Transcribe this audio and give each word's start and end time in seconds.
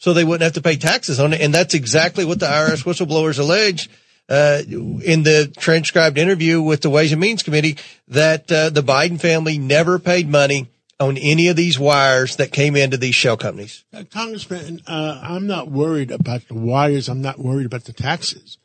so 0.00 0.14
they 0.14 0.24
wouldn't 0.24 0.42
have 0.42 0.54
to 0.54 0.62
pay 0.62 0.76
taxes 0.76 1.20
on 1.20 1.34
it. 1.34 1.42
And 1.42 1.54
that's 1.54 1.74
exactly 1.74 2.24
what 2.24 2.40
the 2.40 2.46
IRS 2.46 2.84
whistleblowers 2.84 3.38
alleged 3.38 3.90
uh, 4.30 4.62
in 4.66 5.22
the 5.22 5.52
transcribed 5.58 6.16
interview 6.16 6.62
with 6.62 6.80
the 6.80 6.88
Ways 6.88 7.12
and 7.12 7.20
Means 7.20 7.42
Committee 7.42 7.76
that 8.08 8.50
uh, 8.50 8.70
the 8.70 8.82
Biden 8.82 9.20
family 9.20 9.58
never 9.58 9.98
paid 9.98 10.26
money 10.26 10.70
on 10.98 11.18
any 11.18 11.48
of 11.48 11.56
these 11.56 11.78
wires 11.78 12.36
that 12.36 12.50
came 12.50 12.76
into 12.76 12.96
these 12.96 13.14
shell 13.14 13.36
companies. 13.36 13.84
Uh, 13.92 14.04
Congressman, 14.10 14.80
uh, 14.86 15.20
I'm 15.22 15.46
not 15.46 15.70
worried 15.70 16.10
about 16.10 16.48
the 16.48 16.54
wires. 16.54 17.08
I'm 17.08 17.22
not 17.22 17.38
worried 17.38 17.66
about 17.66 17.84
the 17.84 17.92
taxes. 17.92 18.56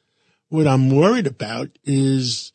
What 0.48 0.68
I'm 0.68 0.90
worried 0.90 1.28
about 1.28 1.70
is, 1.84 2.54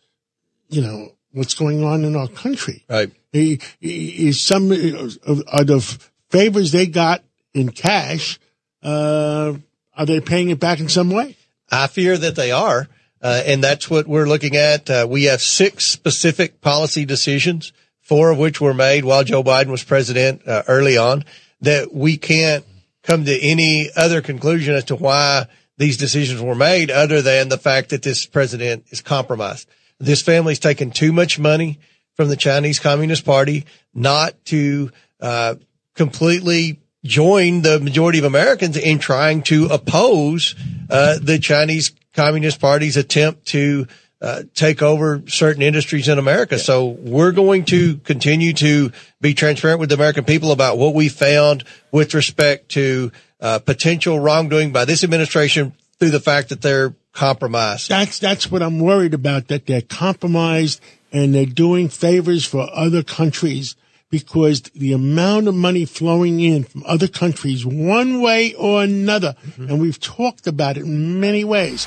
you 0.70 0.81
know, 0.81 1.12
what's 1.33 1.55
going 1.55 1.84
on 1.84 2.05
in 2.05 2.17
our 2.17 2.28
country. 2.28 2.84
Right. 2.89 3.11
Is 3.33 4.41
some 4.41 4.73
of, 4.73 5.19
of 5.25 5.67
the 5.67 5.98
favors 6.31 6.73
they 6.73 6.86
got 6.86 7.23
in 7.53 7.70
cash, 7.70 8.41
uh, 8.83 9.55
are 9.97 10.06
they 10.06 10.20
paying 10.20 10.50
it 10.50 10.61
back 10.61 10.81
in 10.81 10.89
some 10.89 11.11
way? 11.11 11.36
I 11.70 11.86
fear 11.86 12.17
that 12.17 12.36
they 12.36 12.53
are. 12.53 12.89
Uh, 13.23 13.42
and 13.45 13.62
that's 13.62 13.91
what 13.91 14.06
we're 14.06 14.27
looking 14.27 14.56
at. 14.56 14.89
Uh, 14.89 15.06
we 15.09 15.25
have 15.25 15.42
six 15.42 15.84
specific 15.84 16.62
policy 16.62 17.05
decisions 17.05 17.73
four 18.11 18.31
of 18.31 18.39
which 18.39 18.61
were 18.61 18.75
made 18.75 19.05
while 19.05 19.23
Joe 19.23 19.45
Biden 19.45 19.69
was 19.69 19.84
president 19.84 20.42
uh, 20.45 20.64
early 20.67 20.98
on, 20.98 21.25
that 21.61 21.95
we 21.95 22.17
can't 22.17 22.64
come 23.05 23.25
to 23.25 23.41
any 23.41 23.89
other 23.95 24.20
conclusion 24.20 24.75
as 24.75 24.83
to 24.86 24.97
why 24.97 25.47
these 25.78 25.97
decisions 25.97 26.42
were 26.42 26.56
made 26.56 26.91
other 26.91 27.23
than 27.23 27.48
the 27.48 27.56
fact 27.56 27.91
that 27.91 28.03
this 28.03 28.27
president 28.27 28.84
is 28.89 29.01
compromised. 29.01 29.69
This 30.01 30.23
family's 30.23 30.58
taken 30.58 30.91
too 30.91 31.12
much 31.12 31.39
money 31.39 31.78
from 32.14 32.28
the 32.28 32.36
Chinese 32.36 32.81
Communist 32.81 33.25
Party 33.25 33.64
not 33.95 34.45
to 34.47 34.91
uh, 35.20 35.55
completely 35.95 36.81
join 37.05 37.62
the 37.62 37.81
majority 37.81 38.19
of 38.19 38.25
Americans 38.25 38.77
in 38.77 38.98
trying 38.98 39.43
to 39.43 39.67
oppose 39.67 40.55
uh, 40.91 41.19
the 41.20 41.39
Chinese 41.39 41.92
Communist 42.15 42.61
Party's 42.61 42.97
attempt 42.97 43.47
to 43.47 43.87
uh, 44.20 44.42
take 44.55 44.83
over 44.83 45.23
certain 45.27 45.62
industries 45.62 46.09
in 46.09 46.19
America. 46.19 46.57
Yeah. 46.57 46.62
So 46.62 46.89
we're 46.89 47.33
going 47.33 47.65
to 47.67 47.97
continue 47.98 48.53
to 48.55 48.92
be 49.20 49.33
transparent 49.33 49.81
with 49.81 49.89
the 49.89 49.95
American 49.95 50.25
people 50.25 50.53
about 50.53 50.77
what 50.77 50.95
we 50.95 51.09
found 51.09 51.64
with 51.91 52.13
respect 52.13 52.70
to 52.73 53.13
uh, 53.41 53.61
potential 53.61 54.20
wrongdoing 54.20 54.73
by 54.73 54.85
this 54.85 55.05
administration 55.05 55.73
through 55.98 56.11
the 56.11 56.20
fact 56.20 56.51
that 56.51 56.61
they're 56.61 56.95
compromised. 57.13 57.89
That's 57.89 58.19
that's 58.19 58.51
what 58.51 58.63
I'm 58.63 58.79
worried 58.79 59.14
about. 59.14 59.48
That 59.48 59.67
they're 59.67 59.80
compromised 59.80 60.80
and 61.13 61.35
they're 61.35 61.47
doing 61.47 61.89
favors 61.89 62.45
for 62.45 62.69
other 62.74 63.03
countries 63.03 63.74
because 64.11 64.63
the 64.75 64.93
amount 64.93 65.48
of 65.48 65.55
money 65.55 65.85
flowing 65.85 66.41
in 66.41 66.65
from 66.65 66.83
other 66.87 67.09
countries, 67.09 67.65
one 67.65 68.21
way 68.21 68.53
or 68.55 68.83
another, 68.83 69.37
mm-hmm. 69.47 69.69
and 69.69 69.81
we've 69.81 70.01
talked 70.01 70.47
about 70.47 70.77
it 70.77 70.83
in 70.83 71.21
many 71.21 71.45
ways 71.45 71.87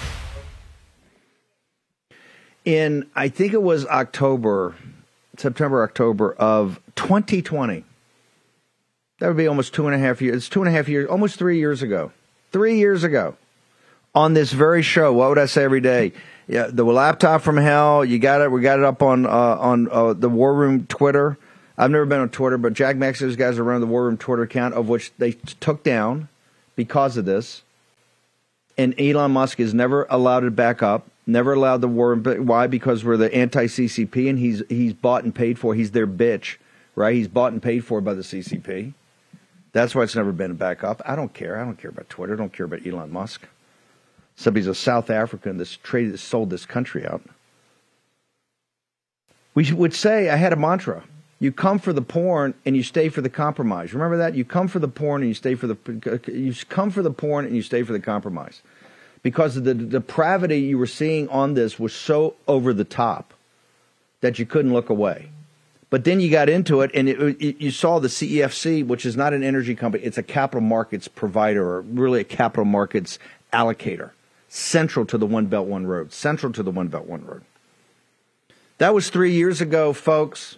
in 2.66 3.10
I 3.16 3.30
think 3.30 3.54
it 3.54 3.62
was 3.62 3.86
October, 3.88 4.76
September, 5.38 5.84
October 5.84 6.34
of 6.34 6.80
2020. 6.96 7.84
That 9.20 9.28
would 9.28 9.38
be 9.38 9.48
almost 9.48 9.74
two 9.74 9.88
and 9.88 9.96
a 9.96 10.00
half 10.00 10.22
years. 10.22 10.38
It's 10.38 10.50
two 10.50 10.62
and 10.62 10.70
a 10.70 10.72
half 10.72 10.88
years, 10.88 11.10
almost 11.10 11.38
three 11.38 11.58
years 11.58 11.82
ago. 11.82 12.12
Three 12.52 12.78
years 12.78 13.04
ago, 13.04 13.36
on 14.14 14.34
this 14.34 14.52
very 14.52 14.84
show. 14.84 15.12
What 15.12 15.30
would 15.30 15.40
I 15.40 15.48
say 15.48 15.64
every 15.64 15.82
day? 15.82 16.14
Yeah, 16.48 16.68
the 16.70 16.84
laptop 16.84 17.42
from 17.42 17.58
hell. 17.58 18.06
You 18.06 18.20
got 18.20 18.42
it. 18.42 18.52
We 18.52 18.62
got 18.62 18.78
it 18.78 18.86
up 18.86 19.02
on 19.02 19.26
uh, 19.26 19.30
on 19.30 19.90
uh, 19.90 20.14
the 20.14 20.30
War 20.30 20.54
Room 20.54 20.86
Twitter. 20.86 21.38
I've 21.78 21.92
never 21.92 22.06
been 22.06 22.20
on 22.20 22.30
Twitter, 22.30 22.58
but 22.58 22.74
Jack 22.74 22.98
Maxey's 22.98 23.36
guys 23.36 23.58
are 23.58 23.64
running 23.64 23.82
the 23.82 23.88
War 23.88 24.06
Room 24.06 24.18
Twitter 24.18 24.44
account, 24.44 24.76
of 24.76 24.90
which 24.90 25.12
they 25.18 25.32
took 25.32 25.84
down 25.84 26.30
because 26.76 27.18
of 27.18 27.26
this. 27.26 27.64
And 28.78 29.00
Elon 29.00 29.32
Musk 29.32 29.58
has 29.58 29.74
never 29.74 30.06
allowed 30.10 30.44
it 30.44 30.56
back 30.56 30.84
up. 30.84 31.08
Never 31.26 31.54
allowed 31.54 31.82
the 31.82 31.88
war. 31.88 32.14
Room. 32.16 32.46
Why? 32.46 32.68
Because 32.68 33.04
we're 33.04 33.18
the 33.18 33.34
anti 33.34 33.66
CCP, 33.66 34.30
and 34.30 34.38
he's 34.38 34.62
he's 34.70 34.94
bought 34.94 35.24
and 35.24 35.34
paid 35.34 35.58
for. 35.58 35.74
He's 35.74 35.92
their 35.92 36.08
bitch, 36.08 36.58
right? 36.96 37.16
He's 37.16 37.28
bought 37.28 37.54
and 37.54 37.62
paid 37.62 37.86
for 37.86 38.02
by 38.02 38.14
the 38.14 38.24
CCP. 38.24 38.94
That's 39.72 39.96
why 39.96 40.04
it's 40.04 40.16
never 40.16 40.32
been 40.32 40.56
back 40.56 40.84
up. 40.84 41.02
I 41.06 41.16
don't 41.16 41.34
care. 41.34 41.60
I 41.60 41.66
don't 41.66 41.78
care 41.78 41.90
about 41.90 42.10
Twitter. 42.10 42.34
I 42.34 42.38
don't 42.38 42.54
care 42.54 42.66
about 42.66 42.86
Elon 42.86 43.12
Musk. 43.12 43.48
Somebody's 44.36 44.68
a 44.68 44.76
South 44.76 45.10
African 45.10 45.58
that's 45.58 45.78
traded, 45.78 46.20
sold 46.20 46.50
this 46.50 46.66
country 46.66 47.06
out. 47.06 47.22
We 49.56 49.72
would 49.72 49.94
say, 49.94 50.30
I 50.30 50.36
had 50.36 50.54
a 50.54 50.56
mantra. 50.56 51.04
You 51.44 51.52
come 51.52 51.78
for 51.78 51.92
the 51.92 52.02
porn 52.02 52.54
and 52.66 52.74
you 52.74 52.84
stay 52.84 53.09
for 53.09 53.20
the 53.20 53.30
compromise. 53.30 53.94
Remember 53.94 54.16
that? 54.16 54.34
You 54.34 54.46
come 54.46 54.70
for 54.70 54.80
the 54.80 54.88
porn 54.88 55.24
and 55.24 55.28
you 55.28 55.34
stay 55.34 55.56
for 55.56 55.68
the 55.68 56.22
you 56.31 56.54
come 56.70 56.90
for 56.90 57.02
the 57.02 57.12
porn 57.12 57.44
and 57.44 57.54
you 57.54 57.62
stay 57.62 57.84
for 57.84 57.92
the 57.92 58.00
compromise 58.00 58.62
because 59.24 59.62
the 59.62 59.74
depravity 59.74 60.62
you 60.62 60.78
were 60.78 60.88
seeing 60.88 61.28
on 61.28 61.54
this 61.54 61.78
was 61.78 61.92
so 61.92 62.36
over 62.48 62.72
the 62.72 62.86
top 62.86 63.34
that 64.22 64.40
you 64.40 64.46
couldn't 64.46 64.72
look 64.72 64.90
away. 64.90 65.31
But 65.90 66.06
then 66.06 66.22
you 66.22 66.31
got 66.31 66.48
into 66.48 66.80
it, 66.80 66.92
and 66.94 67.09
it, 67.09 67.20
it, 67.20 67.60
you 67.60 67.72
saw 67.72 68.00
the 68.00 68.08
CEFC, 68.08 68.88
which 68.88 69.06
is 69.06 69.18
not 69.18 69.34
an 69.34 69.44
energy 69.44 69.75
company; 69.75 70.06
it's 70.06 70.18
a 70.18 70.24
capital 70.24 70.62
markets 70.62 71.10
provider, 71.10 71.62
or 71.62 71.81
really 71.81 72.22
a 72.22 72.24
capital 72.24 72.64
markets 72.64 73.20
allocator, 73.52 74.12
central 74.48 75.06
to 75.08 75.18
the 75.18 75.25
One 75.25 75.48
Belt 75.48 75.68
One 75.68 75.88
Road, 75.88 76.14
central 76.14 76.54
to 76.54 76.64
the 76.64 76.72
One 76.72 76.88
Belt 76.88 77.06
One 77.06 77.25
Road. 77.25 77.44
That 78.78 78.94
was 78.94 79.10
three 79.10 79.34
years 79.34 79.60
ago, 79.60 79.92
folks. 79.92 80.56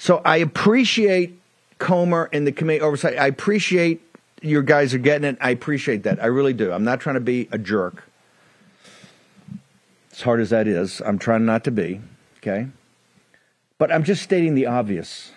So 0.00 0.22
I 0.24 0.38
appreciate 0.38 1.38
Comer 1.78 2.30
and 2.32 2.46
the 2.46 2.52
committee 2.52 2.80
oversight. 2.80 3.18
I 3.18 3.26
appreciate 3.26 4.00
your 4.40 4.62
guys 4.62 4.94
are 4.94 4.98
getting 4.98 5.28
it. 5.28 5.36
I 5.42 5.50
appreciate 5.50 6.04
that. 6.04 6.22
I 6.22 6.26
really 6.26 6.54
do. 6.54 6.72
I'm 6.72 6.84
not 6.84 7.00
trying 7.00 7.16
to 7.16 7.20
be 7.20 7.50
a 7.52 7.58
jerk. 7.58 8.04
As 10.10 10.22
hard 10.22 10.40
as 10.40 10.48
that 10.50 10.66
is, 10.66 11.02
I'm 11.04 11.18
trying 11.18 11.44
not 11.44 11.64
to 11.64 11.70
be. 11.70 12.00
Okay. 12.38 12.68
But 13.76 13.92
I'm 13.92 14.02
just 14.02 14.22
stating 14.22 14.54
the 14.54 14.64
obvious. 14.64 15.32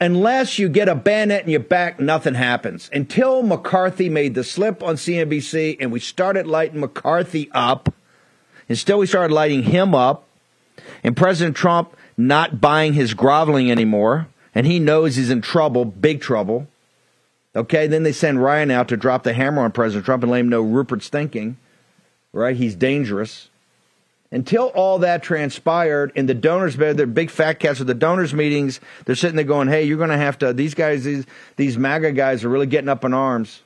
Unless 0.00 0.56
you 0.56 0.68
get 0.68 0.88
a 0.88 0.94
bayonet 0.94 1.42
in 1.42 1.50
your 1.50 1.58
back, 1.58 1.98
nothing 1.98 2.34
happens. 2.34 2.90
Until 2.92 3.42
McCarthy 3.42 4.08
made 4.08 4.36
the 4.36 4.44
slip 4.44 4.84
on 4.84 4.94
CNBC 4.94 5.78
and 5.80 5.90
we 5.90 5.98
started 5.98 6.46
lighting 6.46 6.78
McCarthy 6.78 7.50
up, 7.50 7.92
instead 8.68 8.94
we 8.94 9.06
started 9.06 9.34
lighting 9.34 9.64
him 9.64 9.96
up, 9.96 10.28
and 11.02 11.16
President 11.16 11.56
Trump 11.56 11.96
not 12.26 12.60
buying 12.60 12.92
his 12.94 13.14
groveling 13.14 13.70
anymore, 13.70 14.28
and 14.54 14.66
he 14.66 14.78
knows 14.78 15.16
he's 15.16 15.30
in 15.30 15.40
trouble, 15.40 15.84
big 15.84 16.20
trouble. 16.20 16.66
Okay, 17.54 17.86
then 17.86 18.02
they 18.02 18.12
send 18.12 18.42
Ryan 18.42 18.70
out 18.70 18.88
to 18.88 18.96
drop 18.96 19.22
the 19.22 19.32
hammer 19.32 19.62
on 19.62 19.72
President 19.72 20.04
Trump 20.04 20.22
and 20.22 20.30
let 20.30 20.40
him 20.40 20.48
know 20.48 20.62
Rupert's 20.62 21.08
thinking, 21.08 21.56
right? 22.32 22.56
He's 22.56 22.74
dangerous. 22.74 23.48
Until 24.32 24.66
all 24.68 25.00
that 25.00 25.24
transpired 25.24 26.12
and 26.14 26.28
the 26.28 26.34
donors, 26.34 26.76
bed, 26.76 26.96
they're 26.96 27.06
big 27.06 27.30
fat 27.30 27.54
cats 27.54 27.80
at 27.80 27.88
the 27.88 27.94
donors 27.94 28.32
meetings, 28.32 28.78
they're 29.04 29.16
sitting 29.16 29.34
there 29.34 29.44
going, 29.44 29.66
hey, 29.66 29.82
you're 29.82 29.98
going 29.98 30.10
to 30.10 30.16
have 30.16 30.38
to, 30.38 30.52
these 30.52 30.74
guys, 30.74 31.02
these, 31.02 31.26
these 31.56 31.76
MAGA 31.76 32.12
guys 32.12 32.44
are 32.44 32.48
really 32.48 32.68
getting 32.68 32.88
up 32.88 33.04
in 33.04 33.12
arms. 33.12 33.62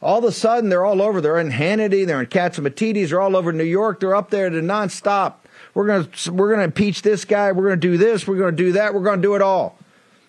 All 0.00 0.18
of 0.18 0.24
a 0.24 0.32
sudden, 0.32 0.70
they're 0.70 0.84
all 0.84 1.02
over. 1.02 1.20
They're 1.20 1.38
in 1.38 1.50
Hannity, 1.50 2.06
they're 2.06 2.20
in 2.20 2.26
Catsimatidis, 2.26 3.10
they're 3.10 3.20
all 3.20 3.36
over 3.36 3.52
New 3.52 3.64
York. 3.64 4.00
They're 4.00 4.14
up 4.14 4.30
there 4.30 4.48
to 4.48 4.60
nonstop. 4.60 5.34
We're 5.76 5.86
going 5.86 6.10
to, 6.10 6.32
we're 6.32 6.48
going 6.48 6.60
to 6.60 6.64
impeach 6.64 7.02
this 7.02 7.26
guy. 7.26 7.52
We're 7.52 7.64
going 7.64 7.78
to 7.78 7.86
do 7.86 7.98
this. 7.98 8.26
We're 8.26 8.38
going 8.38 8.56
to 8.56 8.62
do 8.62 8.72
that. 8.72 8.94
We're 8.94 9.02
going 9.02 9.20
to 9.20 9.22
do 9.22 9.34
it 9.34 9.42
all. 9.42 9.78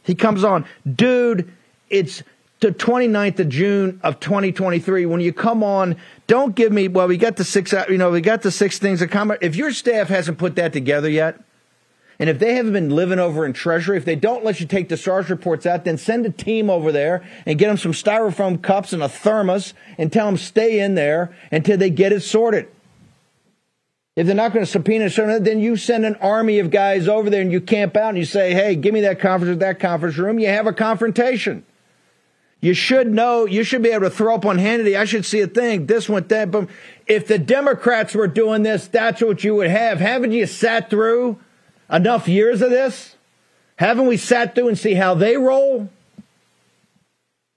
He 0.03 0.13
comes 0.13 0.43
on, 0.43 0.65
dude, 0.85 1.49
it's 1.89 2.21
the 2.59 2.73
29th 2.73 3.39
of 3.39 3.47
June 3.47 4.01
of 4.03 4.19
2023, 4.19 5.05
when 5.05 5.21
you 5.21 5.31
come 5.31 5.63
on, 5.63 5.95
don't 6.27 6.53
give 6.53 6.73
me, 6.73 6.89
well, 6.89 7.07
we 7.07 7.15
got 7.15 7.37
the 7.37 7.45
six, 7.45 7.71
uh, 7.71 7.85
you 7.87 7.97
know, 7.97 8.09
we 8.09 8.19
got 8.19 8.41
the 8.41 8.51
six 8.51 8.77
things 8.77 8.99
that 8.99 9.07
come. 9.07 9.31
If 9.39 9.55
your 9.55 9.71
staff 9.71 10.09
hasn't 10.09 10.37
put 10.37 10.57
that 10.57 10.73
together 10.73 11.09
yet, 11.09 11.39
And 12.19 12.29
if 12.29 12.39
they 12.39 12.55
haven't 12.55 12.73
been 12.73 12.89
living 12.89 13.19
over 13.19 13.45
in 13.45 13.53
Treasury, 13.53 13.95
if 13.95 14.03
they 14.03 14.15
don't 14.15 14.43
let 14.43 14.59
you 14.59 14.65
take 14.65 14.89
the 14.89 14.97
SARS 14.97 15.29
reports 15.29 15.65
out, 15.65 15.85
then 15.85 15.97
send 15.97 16.25
a 16.25 16.31
team 16.31 16.69
over 16.69 16.91
there 16.91 17.23
and 17.45 17.57
get 17.57 17.67
them 17.67 17.77
some 17.77 17.93
styrofoam 17.93 18.61
cups 18.61 18.91
and 18.91 19.01
a 19.01 19.07
thermos 19.07 19.73
and 19.97 20.11
tell 20.11 20.25
them 20.25 20.35
stay 20.35 20.79
in 20.79 20.95
there 20.95 21.33
until 21.51 21.77
they 21.77 21.91
get 21.91 22.11
it 22.11 22.21
sorted. 22.21 22.67
If 24.17 24.25
they're 24.25 24.35
not 24.35 24.51
going 24.51 24.65
to 24.65 24.71
subpoena 24.71 25.11
certain, 25.11 25.43
then 25.43 25.59
you 25.59 25.77
send 25.77 26.03
an 26.03 26.15
army 26.15 26.57
of 26.57 26.71
guys 26.71 27.07
over 27.07 27.29
there 27.29 27.43
and 27.43 27.51
you 27.51 27.61
camp 27.61 27.95
out 27.95 28.09
and 28.09 28.17
you 28.17 28.25
say, 28.25 28.51
hey, 28.51 28.75
give 28.75 28.91
me 28.91 29.01
that 29.01 29.19
conference 29.19 29.59
that 29.59 29.79
conference 29.79 30.17
room. 30.17 30.39
You 30.39 30.47
have 30.47 30.65
a 30.65 30.73
confrontation. 30.73 31.63
You 32.59 32.73
should 32.73 33.13
know, 33.13 33.45
you 33.45 33.63
should 33.63 33.83
be 33.83 33.89
able 33.89 34.05
to 34.05 34.09
throw 34.09 34.33
up 34.33 34.43
on 34.43 34.57
Hannity. 34.57 34.97
I 34.97 35.05
should 35.05 35.23
see 35.23 35.41
a 35.41 35.47
thing. 35.47 35.85
This 35.85 36.09
went 36.09 36.29
that. 36.29 36.49
But 36.49 36.67
if 37.05 37.27
the 37.27 37.37
Democrats 37.37 38.15
were 38.15 38.25
doing 38.25 38.63
this, 38.63 38.87
that's 38.87 39.21
what 39.21 39.43
you 39.43 39.53
would 39.53 39.69
have. 39.69 39.99
Haven't 39.99 40.31
you 40.31 40.47
sat 40.47 40.89
through 40.89 41.37
enough 41.87 42.27
years 42.27 42.63
of 42.63 42.71
this? 42.71 43.17
Haven't 43.75 44.07
we 44.07 44.17
sat 44.17 44.55
through 44.55 44.69
and 44.69 44.79
see 44.79 44.95
how 44.95 45.13
they 45.13 45.37
roll? 45.37 45.91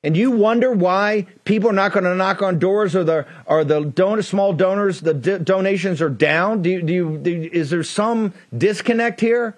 And 0.02 0.16
you 0.16 0.30
wonder 0.30 0.72
why 0.72 1.26
people 1.44 1.68
are 1.68 1.74
not 1.74 1.92
going 1.92 2.04
to 2.04 2.14
knock 2.14 2.40
on 2.40 2.58
doors 2.58 2.96
or 2.96 3.04
the 3.04 3.26
or 3.44 3.64
the 3.64 3.84
donor, 3.84 4.22
small 4.22 4.54
donors 4.54 5.00
the 5.00 5.12
d- 5.12 5.38
donations 5.38 6.00
are 6.00 6.08
down. 6.08 6.62
Do 6.62 6.70
you, 6.70 6.82
do 6.82 6.92
you, 6.92 7.18
do 7.18 7.50
is 7.52 7.68
there 7.68 7.82
some 7.82 8.32
disconnect 8.56 9.20
here? 9.20 9.56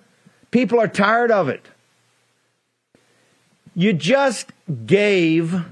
People 0.51 0.81
are 0.81 0.89
tired 0.89 1.31
of 1.31 1.49
it. 1.49 1.69
You 3.77 3.93
just 3.93 4.51
gave 4.85 5.65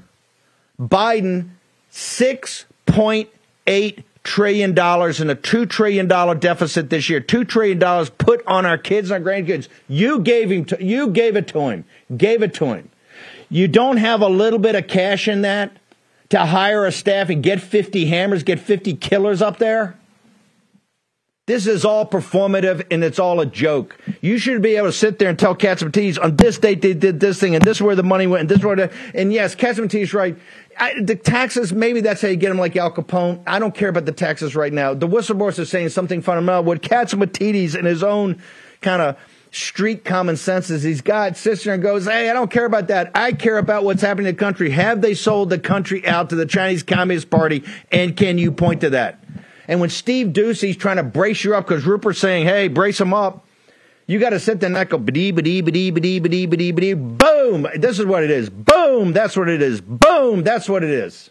Biden 0.81 1.50
six 1.90 2.64
point 2.87 3.28
eight 3.66 4.05
trillion 4.23 4.73
dollars 4.73 5.20
in 5.20 5.31
a 5.31 5.34
two 5.34 5.66
trillion 5.66 6.06
dollar 6.06 6.37
deficit 6.37 6.90
this 6.90 7.11
year. 7.11 7.19
Two 7.19 7.44
trillion 7.44 7.81
dollars 7.81 8.08
put 8.08 8.46
on 8.46 8.64
our 8.64 8.78
kids 8.78 9.11
and 9.11 9.26
our 9.26 9.32
grandkids. 9.32 9.66
You 9.88 10.20
gave 10.20 10.52
him. 10.52 10.64
To, 10.66 10.82
you 10.82 11.08
gave 11.08 11.34
it 11.34 11.49
to 11.49 11.58
him. 11.70 11.84
Gave 12.16 12.44
it 12.44 12.55
to 12.55 12.66
him. 12.66 12.88
You 13.50 13.67
don't 13.69 13.97
have 13.97 14.23
a 14.23 14.29
little 14.29 14.61
bit 14.61 14.76
of 14.76 14.87
cash 14.87 15.26
in 15.29 15.43
that 15.43 15.76
to 16.31 16.47
hire 16.47 16.87
a 16.87 16.93
staff 16.93 17.29
and 17.29 17.43
get 17.43 17.61
50 17.61 18.06
hammers, 18.06 18.44
get 18.44 18.61
50 18.61 18.94
killers 18.94 19.43
up 19.43 19.58
there? 19.58 19.99
This 21.47 21.67
is 21.67 21.85
all 21.85 22.06
performative 22.06 22.87
and 22.93 23.02
it's 23.02 23.19
all 23.19 23.41
a 23.41 23.47
joke. 23.47 23.99
You 24.20 24.38
should 24.38 24.62
be 24.62 24.76
able 24.76 24.87
to 24.87 24.93
sit 24.93 25.19
there 25.19 25.29
and 25.29 25.37
tell 25.37 25.56
Catsimatidis 25.56 26.23
on 26.23 26.37
this 26.37 26.58
date 26.58 26.81
they 26.81 26.94
did 26.94 27.19
this 27.19 27.41
thing 27.41 27.56
and 27.56 27.64
this 27.64 27.79
is 27.79 27.82
where 27.82 27.97
the 27.97 28.05
money 28.05 28.29
went 28.29 28.43
and 28.43 28.49
this 28.49 28.58
is 28.58 28.64
where 28.64 28.76
the, 28.76 28.93
and 29.14 29.32
yes, 29.32 29.56
Catsimatidis 29.56 30.14
right. 30.14 30.38
I, 30.79 30.94
the 31.02 31.17
taxes, 31.17 31.73
maybe 31.73 32.02
that's 32.02 32.23
how 32.23 32.29
you 32.29 32.37
get 32.37 32.50
them 32.50 32.58
like 32.58 32.76
Al 32.76 32.93
Capone. 32.93 33.43
I 33.49 33.58
don't 33.58 33.75
care 33.75 33.88
about 33.88 34.05
the 34.05 34.12
taxes 34.12 34.55
right 34.55 34.73
now. 34.73 34.94
The 34.94 35.08
whistleblowers 35.08 35.58
are 35.58 35.64
saying 35.64 35.88
something 35.88 36.23
fundamental. 36.23 36.62
What 36.62 36.82
Catsimatidis 36.82 37.76
in 37.76 37.85
his 37.85 38.05
own 38.05 38.41
kind 38.81 39.02
of 39.02 39.17
street 39.50 40.05
common 40.05 40.37
sense 40.37 40.70
as 40.70 40.82
he's 40.82 41.00
got 41.00 41.37
sits 41.37 41.64
there 41.64 41.75
and 41.75 41.82
goes, 41.82 42.06
Hey, 42.06 42.31
I 42.31 42.32
don't 42.32 42.50
care 42.50 42.64
about 42.64 42.88
that. 42.88 43.11
I 43.14 43.32
care 43.32 43.58
about 43.58 43.85
what's 43.85 44.02
happening 44.02 44.29
in 44.29 44.35
the 44.35 44.38
country. 44.38 44.70
Have 44.70 45.00
they 45.00 45.14
sold 45.14 45.50
the 45.50 45.58
country 45.58 46.06
out 46.06 46.31
to 46.31 46.37
the 46.37 46.47
Chinese 46.47 46.82
Communist 46.82 47.31
Party? 47.31 47.64
And 47.91 48.17
can 48.17 48.38
you 48.38 48.52
point 48.52 48.81
to 48.82 48.91
that? 48.91 49.23
And 49.69 49.81
when 49.81 49.91
Steve 49.91 50.29
Doocy's 50.29 50.76
trying 50.76 50.97
to 50.97 51.02
brace 51.02 51.44
you 51.44 51.55
up 51.55 51.67
because 51.67 51.87
Rupert's 51.87 52.19
saying, 52.19 52.47
Hey, 52.47 52.69
brace 52.69 53.00
him 53.00 53.14
up. 53.14 53.47
You 54.06 54.19
got 54.19 54.31
to 54.31 54.41
sit 54.41 54.58
there 54.58 54.67
and 54.67 54.75
not 54.75 54.88
go, 54.88 54.99
ba-dee, 54.99 55.31
ba-dee, 55.31 55.61
ba-dee, 55.61 55.93
ba-dee, 55.93 56.19
ba-dee, 56.19 56.47
ba-dee, 56.47 56.73
ba-dee. 56.73 56.94
Boom. 56.94 57.69
This 57.76 58.00
is 58.00 58.06
what 58.06 58.25
it 58.25 58.31
is. 58.32 58.50
Boom. 58.50 59.12
That's 59.12 59.37
what 59.37 59.49
it 59.49 59.62
is. 59.62 59.81
Boom. 59.81 60.43
That's 60.43 60.69
what 60.69 60.82
it 60.82 60.91
is. 60.91 61.31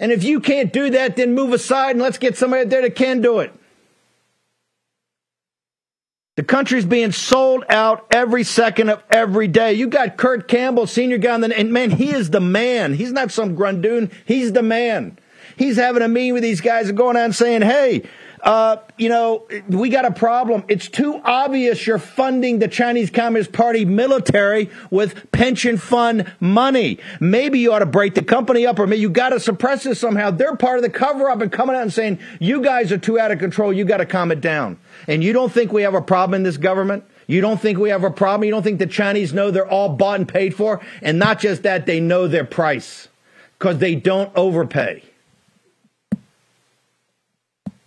And 0.00 0.10
if 0.10 0.24
you 0.24 0.40
can't 0.40 0.72
do 0.72 0.90
that, 0.90 1.14
then 1.14 1.36
move 1.36 1.52
aside 1.52 1.92
and 1.92 2.00
let's 2.00 2.18
get 2.18 2.36
somebody 2.36 2.62
out 2.62 2.70
there 2.70 2.82
that 2.82 2.96
can 2.96 3.20
do 3.20 3.38
it. 3.38 3.54
The 6.34 6.42
country's 6.42 6.86
being 6.86 7.12
sold 7.12 7.62
out 7.68 8.06
every 8.10 8.42
second 8.42 8.88
of 8.88 9.02
every 9.10 9.48
day. 9.48 9.74
You 9.74 9.86
got 9.86 10.16
Kurt 10.16 10.48
Campbell, 10.48 10.86
senior 10.86 11.18
guy, 11.18 11.36
the, 11.36 11.54
and 11.54 11.70
man, 11.70 11.90
he 11.90 12.10
is 12.10 12.30
the 12.30 12.40
man. 12.40 12.94
He's 12.94 13.12
not 13.12 13.30
some 13.30 13.54
grundoon. 13.54 14.10
He's 14.24 14.50
the 14.52 14.62
man. 14.62 15.18
He's 15.58 15.76
having 15.76 16.00
a 16.00 16.08
meeting 16.08 16.32
with 16.32 16.42
these 16.42 16.62
guys 16.62 16.88
and 16.88 16.96
going 16.96 17.18
out 17.18 17.24
and 17.24 17.34
saying, 17.34 17.60
hey, 17.60 18.04
uh, 18.42 18.78
you 18.98 19.08
know, 19.08 19.46
we 19.68 19.88
got 19.88 20.04
a 20.04 20.10
problem. 20.10 20.64
It's 20.66 20.88
too 20.88 21.20
obvious 21.24 21.86
you're 21.86 21.98
funding 21.98 22.58
the 22.58 22.66
Chinese 22.66 23.08
Communist 23.08 23.52
Party 23.52 23.84
military 23.84 24.68
with 24.90 25.30
pension 25.30 25.76
fund 25.76 26.32
money. 26.40 26.98
Maybe 27.20 27.60
you 27.60 27.72
ought 27.72 27.80
to 27.80 27.86
break 27.86 28.14
the 28.14 28.24
company 28.24 28.66
up 28.66 28.80
or 28.80 28.86
maybe 28.88 29.00
you 29.00 29.10
got 29.10 29.28
to 29.28 29.38
suppress 29.38 29.84
this 29.84 30.00
somehow. 30.00 30.32
They're 30.32 30.56
part 30.56 30.78
of 30.78 30.82
the 30.82 30.90
cover 30.90 31.30
up 31.30 31.40
and 31.40 31.52
coming 31.52 31.76
out 31.76 31.82
and 31.82 31.92
saying, 31.92 32.18
you 32.40 32.62
guys 32.62 32.90
are 32.90 32.98
too 32.98 33.18
out 33.18 33.30
of 33.30 33.38
control. 33.38 33.72
You 33.72 33.84
got 33.84 33.98
to 33.98 34.06
calm 34.06 34.32
it 34.32 34.40
down. 34.40 34.78
And 35.06 35.22
you 35.22 35.32
don't 35.32 35.52
think 35.52 35.72
we 35.72 35.82
have 35.82 35.94
a 35.94 36.02
problem 36.02 36.34
in 36.34 36.42
this 36.42 36.56
government? 36.56 37.04
You 37.28 37.40
don't 37.40 37.60
think 37.60 37.78
we 37.78 37.90
have 37.90 38.02
a 38.02 38.10
problem? 38.10 38.44
You 38.44 38.50
don't 38.50 38.64
think 38.64 38.80
the 38.80 38.86
Chinese 38.86 39.32
know 39.32 39.52
they're 39.52 39.68
all 39.68 39.90
bought 39.90 40.18
and 40.18 40.28
paid 40.28 40.54
for? 40.54 40.80
And 41.00 41.18
not 41.18 41.38
just 41.38 41.62
that, 41.62 41.86
they 41.86 42.00
know 42.00 42.26
their 42.26 42.44
price 42.44 43.08
because 43.58 43.78
they 43.78 43.94
don't 43.94 44.32
overpay. 44.34 45.04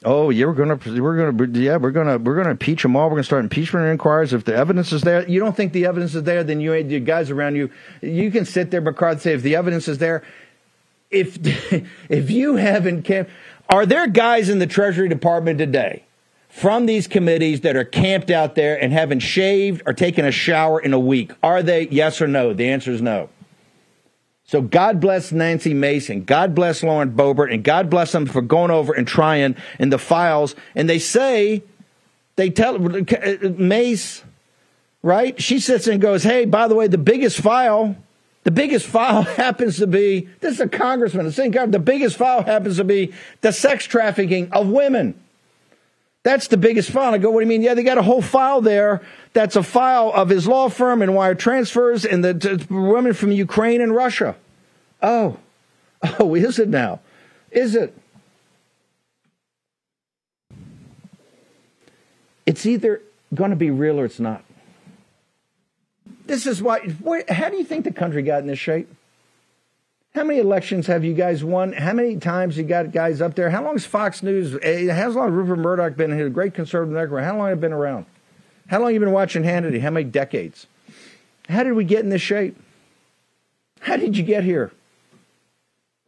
Oh, 0.07 0.29
yeah, 0.29 0.45
we're 0.45 0.53
gonna, 0.53 0.79
we're 1.01 1.31
gonna, 1.31 1.59
yeah, 1.59 1.77
we're 1.77 1.89
gonna, 1.89 2.19
we're 2.19 2.35
gonna 2.35 2.51
impeach 2.51 2.83
them 2.83 2.95
all. 2.95 3.05
We're 3.09 3.15
gonna 3.15 3.23
start 3.23 3.43
impeachment 3.43 3.87
inquiries 3.87 4.33
if 4.33 4.45
the 4.45 4.55
evidence 4.55 4.93
is 4.93 5.01
there. 5.01 5.27
You 5.27 5.39
don't 5.39 5.57
think 5.57 5.73
the 5.73 5.87
evidence 5.87 6.13
is 6.13 6.21
there? 6.23 6.43
Then 6.43 6.61
you, 6.61 6.83
the 6.83 6.99
guys 6.99 7.31
around 7.31 7.55
you, 7.55 7.71
you 8.01 8.29
can 8.29 8.45
sit 8.45 8.69
there, 8.69 8.81
McCarthy, 8.81 9.19
say 9.19 9.33
if 9.33 9.41
the 9.41 9.55
evidence 9.55 9.87
is 9.87 9.97
there. 9.97 10.23
If 11.09 11.39
if 12.09 12.29
you 12.29 12.55
haven't, 12.57 13.01
camp- 13.01 13.29
are 13.67 13.87
there 13.87 14.05
guys 14.05 14.47
in 14.47 14.59
the 14.59 14.67
Treasury 14.67 15.09
Department 15.09 15.57
today 15.57 16.03
from 16.49 16.85
these 16.85 17.07
committees 17.07 17.61
that 17.61 17.75
are 17.75 17.83
camped 17.83 18.29
out 18.29 18.53
there 18.53 18.81
and 18.81 18.93
haven't 18.93 19.21
shaved 19.21 19.81
or 19.87 19.93
taken 19.93 20.23
a 20.23 20.31
shower 20.31 20.79
in 20.79 20.93
a 20.93 20.99
week? 20.99 21.31
Are 21.41 21.63
they 21.63 21.87
yes 21.87 22.21
or 22.21 22.27
no? 22.27 22.53
The 22.53 22.69
answer 22.69 22.91
is 22.91 23.01
no. 23.01 23.29
So 24.47 24.61
God 24.61 24.99
bless 25.01 25.31
Nancy 25.31 25.73
Mason. 25.73 26.23
God 26.23 26.53
bless 26.53 26.83
Lauren 26.83 27.11
Boebert 27.11 27.51
and 27.51 27.63
God 27.63 27.89
bless 27.89 28.11
them 28.11 28.27
for 28.27 28.41
going 28.41 28.69
over 28.69 28.93
and 28.93 29.07
trying 29.07 29.55
in 29.79 29.89
the 29.89 29.97
files. 29.97 30.55
And 30.75 30.87
they 30.87 30.99
say, 30.99 31.63
they 32.35 32.51
tell 32.51 32.77
Mace, 32.77 34.23
right? 35.01 35.41
She 35.41 35.59
sits 35.59 35.87
and 35.87 35.99
goes, 35.99 36.23
Hey, 36.23 36.45
by 36.45 36.67
the 36.67 36.75
way, 36.75 36.87
the 36.87 36.99
biggest 36.99 37.39
file, 37.39 37.95
the 38.43 38.51
biggest 38.51 38.85
file 38.85 39.21
happens 39.23 39.77
to 39.77 39.87
be, 39.87 40.29
this 40.41 40.53
is 40.53 40.59
a 40.59 40.69
congressman, 40.69 41.25
the 41.25 41.31
same 41.31 41.51
guy, 41.51 41.65
the 41.65 41.79
biggest 41.79 42.15
file 42.15 42.43
happens 42.43 42.77
to 42.77 42.83
be 42.83 43.13
the 43.41 43.51
sex 43.51 43.85
trafficking 43.85 44.51
of 44.51 44.67
women. 44.67 45.19
That's 46.25 46.47
the 46.47 46.57
biggest 46.57 46.89
file. 46.89 47.13
I 47.13 47.19
go, 47.19 47.29
what 47.29 47.41
do 47.41 47.43
you 47.43 47.49
mean? 47.49 47.61
Yeah, 47.61 47.75
they 47.75 47.83
got 47.83 47.99
a 47.99 48.01
whole 48.01 48.23
file 48.23 48.59
there. 48.59 49.03
That's 49.33 49.55
a 49.55 49.61
file 49.61 50.11
of 50.11 50.29
his 50.29 50.47
law 50.47 50.69
firm 50.69 51.03
and 51.03 51.13
wire 51.13 51.35
transfers 51.35 52.03
and 52.03 52.23
the 52.23 52.65
women 52.67 53.13
from 53.13 53.31
Ukraine 53.31 53.79
and 53.79 53.93
Russia. 53.93 54.35
Oh, 55.03 55.37
oh, 56.19 56.33
is 56.33 56.57
it 56.57 56.67
now? 56.67 56.99
Is 57.51 57.75
it? 57.75 57.95
It's 62.47 62.65
either 62.65 63.03
going 63.35 63.51
to 63.51 63.55
be 63.55 63.69
real 63.69 63.99
or 63.99 64.05
it's 64.05 64.19
not. 64.19 64.43
This 66.25 66.47
is 66.47 66.59
why. 66.59 66.91
How 67.29 67.49
do 67.51 67.57
you 67.57 67.63
think 67.63 67.83
the 67.83 67.91
country 67.91 68.23
got 68.23 68.39
in 68.39 68.47
this 68.47 68.57
shape? 68.57 68.91
How 70.15 70.23
many 70.23 70.39
elections 70.39 70.87
have 70.87 71.03
you 71.03 71.13
guys 71.13 71.43
won? 71.43 71.73
How 71.73 71.91
many 71.91 72.15
times 72.15 72.57
you 72.57 72.63
got 72.63 72.93
guys 72.93 73.19
up 73.19 73.35
there? 73.35 73.49
How 73.49 73.61
long 73.61 73.73
has 73.73 73.85
Fox 73.85 74.23
News, 74.23 74.57
eh, 74.61 74.89
how 74.93 75.09
long 75.09 75.25
has 75.25 75.33
Rupert 75.33 75.59
Murdoch 75.59 75.97
been 75.97 76.13
a 76.13 76.29
great 76.29 76.53
conservative 76.53 76.93
network? 76.93 77.25
How 77.25 77.37
long 77.37 77.49
have 77.49 77.57
you 77.57 77.61
been 77.61 77.73
around? 77.73 78.05
How 78.67 78.77
long 78.77 78.87
have 78.87 78.93
you 78.93 79.01
been 79.01 79.11
watching 79.11 79.43
Hannity? 79.43 79.81
How 79.81 79.89
many 79.89 80.05
decades? 80.05 80.67
How 81.49 81.63
did 81.63 81.73
we 81.73 81.83
get 81.83 81.99
in 81.99 82.11
this 82.11 82.21
shape? 82.21 82.55
How 83.81 83.97
did 83.97 84.15
you 84.15 84.23
get 84.23 84.45
here? 84.45 84.71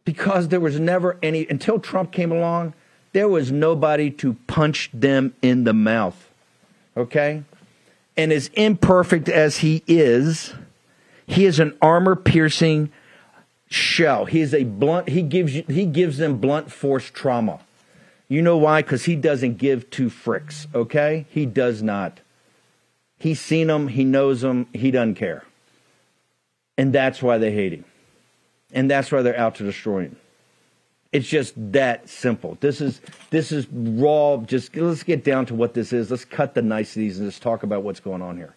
Because 0.06 0.48
there 0.48 0.58
was 0.58 0.80
never 0.80 1.18
any, 1.22 1.46
until 1.46 1.78
Trump 1.78 2.10
came 2.10 2.32
along, 2.32 2.72
there 3.12 3.28
was 3.28 3.52
nobody 3.52 4.10
to 4.12 4.34
punch 4.46 4.88
them 4.94 5.34
in 5.42 5.64
the 5.64 5.74
mouth. 5.74 6.30
Okay? 6.96 7.42
And 8.16 8.32
as 8.32 8.48
imperfect 8.54 9.28
as 9.28 9.58
he 9.58 9.82
is, 9.86 10.54
he 11.26 11.44
is 11.44 11.60
an 11.60 11.76
armor 11.82 12.16
piercing 12.16 12.90
shell. 13.68 14.24
He 14.24 14.40
is 14.40 14.54
a 14.54 14.64
blunt. 14.64 15.08
He 15.08 15.22
gives 15.22 15.54
you, 15.54 15.64
he 15.68 15.84
gives 15.84 16.18
them 16.18 16.38
blunt 16.38 16.72
force 16.72 17.10
trauma. 17.10 17.60
You 18.28 18.42
know 18.42 18.56
why? 18.56 18.82
Because 18.82 19.04
he 19.04 19.16
doesn't 19.16 19.56
give 19.56 19.88
two 19.90 20.10
fricks. 20.10 20.66
Okay, 20.74 21.26
he 21.30 21.46
does 21.46 21.82
not. 21.82 22.20
He's 23.18 23.40
seen 23.40 23.68
them. 23.68 23.88
He 23.88 24.04
knows 24.04 24.42
them. 24.42 24.66
He 24.72 24.90
doesn't 24.90 25.14
care, 25.14 25.44
and 26.76 26.92
that's 26.92 27.22
why 27.22 27.38
they 27.38 27.52
hate 27.52 27.72
him, 27.72 27.84
and 28.72 28.90
that's 28.90 29.10
why 29.10 29.22
they're 29.22 29.38
out 29.38 29.56
to 29.56 29.64
destroy 29.64 30.02
him. 30.02 30.16
It's 31.10 31.26
just 31.26 31.54
that 31.72 32.08
simple. 32.08 32.58
This 32.60 32.82
is 32.82 33.00
this 33.30 33.50
is 33.50 33.66
raw. 33.72 34.36
Just 34.38 34.76
let's 34.76 35.02
get 35.02 35.24
down 35.24 35.46
to 35.46 35.54
what 35.54 35.72
this 35.72 35.92
is. 35.92 36.10
Let's 36.10 36.26
cut 36.26 36.54
the 36.54 36.62
niceties 36.62 37.18
and 37.18 37.28
just 37.28 37.42
talk 37.42 37.62
about 37.62 37.82
what's 37.82 38.00
going 38.00 38.20
on 38.20 38.36
here. 38.36 38.54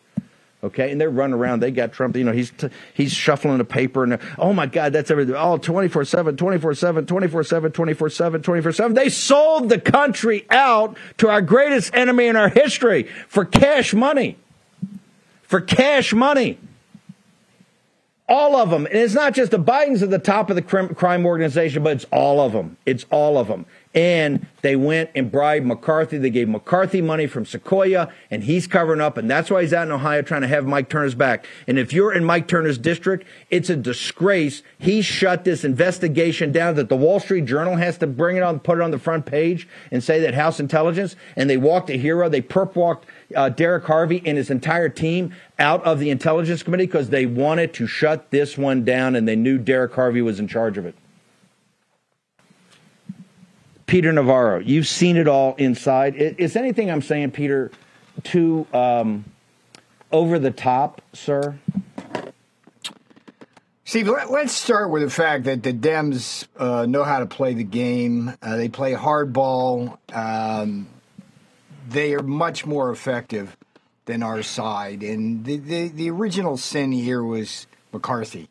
Okay, 0.64 0.92
and 0.92 1.02
they're 1.02 1.10
running 1.10 1.34
around. 1.34 1.62
They 1.62 1.72
got 1.72 1.92
Trump. 1.92 2.16
You 2.16 2.24
know, 2.24 2.32
he's 2.32 2.52
t- 2.52 2.70
he's 2.94 3.12
shuffling 3.12 3.60
a 3.60 3.66
paper, 3.66 4.04
and 4.04 4.20
oh 4.38 4.54
my 4.54 4.68
God, 4.68 4.94
that's 4.94 5.10
everything. 5.10 5.34
Oh, 5.36 5.58
24 5.58 6.06
7, 6.06 6.38
24 6.38 6.76
7, 6.76 7.06
24 7.08 7.44
7, 7.44 7.72
24 7.72 8.10
7, 8.10 8.42
24 8.44 8.72
7. 8.72 8.94
They 8.94 9.10
sold 9.10 9.70
the 9.70 9.80
country 9.80 10.46
out 10.52 10.98
to 11.18 11.30
our 11.30 11.42
greatest 11.42 11.96
enemy 11.96 12.28
in 12.28 12.36
our 12.36 12.50
history 12.50 13.04
for 13.28 13.44
cash 13.44 13.96
money. 13.96 14.38
For 15.42 15.62
cash 15.62 16.14
money. 16.14 16.60
All 18.30 18.56
of 18.56 18.70
them. 18.70 18.86
And 18.86 18.96
it's 18.96 19.16
not 19.16 19.34
just 19.34 19.52
the 19.52 19.60
Bidens 19.60 20.04
at 20.04 20.10
the 20.10 20.20
top 20.20 20.50
of 20.50 20.56
the 20.56 20.62
crime 20.62 21.26
organization, 21.26 21.84
but 21.84 21.94
it's 21.94 22.06
all 22.12 22.40
of 22.40 22.54
them. 22.54 22.78
It's 22.86 23.06
all 23.10 23.38
of 23.38 23.48
them. 23.48 23.66
And 23.94 24.48
they 24.62 24.76
went 24.76 25.10
and 25.16 25.30
bribed 25.30 25.66
McCarthy. 25.66 26.18
They 26.18 26.30
gave 26.30 26.48
McCarthy 26.48 27.02
money 27.02 27.28
from 27.28 27.46
Sequoia, 27.46 28.10
and 28.30 28.44
he's 28.44 28.68
covering 28.68 29.02
up. 29.02 29.18
And 29.18 29.30
that's 29.30 29.50
why 29.50 29.62
he's 29.62 29.74
out 29.74 29.88
in 29.88 29.92
Ohio 29.92 30.22
trying 30.22 30.42
to 30.42 30.48
have 30.48 30.66
Mike 30.66 30.88
Turner's 30.88 31.16
back. 31.16 31.46
And 31.68 31.78
if 31.78 31.92
you're 31.92 32.14
in 32.14 32.24
Mike 32.24 32.48
Turner's 32.48 32.78
district, 32.78 33.28
it's 33.50 33.70
a 33.70 33.76
disgrace. 33.76 34.64
He 34.78 35.02
shut 35.02 35.44
this 35.44 35.66
investigation 35.66 36.52
down 36.52 36.76
that 36.76 36.90
the 36.90 36.96
Wall 36.96 37.20
Street 37.20 37.46
Journal 37.46 37.76
has 37.76 37.98
to 37.98 38.08
bring 38.08 38.38
it 38.38 38.44
on, 38.44 38.60
put 38.60 38.78
it 38.78 38.82
on 38.82 38.92
the 38.92 39.00
front 39.00 39.26
page 39.26 39.68
and 39.92 40.04
say 40.04 40.20
that 40.22 40.36
House 40.36 40.60
intelligence. 40.60 41.16
And 41.36 41.50
they 41.50 41.58
walked 41.58 41.90
a 41.90 41.98
hero. 41.98 42.30
They 42.30 42.42
perp 42.42 42.76
walked 42.76 43.08
uh, 43.36 43.50
Derek 43.50 43.86
Harvey 43.86 44.22
and 44.26 44.38
his 44.38 44.50
entire 44.50 44.90
team 44.90 45.34
out 45.60 45.84
of 45.84 46.00
the 46.00 46.10
Intelligence 46.10 46.64
Committee 46.64 46.86
because 46.86 47.10
they 47.10 47.26
wanted 47.26 47.74
to 47.74 47.88
shut 47.88 48.32
this 48.32 48.58
one 48.58 48.84
down 48.84 49.16
and 49.16 49.28
they 49.28 49.36
knew 49.36 49.58
Derek 49.58 49.94
Harvey 49.94 50.22
was 50.22 50.40
in 50.40 50.48
charge 50.48 50.78
of 50.78 50.86
it. 50.86 50.96
Peter 53.92 54.14
Navarro, 54.14 54.60
you've 54.60 54.88
seen 54.88 55.18
it 55.18 55.28
all 55.28 55.54
inside. 55.56 56.16
Is 56.16 56.56
anything 56.56 56.90
I'm 56.90 57.02
saying, 57.02 57.32
Peter, 57.32 57.72
too 58.24 58.66
um, 58.72 59.26
over 60.14 60.40
the 60.40 60.50
top, 60.50 61.02
sir? 61.12 61.60
Steve, 63.84 64.08
let's 64.30 64.54
start 64.54 64.92
with 64.92 65.02
the 65.02 65.10
fact 65.10 65.44
that 65.44 65.64
the 65.64 65.74
Dems 65.74 66.48
uh, 66.56 66.86
know 66.86 67.04
how 67.04 67.20
to 67.20 67.26
play 67.26 67.54
the 67.54 67.66
game. 67.66 68.34
Uh, 68.42 68.56
they 68.56 68.70
play 68.70 68.94
hardball. 68.94 69.98
Um, 70.16 70.88
they 71.90 72.14
are 72.14 72.24
much 72.24 72.66
more 72.66 72.92
effective 72.92 73.58
than 74.06 74.24
our 74.24 74.42
side. 74.42 75.04
And 75.04 75.44
the, 75.44 75.58
the, 75.58 75.90
the 75.90 76.10
original 76.12 76.56
sin 76.56 76.94
here 76.94 77.22
was 77.22 77.68
McCarthy. 77.92 78.48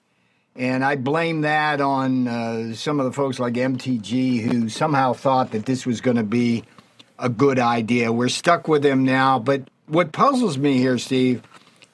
And 0.61 0.85
I 0.85 0.97
blame 0.97 1.41
that 1.41 1.81
on 1.81 2.29
uh, 2.29 2.75
some 2.75 3.01
of 3.01 3.07
the 3.07 3.13
folks 3.13 3.39
like 3.39 3.55
MTG 3.55 4.43
who 4.43 4.69
somehow 4.69 5.15
thought 5.15 5.53
that 5.53 5.65
this 5.65 5.87
was 5.87 6.03
going 6.03 6.19
to 6.19 6.23
be 6.23 6.65
a 7.19 7.31
good 7.31 7.59
idea. 7.59 8.13
We're 8.13 8.29
stuck 8.29 8.69
with 8.69 8.83
them 8.83 9.03
now. 9.03 9.39
But 9.39 9.63
what 9.87 10.13
puzzles 10.13 10.59
me 10.59 10.77
here, 10.77 10.99
Steve, 10.99 11.43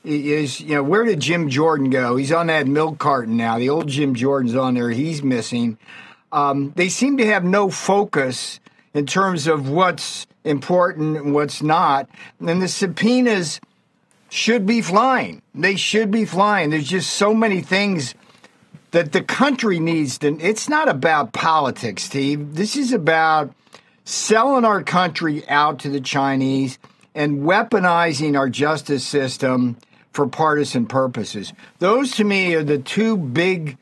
is 0.02 0.60
you 0.60 0.74
know 0.74 0.82
where 0.82 1.04
did 1.04 1.20
Jim 1.20 1.48
Jordan 1.48 1.90
go? 1.90 2.16
He's 2.16 2.32
on 2.32 2.48
that 2.48 2.66
milk 2.66 2.98
carton 2.98 3.36
now. 3.36 3.56
The 3.56 3.70
old 3.70 3.86
Jim 3.86 4.16
Jordan's 4.16 4.56
on 4.56 4.74
there. 4.74 4.90
He's 4.90 5.22
missing. 5.22 5.78
Um, 6.32 6.72
they 6.74 6.88
seem 6.88 7.18
to 7.18 7.26
have 7.26 7.44
no 7.44 7.70
focus 7.70 8.58
in 8.94 9.06
terms 9.06 9.46
of 9.46 9.70
what's 9.70 10.26
important 10.42 11.16
and 11.16 11.32
what's 11.32 11.62
not. 11.62 12.10
And 12.40 12.60
the 12.60 12.66
subpoenas 12.66 13.60
should 14.28 14.66
be 14.66 14.82
flying. 14.82 15.40
They 15.54 15.76
should 15.76 16.10
be 16.10 16.24
flying. 16.24 16.70
There's 16.70 16.88
just 16.88 17.10
so 17.10 17.32
many 17.32 17.60
things 17.60 18.16
that 18.96 19.12
the 19.12 19.20
country 19.20 19.78
needs 19.78 20.16
to. 20.16 20.38
It's 20.40 20.70
not 20.70 20.88
about 20.88 21.34
politics, 21.34 22.04
Steve. 22.04 22.54
This 22.54 22.76
is 22.76 22.94
about 22.94 23.52
selling 24.06 24.64
our 24.64 24.82
country 24.82 25.46
out 25.50 25.80
to 25.80 25.90
the 25.90 26.00
Chinese 26.00 26.78
and 27.14 27.40
weaponizing 27.40 28.38
our 28.38 28.48
justice 28.48 29.06
system 29.06 29.76
for 30.12 30.26
partisan 30.26 30.86
purposes. 30.86 31.52
Those 31.78 32.12
to 32.12 32.24
me 32.24 32.54
are 32.54 32.64
the 32.64 32.78
two 32.78 33.18
big 33.18 33.76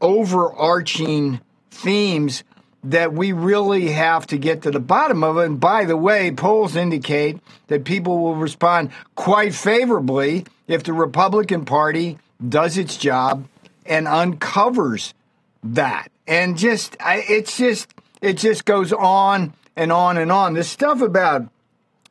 overarching 0.00 1.40
themes 1.70 2.42
that 2.82 3.12
we 3.12 3.30
really 3.30 3.90
have 3.90 4.26
to 4.26 4.36
get 4.36 4.62
to 4.62 4.72
the 4.72 4.80
bottom 4.80 5.22
of. 5.22 5.36
And 5.36 5.60
by 5.60 5.84
the 5.84 5.96
way, 5.96 6.32
polls 6.32 6.74
indicate 6.74 7.38
that 7.68 7.84
people 7.84 8.18
will 8.18 8.34
respond 8.34 8.90
quite 9.14 9.54
favorably 9.54 10.44
if 10.66 10.82
the 10.82 10.92
Republican 10.92 11.64
Party 11.64 12.18
does 12.48 12.76
its 12.76 12.96
job 12.96 13.46
and 13.88 14.06
uncovers 14.08 15.14
that. 15.62 16.10
And 16.26 16.56
just, 16.56 16.96
it's 17.00 17.56
just, 17.56 17.92
it 18.20 18.34
just 18.34 18.64
goes 18.64 18.92
on 18.92 19.54
and 19.76 19.92
on 19.92 20.18
and 20.18 20.32
on. 20.32 20.54
This 20.54 20.68
stuff 20.68 21.00
about 21.00 21.48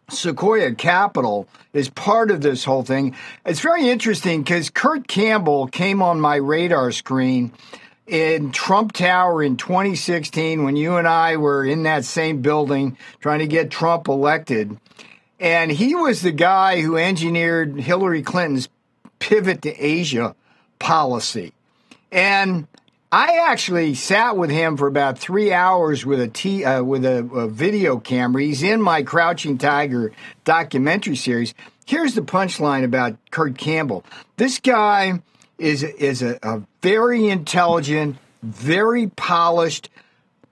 Sequoia 0.09 0.73
Capital 0.75 1.47
is 1.73 1.89
part 1.89 2.31
of 2.31 2.41
this 2.41 2.63
whole 2.63 2.83
thing. 2.83 3.15
It's 3.45 3.59
very 3.59 3.89
interesting 3.89 4.43
because 4.43 4.69
Kurt 4.69 5.07
Campbell 5.07 5.67
came 5.67 6.01
on 6.01 6.21
my 6.21 6.35
radar 6.35 6.91
screen 6.91 7.51
in 8.05 8.51
Trump 8.51 8.91
Tower 8.91 9.41
in 9.41 9.57
2016 9.57 10.63
when 10.63 10.75
you 10.75 10.97
and 10.97 11.07
I 11.07 11.37
were 11.37 11.65
in 11.65 11.83
that 11.83 12.05
same 12.05 12.41
building 12.41 12.97
trying 13.19 13.39
to 13.39 13.47
get 13.47 13.71
Trump 13.71 14.07
elected. 14.07 14.77
And 15.39 15.71
he 15.71 15.95
was 15.95 16.21
the 16.21 16.31
guy 16.31 16.81
who 16.81 16.97
engineered 16.97 17.79
Hillary 17.79 18.21
Clinton's 18.21 18.69
pivot 19.19 19.63
to 19.63 19.73
Asia 19.73 20.35
policy. 20.77 21.51
And 22.15 22.65
I 23.11 23.39
actually 23.49 23.93
sat 23.93 24.37
with 24.37 24.49
him 24.49 24.77
for 24.77 24.87
about 24.87 25.19
three 25.19 25.51
hours 25.51 26.05
with 26.05 26.21
a 26.21 26.29
t, 26.29 26.63
uh, 26.63 26.81
with 26.81 27.03
a, 27.03 27.17
a 27.17 27.49
video 27.49 27.99
camera. 27.99 28.41
He's 28.41 28.63
in 28.63 28.81
my 28.81 29.03
Crouching 29.03 29.57
Tiger 29.57 30.13
documentary 30.45 31.17
series. 31.17 31.53
Here's 31.85 32.15
the 32.15 32.21
punchline 32.21 32.85
about 32.85 33.17
Kurt 33.31 33.57
Campbell. 33.57 34.05
This 34.37 34.59
guy 34.59 35.21
is 35.57 35.83
is 35.83 36.21
a, 36.21 36.39
a 36.41 36.61
very 36.81 37.27
intelligent, 37.27 38.15
very 38.41 39.07
polished, 39.07 39.89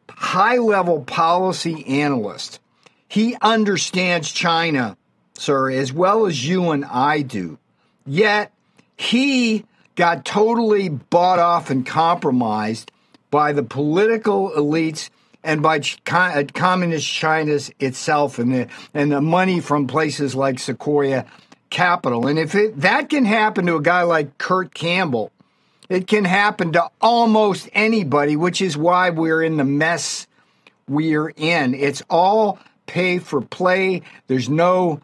high 0.10 0.58
level 0.58 1.02
policy 1.06 1.88
analyst. 1.88 2.60
He 3.08 3.38
understands 3.42 4.30
China, 4.34 4.98
sir, 5.34 5.72
as 5.72 5.94
well 5.94 6.26
as 6.26 6.46
you 6.46 6.72
and 6.72 6.84
I 6.84 7.22
do. 7.22 7.58
Yet 8.06 8.52
he 8.98 9.64
got 9.96 10.26
totally 10.26 10.90
bought 10.90 11.40
off 11.40 11.70
and 11.70 11.86
compromised 11.86 12.92
by 13.32 13.52
the 13.52 13.64
political 13.64 14.52
elites 14.52 15.10
and 15.44 15.62
by 15.62 15.82
uh, 16.12 16.44
communist 16.54 17.08
China 17.08 17.60
itself 17.80 18.40
and 18.40 18.54
the 18.54 18.68
and 18.94 19.12
the 19.12 19.22
money 19.22 19.60
from 19.60 19.88
places 19.88 20.36
like 20.36 20.60
Sequoia 20.60 21.26
capital. 21.70 22.28
And 22.28 22.40
if 22.40 22.56
it, 22.56 22.80
that 22.80 23.10
can 23.10 23.26
happen 23.26 23.66
to 23.66 23.76
a 23.76 23.82
guy 23.82 24.04
like 24.04 24.38
Kurt 24.38 24.74
Campbell, 24.74 25.32
it 25.90 26.08
can 26.08 26.24
happen 26.24 26.72
to 26.74 26.90
almost 27.02 27.68
anybody, 27.74 28.36
which 28.36 28.62
is 28.62 28.78
why 28.78 29.10
we're 29.10 29.44
in 29.44 29.58
the 29.58 29.66
mess 29.66 30.28
we're 30.88 31.30
in. 31.36 31.74
It's 31.74 32.04
all 32.10 32.60
pay 32.86 33.20
for 33.20 33.42
play. 33.42 34.04
There's 34.28 34.50
no 34.50 35.02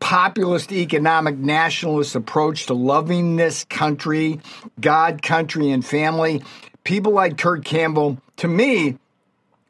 populist 0.00 0.72
economic 0.72 1.36
nationalist 1.36 2.14
approach 2.14 2.66
to 2.66 2.74
loving 2.74 3.36
this 3.36 3.64
country, 3.64 4.40
God, 4.80 5.22
country, 5.22 5.70
and 5.70 5.84
family. 5.84 6.42
People 6.84 7.12
like 7.12 7.36
Kurt 7.36 7.64
Campbell, 7.64 8.18
to 8.36 8.48
me, 8.48 8.96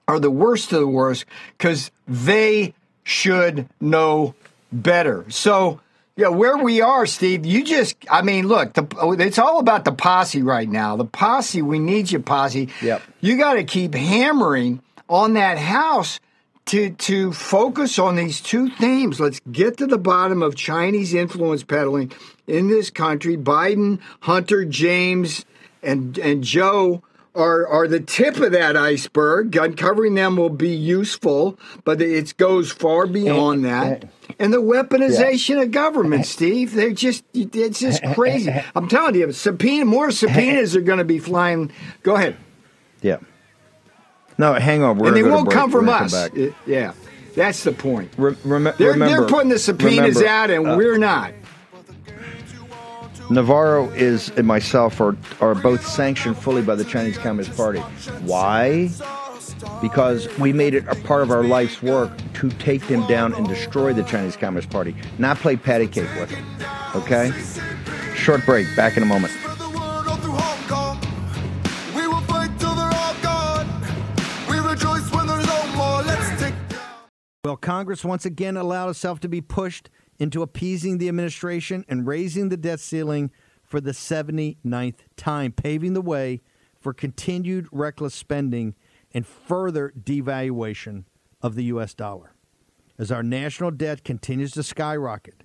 are 0.06 0.20
the 0.20 0.30
worst 0.30 0.72
of 0.72 0.80
the 0.80 0.86
worst 0.86 1.24
because 1.56 1.90
they 2.06 2.74
should 3.04 3.68
know 3.80 4.34
better. 4.72 5.24
So, 5.30 5.80
yeah, 6.16 6.28
where 6.28 6.56
we 6.58 6.80
are, 6.80 7.06
Steve, 7.06 7.46
you 7.46 7.64
just, 7.64 7.96
I 8.10 8.22
mean, 8.22 8.48
look, 8.48 8.74
the, 8.74 8.86
it's 9.18 9.38
all 9.38 9.60
about 9.60 9.84
the 9.84 9.92
posse 9.92 10.42
right 10.42 10.68
now. 10.68 10.96
The 10.96 11.04
posse, 11.04 11.62
we 11.62 11.78
need 11.78 12.10
you, 12.10 12.20
posse. 12.20 12.68
Yep. 12.82 13.02
You 13.20 13.38
got 13.38 13.54
to 13.54 13.64
keep 13.64 13.94
hammering 13.94 14.82
on 15.08 15.34
that 15.34 15.58
house 15.58 16.20
to, 16.68 16.90
to 16.90 17.32
focus 17.32 17.98
on 17.98 18.16
these 18.16 18.40
two 18.40 18.68
themes. 18.70 19.18
Let's 19.20 19.40
get 19.50 19.78
to 19.78 19.86
the 19.86 19.98
bottom 19.98 20.42
of 20.42 20.54
Chinese 20.54 21.14
influence 21.14 21.62
peddling 21.62 22.12
in 22.46 22.68
this 22.68 22.90
country. 22.90 23.36
Biden, 23.36 24.00
Hunter, 24.20 24.64
James, 24.64 25.44
and, 25.82 26.18
and 26.18 26.44
Joe 26.44 27.02
are, 27.34 27.66
are 27.66 27.88
the 27.88 28.00
tip 28.00 28.36
of 28.36 28.52
that 28.52 28.76
iceberg. 28.76 29.56
Uncovering 29.56 30.14
them 30.14 30.36
will 30.36 30.50
be 30.50 30.74
useful, 30.74 31.58
but 31.84 32.02
it 32.02 32.36
goes 32.36 32.70
far 32.70 33.06
beyond 33.06 33.64
eh, 33.64 33.70
that 33.70 34.04
eh. 34.04 34.34
and 34.38 34.52
the 34.52 34.60
weaponization 34.60 35.56
yeah. 35.56 35.62
of 35.62 35.70
government, 35.70 36.22
eh. 36.22 36.24
Steve. 36.24 36.74
They're 36.74 36.90
just 36.90 37.24
it's 37.32 37.80
just 37.80 38.02
crazy. 38.14 38.52
I'm 38.74 38.88
telling 38.88 39.14
you, 39.14 39.32
subpoena 39.32 39.84
more 39.84 40.10
subpoenas 40.10 40.76
are 40.76 40.82
going 40.82 40.98
to 40.98 41.04
be 41.04 41.18
flying. 41.18 41.72
Go 42.02 42.16
ahead. 42.16 42.36
Yeah. 43.00 43.18
No, 44.38 44.54
hang 44.54 44.82
on. 44.82 44.98
We're 44.98 45.08
and 45.08 45.16
they 45.16 45.22
won't 45.22 45.50
come 45.50 45.70
from 45.70 45.88
us. 45.88 46.28
Come 46.28 46.54
yeah, 46.66 46.92
that's 47.34 47.64
the 47.64 47.72
point. 47.72 48.12
Re- 48.16 48.36
rem- 48.44 48.72
they're, 48.78 48.92
remember, 48.92 49.06
they're 49.06 49.26
putting 49.26 49.50
the 49.50 49.58
subpoenas 49.58 50.16
remember, 50.16 50.28
out, 50.28 50.50
and 50.50 50.68
uh, 50.68 50.76
we're 50.76 50.98
not. 50.98 51.32
Navarro 53.30 53.90
is 53.90 54.30
and 54.30 54.46
myself 54.46 55.00
are 55.00 55.16
are 55.40 55.54
both 55.54 55.86
sanctioned 55.86 56.38
fully 56.38 56.62
by 56.62 56.74
the 56.74 56.84
Chinese 56.84 57.18
Communist 57.18 57.56
Party. 57.56 57.80
Why? 58.22 58.90
because 59.80 60.28
we 60.38 60.52
made 60.52 60.74
it 60.74 60.86
a 60.88 60.94
part 60.94 61.22
of 61.22 61.30
our 61.30 61.42
life's 61.42 61.82
work 61.82 62.10
to 62.34 62.50
take 62.50 62.86
them 62.86 63.06
down 63.06 63.34
and 63.34 63.48
destroy 63.48 63.92
the 63.92 64.02
Chinese 64.04 64.36
Communist 64.36 64.70
Party, 64.70 64.94
not 65.18 65.36
play 65.38 65.56
patty 65.56 65.86
cake 65.86 66.08
with 66.18 66.30
them. 66.30 66.44
Okay? 66.94 67.32
short 68.14 68.44
break. 68.44 68.66
Back 68.76 68.96
in 68.96 69.02
a 69.02 69.06
moment. 69.06 69.32
Congress 77.60 78.04
once 78.04 78.24
again 78.24 78.56
allowed 78.56 78.90
itself 78.90 79.20
to 79.20 79.28
be 79.28 79.40
pushed 79.40 79.90
into 80.18 80.42
appeasing 80.42 80.98
the 80.98 81.08
administration 81.08 81.84
and 81.88 82.06
raising 82.06 82.48
the 82.48 82.56
debt 82.56 82.80
ceiling 82.80 83.30
for 83.62 83.80
the 83.80 83.92
79th 83.92 85.00
time, 85.16 85.52
paving 85.52 85.92
the 85.92 86.00
way 86.00 86.40
for 86.80 86.92
continued 86.92 87.68
reckless 87.70 88.14
spending 88.14 88.74
and 89.12 89.26
further 89.26 89.92
devaluation 89.98 91.04
of 91.42 91.54
the 91.54 91.64
U.S. 91.64 91.94
dollar. 91.94 92.34
As 92.98 93.12
our 93.12 93.22
national 93.22 93.70
debt 93.70 94.04
continues 94.04 94.52
to 94.52 94.62
skyrocket, 94.62 95.44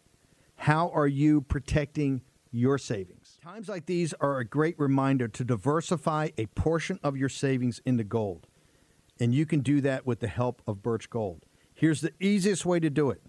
how 0.55 0.89
are 0.89 1.07
you 1.07 1.41
protecting 1.41 2.21
your 2.51 2.77
savings? 2.77 3.37
Times 3.43 3.69
like 3.69 3.85
these 3.85 4.13
are 4.19 4.39
a 4.39 4.45
great 4.45 4.79
reminder 4.79 5.27
to 5.27 5.43
diversify 5.43 6.29
a 6.37 6.45
portion 6.47 6.99
of 7.03 7.17
your 7.17 7.29
savings 7.29 7.81
into 7.85 8.03
gold. 8.03 8.47
And 9.19 9.33
you 9.33 9.45
can 9.45 9.59
do 9.59 9.81
that 9.81 10.05
with 10.05 10.19
the 10.19 10.27
help 10.27 10.61
of 10.65 10.81
Birch 10.81 11.09
Gold. 11.09 11.45
Here's 11.73 12.01
the 12.01 12.13
easiest 12.19 12.65
way 12.65 12.79
to 12.79 12.89
do 12.89 13.09
it 13.09 13.21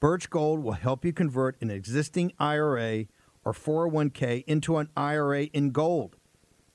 Birch 0.00 0.30
Gold 0.30 0.62
will 0.62 0.72
help 0.72 1.04
you 1.04 1.12
convert 1.12 1.60
an 1.60 1.70
existing 1.70 2.32
IRA 2.38 3.06
or 3.44 3.52
401k 3.52 4.44
into 4.46 4.76
an 4.78 4.88
IRA 4.96 5.44
in 5.44 5.70
gold, 5.70 6.16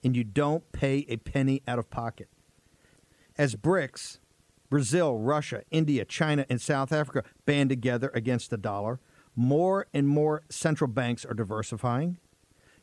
and 0.03 0.15
you 0.15 0.23
don't 0.23 0.71
pay 0.71 1.05
a 1.09 1.17
penny 1.17 1.61
out 1.67 1.79
of 1.79 1.89
pocket. 1.89 2.27
As 3.37 3.55
BRICS, 3.55 4.19
Brazil, 4.69 5.17
Russia, 5.17 5.63
India, 5.71 6.05
China, 6.05 6.45
and 6.49 6.61
South 6.61 6.91
Africa 6.91 7.23
band 7.45 7.69
together 7.69 8.11
against 8.13 8.49
the 8.49 8.57
dollar, 8.57 8.99
more 9.35 9.87
and 9.93 10.07
more 10.07 10.43
central 10.49 10.89
banks 10.89 11.25
are 11.25 11.33
diversifying. 11.33 12.17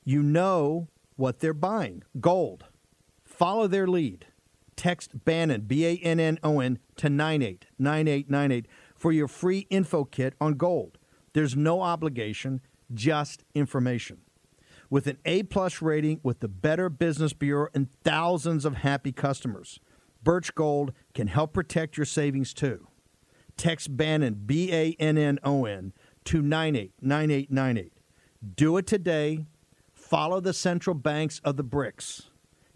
You 0.04 0.22
know 0.22 0.88
what 1.16 1.40
they're 1.40 1.54
buying 1.54 2.02
gold. 2.20 2.64
Follow 3.24 3.66
their 3.66 3.86
lead. 3.86 4.26
Text 4.76 5.24
Bannon, 5.24 5.62
B 5.62 5.86
A 5.86 5.96
N 5.96 6.18
N 6.18 6.38
O 6.42 6.60
N, 6.60 6.78
to 6.96 7.08
989898 7.08 8.66
for 8.94 9.12
your 9.12 9.28
free 9.28 9.66
info 9.70 10.04
kit 10.04 10.34
on 10.40 10.54
gold. 10.54 10.98
There's 11.32 11.56
no 11.56 11.82
obligation, 11.82 12.60
just 12.92 13.44
information. 13.54 14.18
With 14.90 15.06
an 15.06 15.18
A 15.24 15.44
plus 15.44 15.80
rating 15.80 16.20
with 16.22 16.40
the 16.40 16.48
Better 16.48 16.88
Business 16.88 17.32
Bureau 17.32 17.68
and 17.74 17.90
thousands 18.04 18.64
of 18.64 18.76
happy 18.76 19.12
customers, 19.12 19.80
Birch 20.22 20.54
Gold 20.54 20.92
can 21.14 21.28
help 21.28 21.52
protect 21.52 21.96
your 21.96 22.06
savings 22.06 22.52
too. 22.52 22.86
Text 23.56 23.96
Bannon, 23.96 24.42
B 24.46 24.72
A 24.72 24.96
N 24.98 25.16
N 25.18 25.38
O 25.42 25.64
N, 25.64 25.92
to 26.24 26.42
989898. 26.42 27.92
Do 28.54 28.76
it 28.76 28.86
today. 28.86 29.46
Follow 29.94 30.40
the 30.40 30.52
central 30.52 30.94
banks 30.94 31.40
of 31.44 31.56
the 31.56 31.64
BRICS. 31.64 32.28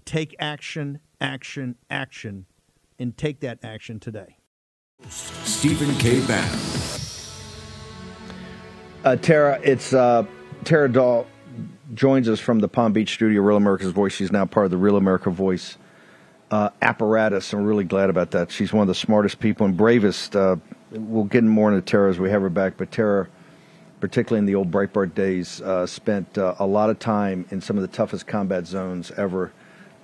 Take 0.05 0.35
action, 0.38 1.00
action, 1.20 1.76
action, 1.90 2.46
and 2.99 3.16
take 3.16 3.40
that 3.40 3.58
action 3.62 4.00
today. 4.00 4.38
Stephen 5.08 5.94
K. 5.96 6.26
Bannon. 6.26 6.58
Uh, 9.04 9.16
Tera, 9.16 9.61
it's 9.62 9.92
uh, 9.92 10.25
Tera 10.64 10.90
Dahl 10.90 11.26
joins 11.94 12.28
us 12.28 12.40
from 12.40 12.58
the 12.58 12.68
Palm 12.68 12.92
Beach 12.92 13.14
studio, 13.14 13.40
Real 13.42 13.56
America's 13.56 13.92
Voice. 13.92 14.12
She's 14.12 14.32
now 14.32 14.46
part 14.46 14.64
of 14.64 14.70
the 14.70 14.76
Real 14.76 14.96
America 14.96 15.30
Voice 15.30 15.78
uh, 16.50 16.70
apparatus. 16.82 17.52
I'm 17.52 17.64
really 17.64 17.85
glad 17.85 18.11
about 18.11 18.32
that. 18.32 18.50
She's 18.50 18.73
one 18.73 18.82
of 18.82 18.88
the 18.88 18.94
smartest 18.94 19.38
people 19.38 19.66
and 19.66 19.76
bravest. 19.76 20.35
Uh, 20.35 20.56
we'll 20.90 21.25
get 21.25 21.44
more 21.44 21.73
into 21.73 21.82
Tera 21.82 22.11
as 22.11 22.18
we 22.18 22.30
have 22.30 22.42
her 22.42 22.50
back, 22.50 22.76
but 22.76 22.90
Tera, 22.90 23.28
particularly 24.00 24.40
in 24.40 24.46
the 24.46 24.54
old 24.54 24.70
Breitbart 24.70 25.14
days, 25.14 25.61
uh, 25.61 25.87
spent 25.87 26.38
uh, 26.38 26.54
a 26.58 26.66
lot 26.66 26.90
of 26.90 26.99
time 26.99 27.46
in 27.50 27.61
some 27.61 27.76
of 27.76 27.82
the 27.82 27.88
toughest 27.88 28.26
combat 28.26 28.66
zones 28.66 29.11
ever. 29.12 29.52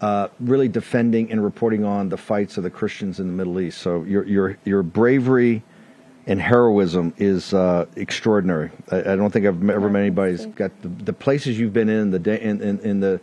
Uh, 0.03 0.27
really 0.41 0.67
defending 0.67 1.31
and 1.31 1.45
reporting 1.45 1.85
on 1.85 2.09
the 2.09 2.17
fights 2.17 2.57
of 2.57 2.65
the 2.65 2.71
Christians 2.71 3.21
in 3.21 3.29
the 3.29 3.33
Middle 3.33 3.61
East. 3.61 3.79
So 3.79 4.03
your 4.03 4.25
your 4.27 4.59
your 4.65 4.83
bravery 4.83 5.63
and 6.27 6.41
heroism 6.41 7.15
is 7.19 7.55
uh, 7.55 7.87
extraordinary. 7.95 8.73
I, 8.91 8.99
I, 8.99 9.17
don't 9.17 9.31
think 9.31 9.47
I've 9.47 9.71
ever 9.71 9.89
met 9.89 10.01
anybody's 10.01 10.47
got 10.47 10.73
the, 10.83 10.89
the 10.89 11.13
places 11.13 11.57
you've 11.57 11.73
been 11.73 11.89
in, 11.89 12.11
the 12.11 12.19
da- 12.19 12.41
in, 12.41 12.61
in, 12.61 12.79
in, 12.81 13.01
the 13.01 13.21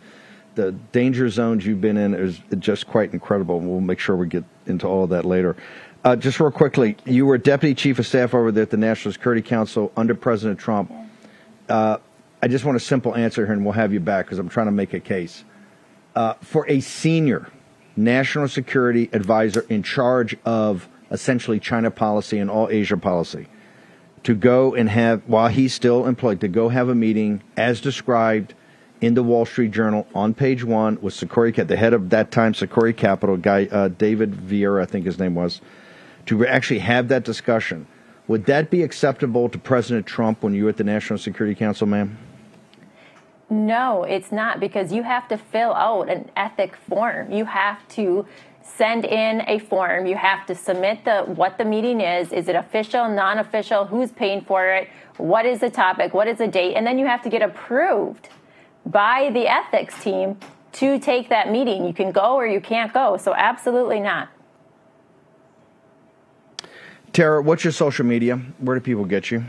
the 0.54 0.72
danger 0.92 1.28
zones 1.28 1.66
you've 1.66 1.82
been 1.82 1.98
in 1.98 2.14
is 2.14 2.40
just 2.58 2.86
quite 2.86 3.12
incredible. 3.12 3.60
We'll 3.60 3.80
make 3.80 3.98
sure 3.98 4.16
we 4.16 4.26
get 4.26 4.44
into 4.64 4.86
all 4.86 5.04
of 5.04 5.10
that 5.10 5.26
later. 5.26 5.56
Uh, 6.02 6.16
just 6.16 6.40
real 6.40 6.50
quickly, 6.50 6.96
you 7.04 7.26
were 7.26 7.36
deputy 7.36 7.74
chief 7.74 7.98
of 7.98 8.06
staff 8.06 8.32
over 8.32 8.50
there 8.50 8.62
at 8.62 8.70
the 8.70 8.78
National 8.78 9.12
Security 9.12 9.42
Council 9.42 9.92
under 9.98 10.14
President 10.14 10.58
Trump. 10.58 10.90
Uh, 11.68 11.98
I 12.42 12.48
just 12.48 12.64
want 12.64 12.76
a 12.76 12.80
simple 12.80 13.14
answer 13.14 13.44
here, 13.44 13.54
and 13.54 13.66
we'll 13.66 13.74
have 13.74 13.92
you 13.92 14.00
back 14.00 14.24
because 14.24 14.38
I'm 14.38 14.48
trying 14.48 14.66
to 14.66 14.72
make 14.72 14.94
a 14.94 15.00
case 15.00 15.44
uh, 16.14 16.34
for 16.40 16.68
a 16.68 16.80
senior 16.80 17.48
national 17.96 18.48
security 18.48 19.08
advisor 19.12 19.64
in 19.68 19.82
charge 19.82 20.36
of 20.44 20.88
essentially 21.10 21.58
China 21.58 21.90
policy 21.90 22.38
and 22.38 22.50
all 22.50 22.68
Asia 22.70 22.96
policy 22.96 23.46
to 24.22 24.34
go 24.34 24.74
and 24.74 24.88
have, 24.88 25.22
while 25.26 25.48
he's 25.48 25.74
still 25.74 26.06
employed, 26.06 26.40
to 26.40 26.48
go 26.48 26.68
have 26.68 26.88
a 26.88 26.94
meeting 26.94 27.42
as 27.56 27.80
described 27.80 28.54
in 29.00 29.14
the 29.14 29.22
Wall 29.22 29.46
Street 29.46 29.70
Journal 29.70 30.06
on 30.14 30.34
page 30.34 30.62
one 30.62 30.98
with 31.00 31.14
Sequoia, 31.14 31.52
the 31.52 31.76
head 31.76 31.94
of 31.94 32.10
that 32.10 32.30
time 32.30 32.52
Sequoia 32.52 32.92
Capital 32.92 33.36
guy, 33.36 33.66
uh, 33.70 33.88
David 33.88 34.32
Vieira, 34.32 34.82
I 34.82 34.86
think 34.86 35.06
his 35.06 35.18
name 35.18 35.34
was, 35.34 35.60
to 36.26 36.46
actually 36.46 36.80
have 36.80 37.08
that 37.08 37.24
discussion. 37.24 37.86
Would 38.28 38.44
that 38.46 38.70
be 38.70 38.82
acceptable 38.82 39.48
to 39.48 39.58
President 39.58 40.06
Trump 40.06 40.42
when 40.42 40.54
you 40.54 40.64
were 40.64 40.70
at 40.70 40.76
the 40.76 40.84
National 40.84 41.18
Security 41.18 41.54
Council, 41.54 41.86
ma'am? 41.86 42.18
No, 43.50 44.04
it's 44.04 44.30
not 44.30 44.60
because 44.60 44.92
you 44.92 45.02
have 45.02 45.26
to 45.28 45.36
fill 45.36 45.74
out 45.74 46.08
an 46.08 46.30
ethic 46.36 46.76
form. 46.88 47.32
You 47.32 47.44
have 47.46 47.86
to 47.88 48.24
send 48.62 49.04
in 49.04 49.42
a 49.48 49.58
form. 49.58 50.06
You 50.06 50.14
have 50.14 50.46
to 50.46 50.54
submit 50.54 51.04
the 51.04 51.22
what 51.22 51.58
the 51.58 51.64
meeting 51.64 52.00
is. 52.00 52.32
Is 52.32 52.48
it 52.48 52.54
official, 52.54 53.08
non-official? 53.08 53.86
Who's 53.86 54.12
paying 54.12 54.42
for 54.42 54.66
it? 54.72 54.88
What 55.16 55.46
is 55.46 55.58
the 55.58 55.68
topic? 55.68 56.14
What 56.14 56.28
is 56.28 56.38
the 56.38 56.46
date? 56.46 56.76
And 56.76 56.86
then 56.86 56.96
you 56.96 57.06
have 57.06 57.22
to 57.22 57.28
get 57.28 57.42
approved 57.42 58.28
by 58.86 59.30
the 59.34 59.48
ethics 59.48 60.00
team 60.02 60.38
to 60.72 61.00
take 61.00 61.28
that 61.30 61.50
meeting. 61.50 61.84
You 61.84 61.92
can 61.92 62.12
go 62.12 62.36
or 62.36 62.46
you 62.46 62.60
can't 62.60 62.92
go. 62.92 63.16
So 63.16 63.34
absolutely 63.34 63.98
not. 63.98 64.28
Tera, 67.12 67.42
what's 67.42 67.64
your 67.64 67.72
social 67.72 68.06
media? 68.06 68.36
Where 68.58 68.78
do 68.78 68.80
people 68.80 69.04
get 69.04 69.32
you? 69.32 69.44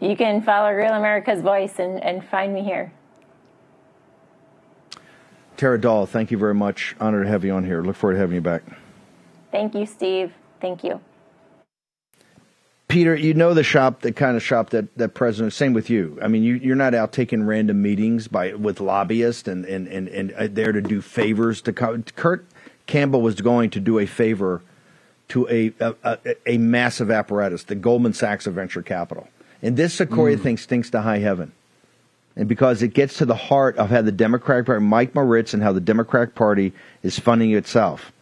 You 0.00 0.16
can 0.16 0.42
follow 0.42 0.70
Real 0.72 0.94
America's 0.94 1.42
Voice 1.42 1.78
and, 1.78 2.02
and 2.02 2.24
find 2.24 2.52
me 2.52 2.62
here. 2.62 2.92
Tera 5.56 5.80
Dahl, 5.80 6.06
thank 6.06 6.30
you 6.30 6.38
very 6.38 6.54
much. 6.54 6.96
Honored 6.98 7.24
to 7.24 7.30
have 7.30 7.44
you 7.44 7.52
on 7.52 7.64
here. 7.64 7.82
Look 7.82 7.96
forward 7.96 8.14
to 8.14 8.18
having 8.18 8.34
you 8.34 8.40
back. 8.40 8.62
Thank 9.52 9.74
you, 9.74 9.86
Steve. 9.86 10.32
Thank 10.60 10.82
you. 10.82 11.00
Peter, 12.88 13.14
you 13.14 13.32
know 13.32 13.54
the 13.54 13.62
shop, 13.62 14.00
the 14.00 14.12
kind 14.12 14.36
of 14.36 14.42
shop 14.42 14.70
that, 14.70 14.94
that 14.98 15.14
president, 15.14 15.52
same 15.52 15.72
with 15.72 15.88
you. 15.88 16.18
I 16.20 16.28
mean, 16.28 16.42
you, 16.42 16.56
you're 16.56 16.76
not 16.76 16.94
out 16.94 17.12
taking 17.12 17.44
random 17.44 17.80
meetings 17.80 18.28
by 18.28 18.52
with 18.54 18.80
lobbyists 18.80 19.48
and, 19.48 19.64
and, 19.64 19.88
and, 19.88 20.08
and 20.08 20.32
uh, 20.32 20.48
there 20.50 20.72
to 20.72 20.82
do 20.82 21.00
favors 21.00 21.62
to 21.62 21.72
Kurt 21.72 22.44
Campbell 22.86 23.22
was 23.22 23.40
going 23.40 23.70
to 23.70 23.80
do 23.80 23.98
a 23.98 24.04
favor 24.06 24.62
to 25.28 25.48
a, 25.48 25.72
a, 25.80 26.18
a 26.44 26.58
massive 26.58 27.10
apparatus, 27.10 27.62
the 27.62 27.74
Goldman 27.74 28.12
Sachs 28.12 28.46
of 28.46 28.54
venture 28.54 28.82
capital. 28.82 29.28
And 29.62 29.76
this 29.76 29.94
Sequoia 29.94 30.36
mm. 30.36 30.42
thing 30.42 30.56
stinks 30.58 30.90
to 30.90 31.00
high 31.00 31.18
heaven. 31.18 31.52
And 32.34 32.48
because 32.48 32.82
it 32.82 32.94
gets 32.94 33.18
to 33.18 33.26
the 33.26 33.34
heart 33.34 33.76
of 33.76 33.90
how 33.90 34.02
the 34.02 34.12
Democratic 34.12 34.66
Party, 34.66 34.82
Mike 34.82 35.14
Moritz, 35.14 35.54
and 35.54 35.62
how 35.62 35.72
the 35.72 35.80
Democratic 35.80 36.34
Party 36.34 36.72
is 37.02 37.18
funding 37.18 37.52
itself. 37.52 38.12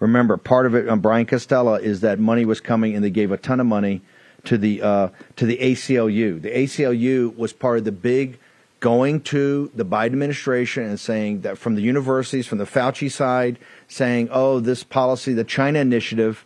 Remember, 0.00 0.36
part 0.36 0.66
of 0.66 0.74
it 0.74 0.88
on 0.88 1.00
Brian 1.00 1.24
Costello 1.24 1.74
is 1.74 2.00
that 2.02 2.18
money 2.18 2.44
was 2.44 2.60
coming, 2.60 2.94
and 2.94 3.02
they 3.02 3.10
gave 3.10 3.32
a 3.32 3.38
ton 3.38 3.60
of 3.60 3.66
money 3.66 4.02
to 4.44 4.58
the 4.58 4.82
uh, 4.82 5.08
to 5.36 5.46
the 5.46 5.56
ACLU. 5.56 6.42
The 6.42 6.50
ACLU 6.50 7.34
was 7.36 7.52
part 7.52 7.78
of 7.78 7.84
the 7.84 7.92
big 7.92 8.38
going 8.80 9.20
to 9.22 9.70
the 9.74 9.84
Biden 9.84 10.06
administration 10.08 10.82
and 10.82 11.00
saying 11.00 11.40
that 11.40 11.56
from 11.56 11.74
the 11.74 11.80
universities, 11.80 12.46
from 12.46 12.58
the 12.58 12.66
Fauci 12.66 13.10
side, 13.10 13.58
saying, 13.88 14.28
"Oh, 14.30 14.60
this 14.60 14.84
policy, 14.84 15.32
the 15.32 15.44
China 15.44 15.78
initiative, 15.78 16.44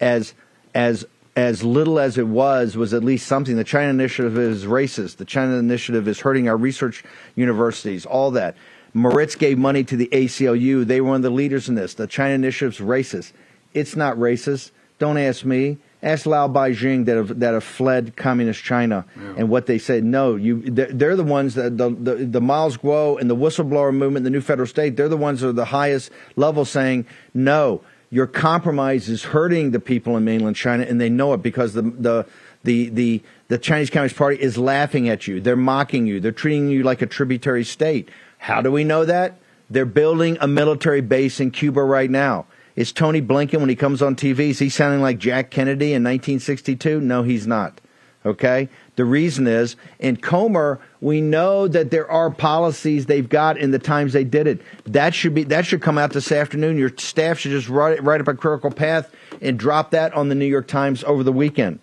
as 0.00 0.34
as 0.74 1.04
as 1.34 1.64
little 1.64 1.98
as 1.98 2.18
it 2.18 2.26
was, 2.26 2.76
was 2.76 2.92
at 2.92 3.02
least 3.02 3.26
something. 3.26 3.56
The 3.56 3.64
China 3.64 3.90
initiative 3.90 4.36
is 4.36 4.64
racist. 4.64 5.16
The 5.16 5.24
China 5.24 5.54
initiative 5.54 6.06
is 6.06 6.20
hurting 6.20 6.48
our 6.48 6.56
research 6.56 7.04
universities, 7.34 8.04
all 8.04 8.30
that. 8.32 8.56
Moritz 8.94 9.34
gave 9.34 9.56
money 9.56 9.84
to 9.84 9.96
the 9.96 10.08
ACLU. 10.12 10.84
They 10.84 11.00
were 11.00 11.08
one 11.08 11.16
of 11.16 11.22
the 11.22 11.30
leaders 11.30 11.68
in 11.68 11.74
this. 11.74 11.94
The 11.94 12.06
China 12.06 12.34
initiative's 12.34 12.78
racist. 12.78 13.32
It's 13.72 13.96
not 13.96 14.16
racist. 14.16 14.70
Don't 14.98 15.16
ask 15.16 15.44
me. 15.44 15.78
Ask 16.02 16.26
Lao 16.26 16.48
Baixing 16.48 17.06
that 17.06 17.16
have 17.16 17.38
that 17.38 17.54
have 17.54 17.62
fled 17.62 18.16
communist 18.16 18.62
China 18.62 19.04
yeah. 19.16 19.34
and 19.38 19.48
what 19.48 19.66
they 19.66 19.78
said. 19.78 20.02
No, 20.02 20.34
you 20.34 20.60
they're, 20.62 20.92
they're 20.92 21.16
the 21.16 21.22
ones 21.22 21.54
that 21.54 21.78
the, 21.78 21.90
the 21.90 22.16
the 22.16 22.40
Miles 22.40 22.76
Guo 22.76 23.20
and 23.20 23.30
the 23.30 23.36
whistleblower 23.36 23.94
movement, 23.94 24.24
the 24.24 24.30
new 24.30 24.40
federal 24.40 24.66
state. 24.66 24.96
They're 24.96 25.08
the 25.08 25.16
ones 25.16 25.40
that 25.40 25.48
are 25.48 25.52
the 25.52 25.66
highest 25.66 26.10
level 26.34 26.64
saying 26.64 27.06
no 27.34 27.82
your 28.12 28.28
compromise 28.28 29.08
is 29.08 29.24
hurting 29.24 29.72
the 29.72 29.80
people 29.80 30.16
in 30.16 30.22
mainland 30.24 30.54
China, 30.54 30.84
and 30.84 31.00
they 31.00 31.10
know 31.10 31.32
it 31.32 31.42
because 31.42 31.72
the 31.72 31.82
the 31.82 32.26
The 32.64 32.90
the 32.90 33.22
the 33.48 33.58
Chinese 33.58 33.90
Communist 33.90 34.14
Party 34.14 34.38
is 34.40 34.56
laughing 34.56 35.08
at 35.08 35.26
you. 35.26 35.40
They're 35.40 35.56
mocking 35.56 36.06
you. 36.06 36.20
They're 36.20 36.30
treating 36.30 36.70
you 36.70 36.84
like 36.84 37.02
a 37.02 37.08
tributary 37.08 37.64
state. 37.64 38.08
How 38.38 38.62
do 38.62 38.70
we 38.70 38.84
know 38.84 39.04
that? 39.04 39.40
They're 39.68 39.84
building 39.84 40.38
a 40.40 40.46
military 40.46 41.00
base 41.00 41.40
in 41.40 41.50
Cuba 41.50 41.82
right 41.82 42.08
now. 42.08 42.46
Is 42.76 42.92
Tony 42.92 43.20
Blinken 43.20 43.58
when 43.58 43.68
he 43.68 43.74
comes 43.74 44.00
on 44.00 44.14
TV? 44.14 44.50
Is 44.50 44.60
he 44.60 44.68
sounding 44.68 45.02
like 45.02 45.18
Jack 45.18 45.50
Kennedy 45.50 45.92
in 45.92 46.04
1962? 46.04 47.00
No, 47.00 47.24
he's 47.24 47.48
not. 47.48 47.80
Okay. 48.24 48.68
The 48.96 49.04
reason 49.06 49.46
is 49.46 49.76
in 49.98 50.18
Comer, 50.18 50.78
we 51.00 51.22
know 51.22 51.66
that 51.66 51.90
there 51.90 52.10
are 52.10 52.30
policies 52.30 53.06
they've 53.06 53.28
got 53.28 53.56
in 53.56 53.70
the 53.70 53.78
times 53.78 54.12
they 54.12 54.24
did 54.24 54.46
it. 54.46 54.60
That 54.84 55.14
should 55.14 55.34
be 55.34 55.44
that 55.44 55.64
should 55.64 55.80
come 55.80 55.96
out 55.96 56.12
this 56.12 56.30
afternoon. 56.30 56.76
Your 56.76 56.92
staff 56.98 57.38
should 57.38 57.52
just 57.52 57.70
write, 57.70 58.02
write 58.02 58.20
up 58.20 58.28
a 58.28 58.34
critical 58.34 58.70
path 58.70 59.10
and 59.40 59.58
drop 59.58 59.92
that 59.92 60.12
on 60.12 60.28
the 60.28 60.34
New 60.34 60.46
York 60.46 60.66
Times 60.66 61.02
over 61.04 61.22
the 61.22 61.32
weekend. 61.32 61.78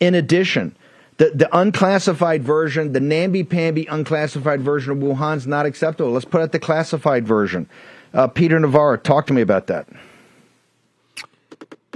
In 0.00 0.14
addition, 0.14 0.74
the, 1.18 1.30
the 1.34 1.48
unclassified 1.56 2.42
version, 2.42 2.92
the 2.92 3.00
namby-pamby 3.00 3.86
unclassified 3.86 4.60
version 4.62 4.92
of 4.92 4.98
Wuhan's 4.98 5.46
not 5.46 5.66
acceptable. 5.66 6.12
Let's 6.12 6.24
put 6.24 6.40
out 6.40 6.52
the 6.52 6.58
classified 6.58 7.26
version. 7.26 7.68
Uh, 8.14 8.28
Peter 8.28 8.58
Navarro, 8.58 8.96
talk 8.96 9.26
to 9.26 9.34
me 9.34 9.42
about 9.42 9.66
that. 9.66 9.88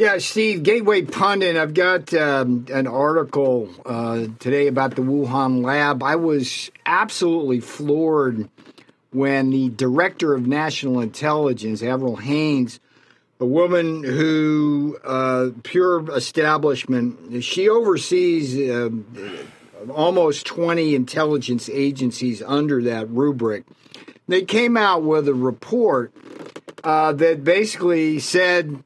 Yeah, 0.00 0.16
Steve, 0.16 0.62
Gateway 0.62 1.02
Pundit. 1.02 1.58
I've 1.58 1.74
got 1.74 2.14
um, 2.14 2.64
an 2.72 2.86
article 2.86 3.68
uh, 3.84 4.28
today 4.38 4.66
about 4.66 4.96
the 4.96 5.02
Wuhan 5.02 5.62
lab. 5.62 6.02
I 6.02 6.16
was 6.16 6.70
absolutely 6.86 7.60
floored 7.60 8.48
when 9.10 9.50
the 9.50 9.68
director 9.68 10.32
of 10.32 10.46
national 10.46 11.00
intelligence, 11.00 11.82
Avril 11.82 12.16
Haines, 12.16 12.80
a 13.40 13.44
woman 13.44 14.02
who 14.02 14.98
uh, 15.04 15.50
pure 15.64 16.10
establishment, 16.16 17.44
she 17.44 17.68
oversees 17.68 18.56
uh, 18.70 18.88
almost 19.90 20.46
20 20.46 20.94
intelligence 20.94 21.68
agencies 21.70 22.40
under 22.40 22.82
that 22.84 23.06
rubric. 23.10 23.64
They 24.28 24.44
came 24.46 24.78
out 24.78 25.02
with 25.02 25.28
a 25.28 25.34
report 25.34 26.10
uh, 26.84 27.12
that 27.12 27.44
basically 27.44 28.18
said 28.18 28.82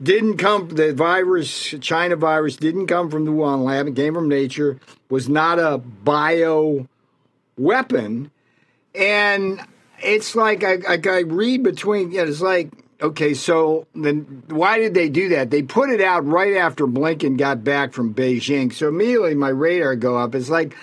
didn't 0.00 0.36
come 0.36 0.68
the 0.68 0.92
virus 0.92 1.74
china 1.80 2.16
virus 2.16 2.56
didn't 2.56 2.86
come 2.86 3.10
from 3.10 3.24
the 3.24 3.32
wuhan 3.32 3.64
lab. 3.64 3.88
It 3.88 3.96
came 3.96 4.14
from 4.14 4.28
nature. 4.28 4.78
Was 5.08 5.28
not 5.28 5.58
a 5.58 5.78
bio 5.78 6.86
weapon. 7.56 8.30
And 8.94 9.60
it's 10.00 10.36
like 10.36 10.62
I, 10.62 10.78
I, 10.88 11.00
I 11.04 11.20
read 11.20 11.62
between 11.62 12.12
you 12.12 12.18
know, 12.18 12.30
it's 12.30 12.40
like 12.40 12.70
okay 13.00 13.34
so 13.34 13.86
then 13.94 14.44
why 14.48 14.78
did 14.78 14.94
they 14.94 15.08
do 15.08 15.30
that? 15.30 15.50
They 15.50 15.62
put 15.62 15.90
it 15.90 16.00
out 16.00 16.24
right 16.26 16.56
after 16.56 16.86
blinken 16.86 17.36
got 17.36 17.64
back 17.64 17.92
from 17.92 18.14
beijing. 18.14 18.72
So 18.72 18.88
immediately 18.88 19.34
my 19.34 19.48
radar 19.48 19.96
go 19.96 20.16
up. 20.16 20.34
It's 20.34 20.50
like 20.50 20.76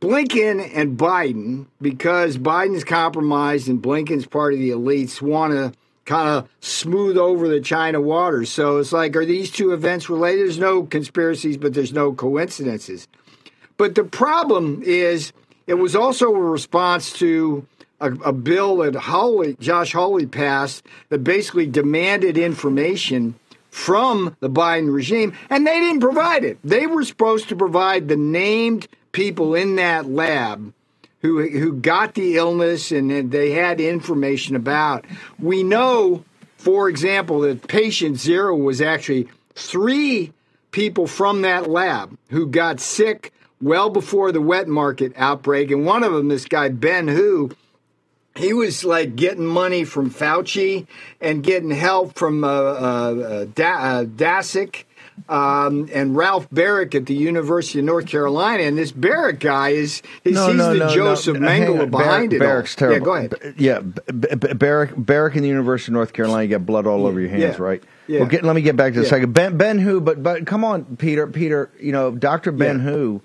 blinken 0.00 0.70
and 0.74 0.96
biden 0.96 1.66
because 1.80 2.38
biden's 2.38 2.84
compromised 2.84 3.68
and 3.68 3.82
blinken's 3.82 4.26
part 4.26 4.54
of 4.54 4.60
the 4.60 4.70
elites 4.70 5.20
want 5.20 5.52
to 5.52 5.72
kind 6.04 6.28
of 6.28 6.48
smooth 6.60 7.16
over 7.16 7.48
the 7.48 7.60
China 7.60 8.00
waters. 8.00 8.50
So 8.50 8.78
it's 8.78 8.92
like, 8.92 9.16
are 9.16 9.24
these 9.24 9.50
two 9.50 9.72
events 9.72 10.10
related? 10.10 10.46
There's 10.46 10.58
no 10.58 10.82
conspiracies, 10.84 11.56
but 11.56 11.74
there's 11.74 11.92
no 11.92 12.12
coincidences. 12.12 13.06
But 13.76 13.94
the 13.94 14.04
problem 14.04 14.82
is, 14.84 15.32
it 15.66 15.74
was 15.74 15.94
also 15.94 16.34
a 16.34 16.40
response 16.40 17.12
to 17.14 17.66
a, 18.00 18.12
a 18.12 18.32
bill 18.32 18.78
that 18.78 18.94
Hawley, 18.94 19.56
Josh 19.60 19.92
Hawley 19.92 20.26
passed 20.26 20.84
that 21.10 21.22
basically 21.22 21.66
demanded 21.66 22.36
information 22.36 23.36
from 23.70 24.36
the 24.40 24.50
Biden 24.50 24.92
regime, 24.92 25.32
and 25.48 25.66
they 25.66 25.78
didn't 25.78 26.00
provide 26.00 26.44
it. 26.44 26.58
They 26.64 26.86
were 26.86 27.04
supposed 27.04 27.48
to 27.50 27.56
provide 27.56 28.08
the 28.08 28.16
named 28.16 28.88
people 29.12 29.54
in 29.54 29.76
that 29.76 30.06
lab 30.06 30.72
who 31.22 31.48
who 31.48 31.72
got 31.72 32.14
the 32.14 32.36
illness 32.36 32.92
and 32.92 33.30
they 33.30 33.52
had 33.52 33.80
information 33.80 34.56
about. 34.56 35.04
We 35.38 35.62
know, 35.62 36.24
for 36.56 36.88
example, 36.88 37.40
that 37.40 37.68
patient 37.68 38.18
zero 38.18 38.56
was 38.56 38.80
actually 38.80 39.28
three 39.54 40.32
people 40.70 41.06
from 41.06 41.42
that 41.42 41.68
lab 41.68 42.16
who 42.30 42.46
got 42.46 42.80
sick 42.80 43.32
well 43.60 43.90
before 43.90 44.32
the 44.32 44.40
wet 44.40 44.68
market 44.68 45.12
outbreak, 45.16 45.70
and 45.70 45.84
one 45.84 46.02
of 46.02 46.12
them, 46.12 46.28
this 46.28 46.46
guy 46.46 46.68
Ben 46.68 47.08
Hu. 47.08 47.50
He 48.36 48.52
was 48.52 48.84
like 48.84 49.16
getting 49.16 49.44
money 49.44 49.84
from 49.84 50.08
Fauci 50.08 50.86
and 51.20 51.42
getting 51.42 51.72
help 51.72 52.16
from 52.16 52.44
uh, 52.44 52.46
uh, 52.46 53.44
da- 53.46 53.78
uh, 53.78 54.04
Daszak 54.04 54.84
um, 55.28 55.88
and 55.92 56.16
Ralph 56.16 56.48
Baric 56.50 56.94
at 56.94 57.06
the 57.06 57.14
University 57.14 57.78
of 57.80 57.84
North 57.84 58.06
Carolina. 58.06 58.62
And 58.62 58.76
this 58.78 58.92
Baric 58.92 59.40
guy 59.40 59.70
is, 59.70 60.02
is 60.24 60.34
no, 60.34 60.48
he's 60.48 60.56
no, 60.56 60.72
the 60.72 60.78
no, 60.78 60.94
Joseph 60.94 61.38
no. 61.38 61.48
Mengele 61.48 61.90
behind 61.90 62.32
Baric, 62.32 62.34
it. 62.36 62.40
Baric's 62.40 62.74
all. 62.82 62.88
terrible. 62.88 62.96
Yeah, 62.96 63.04
go 63.04 63.14
ahead. 63.14 63.56
B- 63.56 63.64
yeah, 63.64 63.78
B- 63.80 64.00
B- 64.10 64.36
Baric, 64.54 64.94
Baric 65.04 65.36
in 65.36 65.42
the 65.42 65.48
University 65.48 65.90
of 65.90 65.94
North 65.94 66.12
Carolina, 66.12 66.42
you 66.44 66.48
got 66.50 66.66
blood 66.66 66.86
all 66.86 67.06
over 67.06 67.20
your 67.20 67.30
hands, 67.30 67.42
Yeah. 67.58 67.62
right? 67.62 67.82
Yeah. 68.06 68.20
Well, 68.20 68.28
get, 68.28 68.42
let 68.44 68.56
me 68.56 68.62
get 68.62 68.76
back 68.76 68.92
to 68.94 68.98
the 69.00 69.04
Yeah. 69.04 69.10
second. 69.10 69.32
Ben, 69.34 69.56
ben 69.56 69.78
Hu, 69.78 70.00
but 70.00 70.22
but 70.22 70.44
come 70.46 70.64
on, 70.64 70.96
Peter, 70.96 71.26
Peter, 71.26 71.70
you 71.78 71.92
know, 71.92 72.10
Doctor 72.10 72.50
Ben 72.52 72.78
Yeah. 72.78 72.90
Hu. 72.90 73.22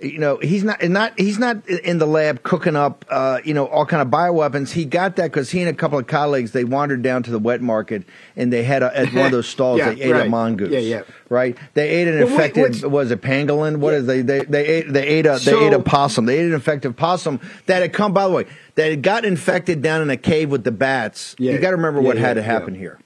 You 0.00 0.18
know 0.18 0.38
he's 0.38 0.64
not 0.64 0.82
not 0.82 1.18
he's 1.18 1.38
not 1.38 1.66
in 1.68 1.98
the 1.98 2.06
lab 2.06 2.42
cooking 2.42 2.74
up 2.74 3.04
uh, 3.08 3.38
you 3.44 3.54
know 3.54 3.66
all 3.66 3.86
kind 3.86 4.02
of 4.02 4.08
bioweapons. 4.08 4.72
He 4.72 4.84
got 4.84 5.16
that 5.16 5.24
because 5.30 5.50
he 5.50 5.60
and 5.60 5.68
a 5.70 5.72
couple 5.72 5.98
of 5.98 6.08
colleagues 6.08 6.50
they 6.50 6.64
wandered 6.64 7.00
down 7.02 7.22
to 7.22 7.30
the 7.30 7.38
wet 7.38 7.62
market 7.62 8.02
and 8.34 8.52
they 8.52 8.64
had 8.64 8.82
a, 8.82 8.94
at 8.96 9.14
one 9.14 9.26
of 9.26 9.32
those 9.32 9.46
stalls 9.54 9.78
Yeah, 9.78 9.94
they 9.94 10.02
ate 10.02 10.16
a 10.16 10.24
mongoose. 10.28 10.70
Yeah, 10.72 10.80
yeah. 10.80 11.02
Right. 11.28 11.56
They 11.74 11.88
ate 11.88 12.08
an 12.08 12.18
Well, 12.18 12.28
infected 12.28 12.82
was 12.90 13.12
it 13.12 13.22
pangolin? 13.22 13.76
What 13.76 13.92
Yeah. 13.92 13.98
is 14.00 14.06
they 14.06 14.22
they 14.22 14.40
they 14.44 14.66
ate 14.66 14.92
they 14.92 15.06
ate 15.06 15.26
a 15.26 15.38
they 15.42 15.66
ate 15.66 15.72
a 15.72 15.78
possum. 15.80 16.26
They 16.26 16.38
ate 16.40 16.46
an 16.46 16.54
infected 16.54 16.96
possum 16.96 17.40
that 17.66 17.80
had 17.80 17.92
come 17.92 18.12
by 18.12 18.24
the 18.26 18.34
way 18.34 18.46
that 18.74 18.90
had 18.90 19.02
got 19.02 19.24
infected 19.24 19.80
down 19.80 20.02
in 20.02 20.10
a 20.10 20.16
cave 20.16 20.50
with 20.50 20.64
the 20.64 20.72
bats. 20.72 21.36
Yeah. 21.38 21.52
You 21.52 21.58
got 21.58 21.70
to 21.70 21.76
remember 21.76 22.00
what 22.00 22.18
had 22.18 22.34
to 22.34 22.42
happen 22.42 22.74
here. 22.74 22.98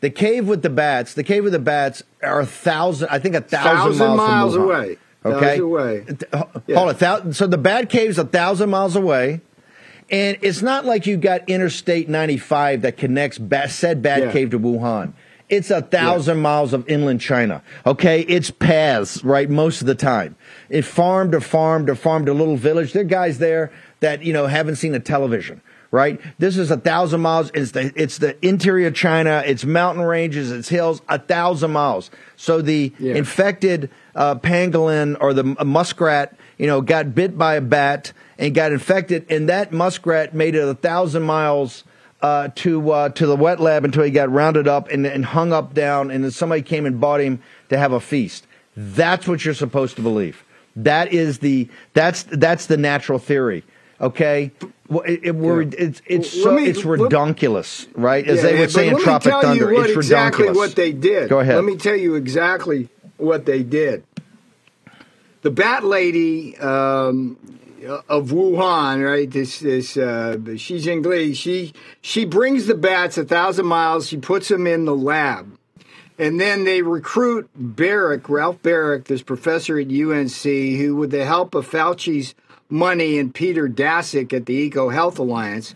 The 0.00 0.10
cave 0.10 0.46
with 0.46 0.62
the 0.62 0.70
bats. 0.70 1.14
The 1.14 1.24
cave 1.24 1.42
with 1.42 1.52
the 1.52 1.58
bats 1.58 2.04
are 2.22 2.38
a 2.40 2.46
thousand. 2.46 3.08
I 3.10 3.18
think 3.18 3.34
a 3.34 3.40
thousand, 3.40 3.98
Thousand 3.98 4.16
miles, 4.16 4.54
miles 4.54 4.54
away. 4.54 4.96
Okay, 5.24 5.58
away. 5.58 6.06
Uh, 6.32 6.44
yeah. 6.66 6.76
Hold 6.76 6.90
it. 6.90 6.98
Thou- 6.98 7.30
so 7.32 7.46
the 7.46 7.58
bat 7.58 7.90
cave's 7.90 8.18
a 8.18 8.24
thousand 8.24 8.70
miles 8.70 8.96
away. 8.96 9.40
And 10.10 10.38
it's 10.40 10.62
not 10.62 10.86
like 10.86 11.06
you 11.06 11.16
got 11.18 11.48
Interstate 11.48 12.08
95 12.08 12.82
that 12.82 12.96
connects 12.96 13.38
said 13.68 14.00
bad 14.00 14.22
Yeah. 14.22 14.32
Cave 14.32 14.50
to 14.50 14.58
Wuhan. 14.58 15.12
It's 15.50 15.70
a 15.70 15.80
thousand 15.80 16.38
miles 16.38 16.72
of 16.72 16.88
inland 16.88 17.20
China. 17.20 17.62
Okay, 17.86 18.20
it's 18.22 18.50
paths, 18.50 19.24
right? 19.24 19.48
Most 19.48 19.80
of 19.80 19.86
the 19.86 19.94
time, 19.94 20.36
it 20.68 20.82
farm 20.82 21.30
to 21.32 21.40
farm 21.40 21.86
to 21.86 21.94
farm 21.94 22.26
to 22.26 22.34
little 22.34 22.56
village. 22.56 22.92
There 22.92 23.00
are 23.02 23.06
guys 23.06 23.38
there 23.38 23.72
that 24.00 24.22
you 24.22 24.32
know 24.34 24.46
haven't 24.46 24.76
seen 24.76 24.94
a 24.94 25.00
television, 25.00 25.62
right? 25.90 26.20
This 26.38 26.56
is 26.56 26.70
a 26.70 26.76
thousand 26.76 27.20
miles. 27.20 27.50
It's 27.54 27.70
the 27.72 27.92
it's 27.96 28.18
the 28.18 28.36
interior 28.46 28.90
China. 28.90 29.42
It's 29.46 29.64
mountain 29.64 30.04
ranges. 30.04 30.50
It's 30.52 30.68
hills. 30.68 31.00
A 31.08 31.18
thousand 31.18 31.72
miles. 31.72 32.10
So 32.36 32.60
the 32.62 32.92
Yeah. 32.98 33.14
infected 33.14 33.90
uh, 34.14 34.34
pangolin 34.36 35.16
or 35.20 35.32
the 35.32 35.44
muskrat, 35.64 36.36
you 36.58 36.66
know, 36.66 36.80
got 36.80 37.14
bit 37.14 37.38
by 37.38 37.54
a 37.54 37.60
bat 37.60 38.12
and 38.38 38.54
got 38.54 38.72
infected, 38.72 39.26
and 39.30 39.48
that 39.48 39.72
muskrat 39.72 40.34
made 40.34 40.54
it 40.54 40.66
a 40.68 40.74
thousand 40.74 41.22
miles 41.22 41.84
uh, 42.20 42.48
to 42.56 42.90
uh, 42.90 43.08
to 43.10 43.26
the 43.26 43.36
wet 43.36 43.60
lab 43.60 43.84
until 43.84 44.02
he 44.02 44.10
got 44.10 44.30
rounded 44.30 44.66
up 44.66 44.90
and, 44.90 45.06
and 45.06 45.24
hung 45.24 45.52
up 45.52 45.72
down, 45.72 46.10
and 46.10 46.24
then 46.24 46.30
somebody 46.32 46.62
came 46.62 46.84
and 46.84 47.00
bought 47.00 47.20
him 47.20 47.40
to 47.68 47.78
have 47.78 47.92
a 47.92 48.00
feast. 48.00 48.46
That's 48.76 49.26
what 49.28 49.44
you're 49.44 49.54
supposed 49.54 49.96
to 49.96 50.02
believe. 50.02 50.44
That 50.76 51.12
is 51.12 51.38
the 51.38 51.68
that's 51.94 52.24
that's 52.24 52.66
the 52.66 52.76
natural 52.76 53.18
theory. 53.18 53.64
Okay, 54.00 54.52
well, 54.88 55.00
it, 55.02 55.20
it, 55.24 55.34
we're, 55.34 55.62
Yeah. 55.62 55.70
it's 55.78 56.02
it's 56.06 56.34
Well, 56.36 56.44
so 56.44 56.52
me- 56.52 56.66
it's 56.66 56.82
redonkulous, 56.82 57.88
right? 57.94 58.26
As 58.26 58.36
Yeah, 58.36 58.42
they 58.42 58.54
yeah, 58.54 58.60
would 58.60 58.70
say 58.70 58.84
but 58.84 58.88
in 58.88 58.94
let 58.94 59.02
Tropic 59.02 59.26
me 59.26 59.30
tell 59.30 59.42
Thunder, 59.42 59.72
you 59.72 59.80
it's 59.82 59.92
exactly 59.96 60.46
redonkulous. 60.46 60.54
what 60.56 60.74
they 60.76 60.92
did. 60.92 61.28
Go 61.28 61.40
ahead. 61.40 61.56
Let 61.56 61.64
me 61.64 61.76
tell 61.76 61.96
you 61.96 62.14
exactly 62.14 62.88
what 63.16 63.44
they 63.44 63.62
did. 63.64 64.04
The 65.42 65.50
bat 65.50 65.84
lady 65.84 66.56
um, 66.58 67.36
of 68.08 68.28
Wuhan, 68.28 69.04
right? 69.04 69.30
This 69.30 69.60
this 69.60 69.96
uh, 69.96 70.36
Shi 70.56 70.78
Zhengli. 70.80 71.34
She 71.34 71.72
she 72.00 72.24
brings 72.24 72.66
the 72.66 72.74
bats 72.74 73.18
a 73.18 73.24
thousand 73.24 73.66
miles. 73.66 74.08
She 74.08 74.16
puts 74.16 74.48
them 74.48 74.66
in 74.66 74.84
the 74.84 74.94
lab. 74.96 75.56
And 76.20 76.40
then 76.40 76.64
they 76.64 76.82
recruit 76.82 77.48
Baric, 77.56 78.28
Ralph 78.28 78.60
Baric, 78.62 79.04
this 79.04 79.22
professor 79.22 79.78
at 79.78 79.86
UNC, 79.86 80.42
who, 80.42 80.96
with 80.96 81.12
the 81.12 81.24
help 81.24 81.54
of 81.54 81.70
Fauci's 81.70 82.34
money 82.68 83.18
and 83.18 83.34
Peter 83.34 83.68
Daszak 83.68 84.32
at 84.32 84.46
the 84.46 84.54
Eco 84.54 84.88
Health 84.88 85.18
Alliance, 85.18 85.74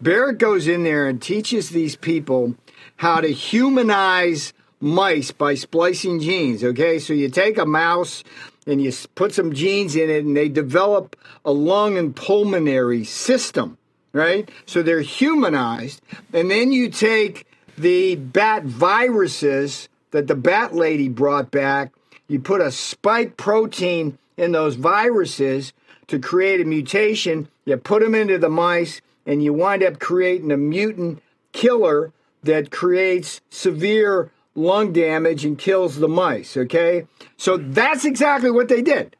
Barrett 0.00 0.38
goes 0.38 0.66
in 0.66 0.82
there 0.82 1.06
and 1.06 1.22
teaches 1.22 1.70
these 1.70 1.96
people 1.96 2.56
how 2.96 3.20
to 3.20 3.28
humanize 3.28 4.52
mice 4.80 5.30
by 5.30 5.54
splicing 5.54 6.20
genes. 6.20 6.64
Okay, 6.64 6.98
so 6.98 7.12
you 7.12 7.28
take 7.28 7.58
a 7.58 7.66
mouse 7.66 8.24
and 8.66 8.82
you 8.82 8.92
put 9.14 9.34
some 9.34 9.52
genes 9.52 9.96
in 9.96 10.08
it, 10.08 10.24
and 10.24 10.36
they 10.36 10.48
develop 10.48 11.16
a 11.44 11.50
lung 11.50 11.98
and 11.98 12.14
pulmonary 12.14 13.02
system, 13.02 13.76
right? 14.12 14.48
So 14.66 14.82
they're 14.82 15.00
humanized. 15.00 16.00
And 16.32 16.50
then 16.50 16.70
you 16.70 16.88
take 16.88 17.46
the 17.76 18.14
bat 18.14 18.62
viruses 18.64 19.88
that 20.12 20.28
the 20.28 20.36
bat 20.36 20.74
lady 20.74 21.08
brought 21.08 21.50
back 21.50 21.92
You 22.32 22.40
put 22.40 22.62
a 22.62 22.72
spike 22.72 23.36
protein 23.36 24.16
in 24.38 24.52
those 24.52 24.76
viruses 24.76 25.74
to 26.12 26.18
create 26.18 26.60
a 26.60 26.64
mutation. 26.66 27.48
You 27.64 27.78
put 27.78 28.02
them 28.02 28.14
into 28.14 28.36
the 28.36 28.50
mice, 28.50 29.00
and 29.24 29.42
you 29.42 29.54
wind 29.54 29.82
up 29.82 29.98
creating 29.98 30.52
a 30.52 30.58
mutant 30.58 31.22
killer 31.52 32.12
that 32.42 32.70
creates 32.70 33.40
severe 33.48 34.30
lung 34.54 34.92
damage 34.92 35.46
and 35.46 35.58
kills 35.58 35.96
the 35.96 36.08
mice. 36.08 36.54
Okay? 36.54 37.06
So 37.38 37.56
that's 37.56 38.04
exactly 38.04 38.50
what 38.50 38.68
they 38.68 38.82
did. 38.82 39.16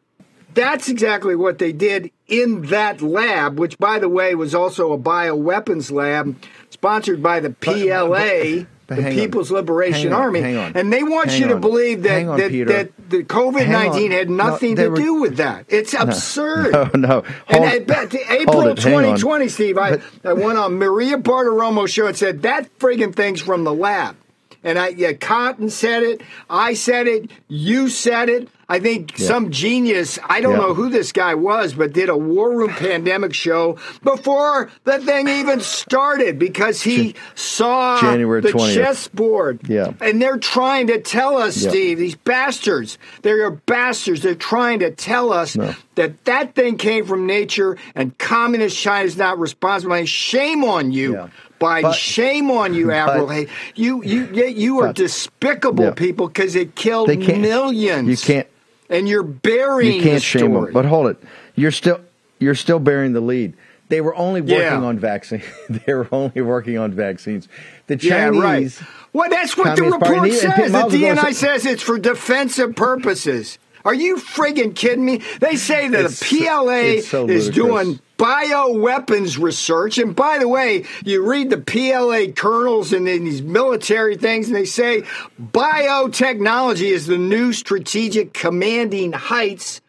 That's 0.52 0.90
exactly 0.90 1.35
what 1.35 1.59
they 1.59 1.72
did 1.72 2.11
in 2.28 2.66
that 2.66 3.00
lab, 3.00 3.59
which, 3.59 3.78
by 3.78 3.98
the 3.98 4.11
way, 4.11 4.35
was 4.35 4.55
also 4.55 4.92
a 4.92 4.98
bioweapons 4.98 5.90
lab 5.90 6.37
sponsored 6.68 7.22
by 7.22 7.40
the 7.40 7.50
PLA. 7.50 8.66
But 8.96 8.96
the 8.96 9.02
hang 9.02 9.12
on. 9.18 9.24
People's 9.26 9.50
Liberation 9.50 10.12
Army, 10.12 10.40
and 10.42 10.92
they 10.92 11.02
want 11.02 11.31
Hang 11.31 11.40
you 11.42 11.48
to 11.48 11.55
on. 11.57 11.61
believe 11.61 12.02
that 12.05 12.26
on, 12.26 12.38
that, 12.38 12.50
that 12.68 13.11
the 13.11 13.24
COVID 13.24 13.68
nineteen 13.68 14.11
had 14.11 14.28
on. 14.28 14.37
No, 14.37 14.44
nothing 14.48 14.76
to 14.76 14.88
were- 14.88 14.96
do 14.96 15.14
with 15.14 15.37
that. 15.37 15.66
It's 15.68 15.94
absurd. 15.94 16.72
No, 16.72 16.90
no. 16.94 17.18
And 17.48 17.59
Hold- 17.59 17.64
I 17.68 17.78
bet 17.81 18.12
hold 18.12 18.40
April 18.40 18.61
on. 18.70 18.76
2020, 18.76 19.48
Steve, 19.48 19.78
I, 19.78 20.00
I 20.24 20.33
went 20.33 20.59
on 20.59 20.74
Maria 20.78 21.18
Bartiromo 21.18 21.88
show 21.88 22.07
and 22.07 22.16
said 22.16 22.42
that 22.42 22.78
friggin' 22.78 23.14
thing's 23.14 23.40
from 23.40 23.64
the 23.64 23.74
lab. 23.74 24.16
And 24.64 24.79
I, 24.79 24.88
yeah, 24.88 25.12
Cotton 25.12 25.70
said 25.70 26.03
it. 26.03 26.22
I 26.48 26.75
said 26.75 27.07
it. 27.07 27.31
You 27.48 27.88
said 27.88 28.29
it. 28.29 28.48
I 28.68 28.79
think 28.79 29.18
Yeah. 29.18 29.27
some 29.27 29.51
genius, 29.51 30.18
I 30.27 30.40
don't 30.40 30.53
Yeah. 30.53 30.59
know 30.61 30.75
who 30.75 30.88
this 30.88 31.12
guy 31.12 31.35
was, 31.35 31.75
but 31.75 31.92
did 31.92 32.09
a 32.09 32.16
War 32.16 32.51
Room 32.57 32.70
pandemic 32.70 33.35
show 33.35 33.77
before 34.03 34.70
the 34.85 34.98
thing 34.98 35.29
even 35.29 35.61
started 35.61 36.38
because 36.38 36.81
he 36.83 37.14
saw 37.35 38.01
January 38.01 38.40
the 38.40 38.53
20th. 38.53 38.75
chessboard. 38.75 39.61
Yeah. 39.68 39.92
And 40.01 40.22
they're 40.22 40.38
trying 40.38 40.87
to 40.87 41.01
tell 41.01 41.37
us, 41.37 41.57
Yeah. 41.62 41.68
Steve, 41.70 41.98
these 41.98 42.14
bastards, 42.14 42.96
they're 43.22 43.51
bastards. 43.51 44.22
They're 44.22 44.35
trying 44.35 44.79
to 44.79 44.90
tell 44.90 45.33
us 45.33 45.55
No. 45.57 45.75
that 45.96 46.25
that 46.25 46.55
thing 46.55 46.77
came 46.79 47.05
from 47.05 47.27
nature 47.27 47.77
and 47.94 48.16
communist 48.16 48.79
China 48.79 49.05
is 49.05 49.18
not 49.18 49.38
responsible. 49.38 49.94
And 49.94 50.09
shame 50.09 50.64
on 50.64 50.92
you. 50.92 51.29
Yeah. 51.62 51.68
By 51.68 51.83
But- 51.83 51.94
shame 51.94 52.51
on 52.51 52.75
you, 52.75 52.90
Avril. 52.90 53.27
but- 53.27 53.46
you 53.75 54.03
you 54.05 54.29
you- 54.33 54.46
you 54.46 54.81
are 54.81 54.88
But- 54.88 54.96
despicable 54.96 55.85
Yeah. 55.85 55.90
people 55.92 56.29
because 56.29 56.57
it 56.57 56.75
killed 56.75 57.09
millions. 57.09 58.09
you 58.09 58.16
can't- 58.16 58.46
and 58.90 59.09
you're 59.09 59.22
burying 59.22 59.96
you 59.96 60.03
can't 60.03 60.14
the 60.16 60.20
shame 60.20 60.53
them. 60.55 60.70
But 60.72 60.85
hold 60.85 61.07
it, 61.09 61.16
you're 61.55 61.70
still 61.70 62.01
you're 62.38 62.55
still 62.55 62.79
bearing 62.81 63.12
the 63.12 63.20
lead. 63.20 63.55
They 63.88 64.01
were 64.01 64.14
only 64.16 64.40
working 64.40 64.57
Yeah. 64.59 64.81
on 64.83 64.98
vaccine. 64.98 65.42
they 65.68 65.92
were 65.94 66.09
only 66.11 66.40
working 66.40 66.79
on 66.79 66.92
vaccines. 66.92 67.46
The 67.87 67.96
Yeah, 67.98 68.31
Chinese. 68.31 68.42
right. 68.42 68.88
Well, 69.12 69.31
that's 69.31 69.57
what 69.57 69.77
the 69.77 69.83
Communist 69.83 70.03
report 70.09 70.33
says. 70.33 70.72
The 70.72 70.79
Miles 70.79 70.94
is 70.94 71.01
gonna 71.01 71.14
DNI 71.20 71.33
says 71.33 71.66
it's 71.66 71.83
for 71.83 71.98
defensive 71.98 72.75
purposes. 72.75 73.59
Are 73.84 73.94
you 73.94 74.16
friggin' 74.16 74.74
kidding 74.74 75.04
me? 75.04 75.20
They 75.40 75.56
say 75.56 75.88
that 75.88 76.04
It's 76.04 76.20
the 76.20 76.38
PLA 76.46 77.00
so 77.02 77.28
is 77.28 77.50
doing 77.50 77.98
bioweapons 78.18 79.38
research. 79.42 79.98
And 79.98 80.14
by 80.14 80.38
the 80.38 80.46
way, 80.48 80.84
you 81.04 81.24
read 81.28 81.50
the 81.50 81.58
PLA 81.58 82.32
colonels 82.32 82.92
and 82.92 83.06
then 83.06 83.24
these 83.24 83.42
military 83.42 84.16
things, 84.16 84.46
and 84.46 84.54
they 84.56 84.64
say 84.64 85.02
biotechnology 85.40 86.90
is 86.90 87.06
the 87.06 87.18
new 87.18 87.52
strategic 87.52 88.32
commanding 88.32 89.12
heights 89.12 89.80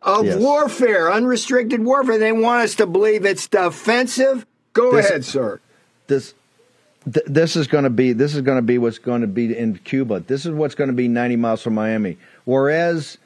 of 0.00 0.24
Yes. 0.24 0.36
warfare, 0.40 1.12
unrestricted 1.12 1.84
warfare. 1.84 2.18
They 2.18 2.32
want 2.32 2.62
us 2.64 2.74
to 2.76 2.86
believe 2.86 3.24
it's 3.24 3.46
defensive. 3.48 4.46
Go 4.72 4.92
This- 4.92 5.06
ahead, 5.10 5.24
sir. 5.24 5.60
this 6.06 6.34
th- 7.12 7.26
this 7.26 7.56
is 7.56 7.66
going 7.66 7.84
to 7.84 7.90
be 7.90 8.12
this 8.12 8.34
is 8.34 8.42
going 8.42 8.58
to 8.58 8.62
be 8.62 8.78
what's 8.78 8.98
going 8.98 9.22
to 9.22 9.26
be 9.26 9.56
in 9.56 9.78
Cuba. 9.84 10.22
This 10.26 10.46
is 10.46 10.52
what's 10.52 10.74
going 10.74 10.88
to 10.88 10.94
be 10.94 11.08
90 11.08 11.36
miles 11.36 11.62
from 11.62 11.74
Miami. 11.74 12.16
Whereas, 12.48 13.18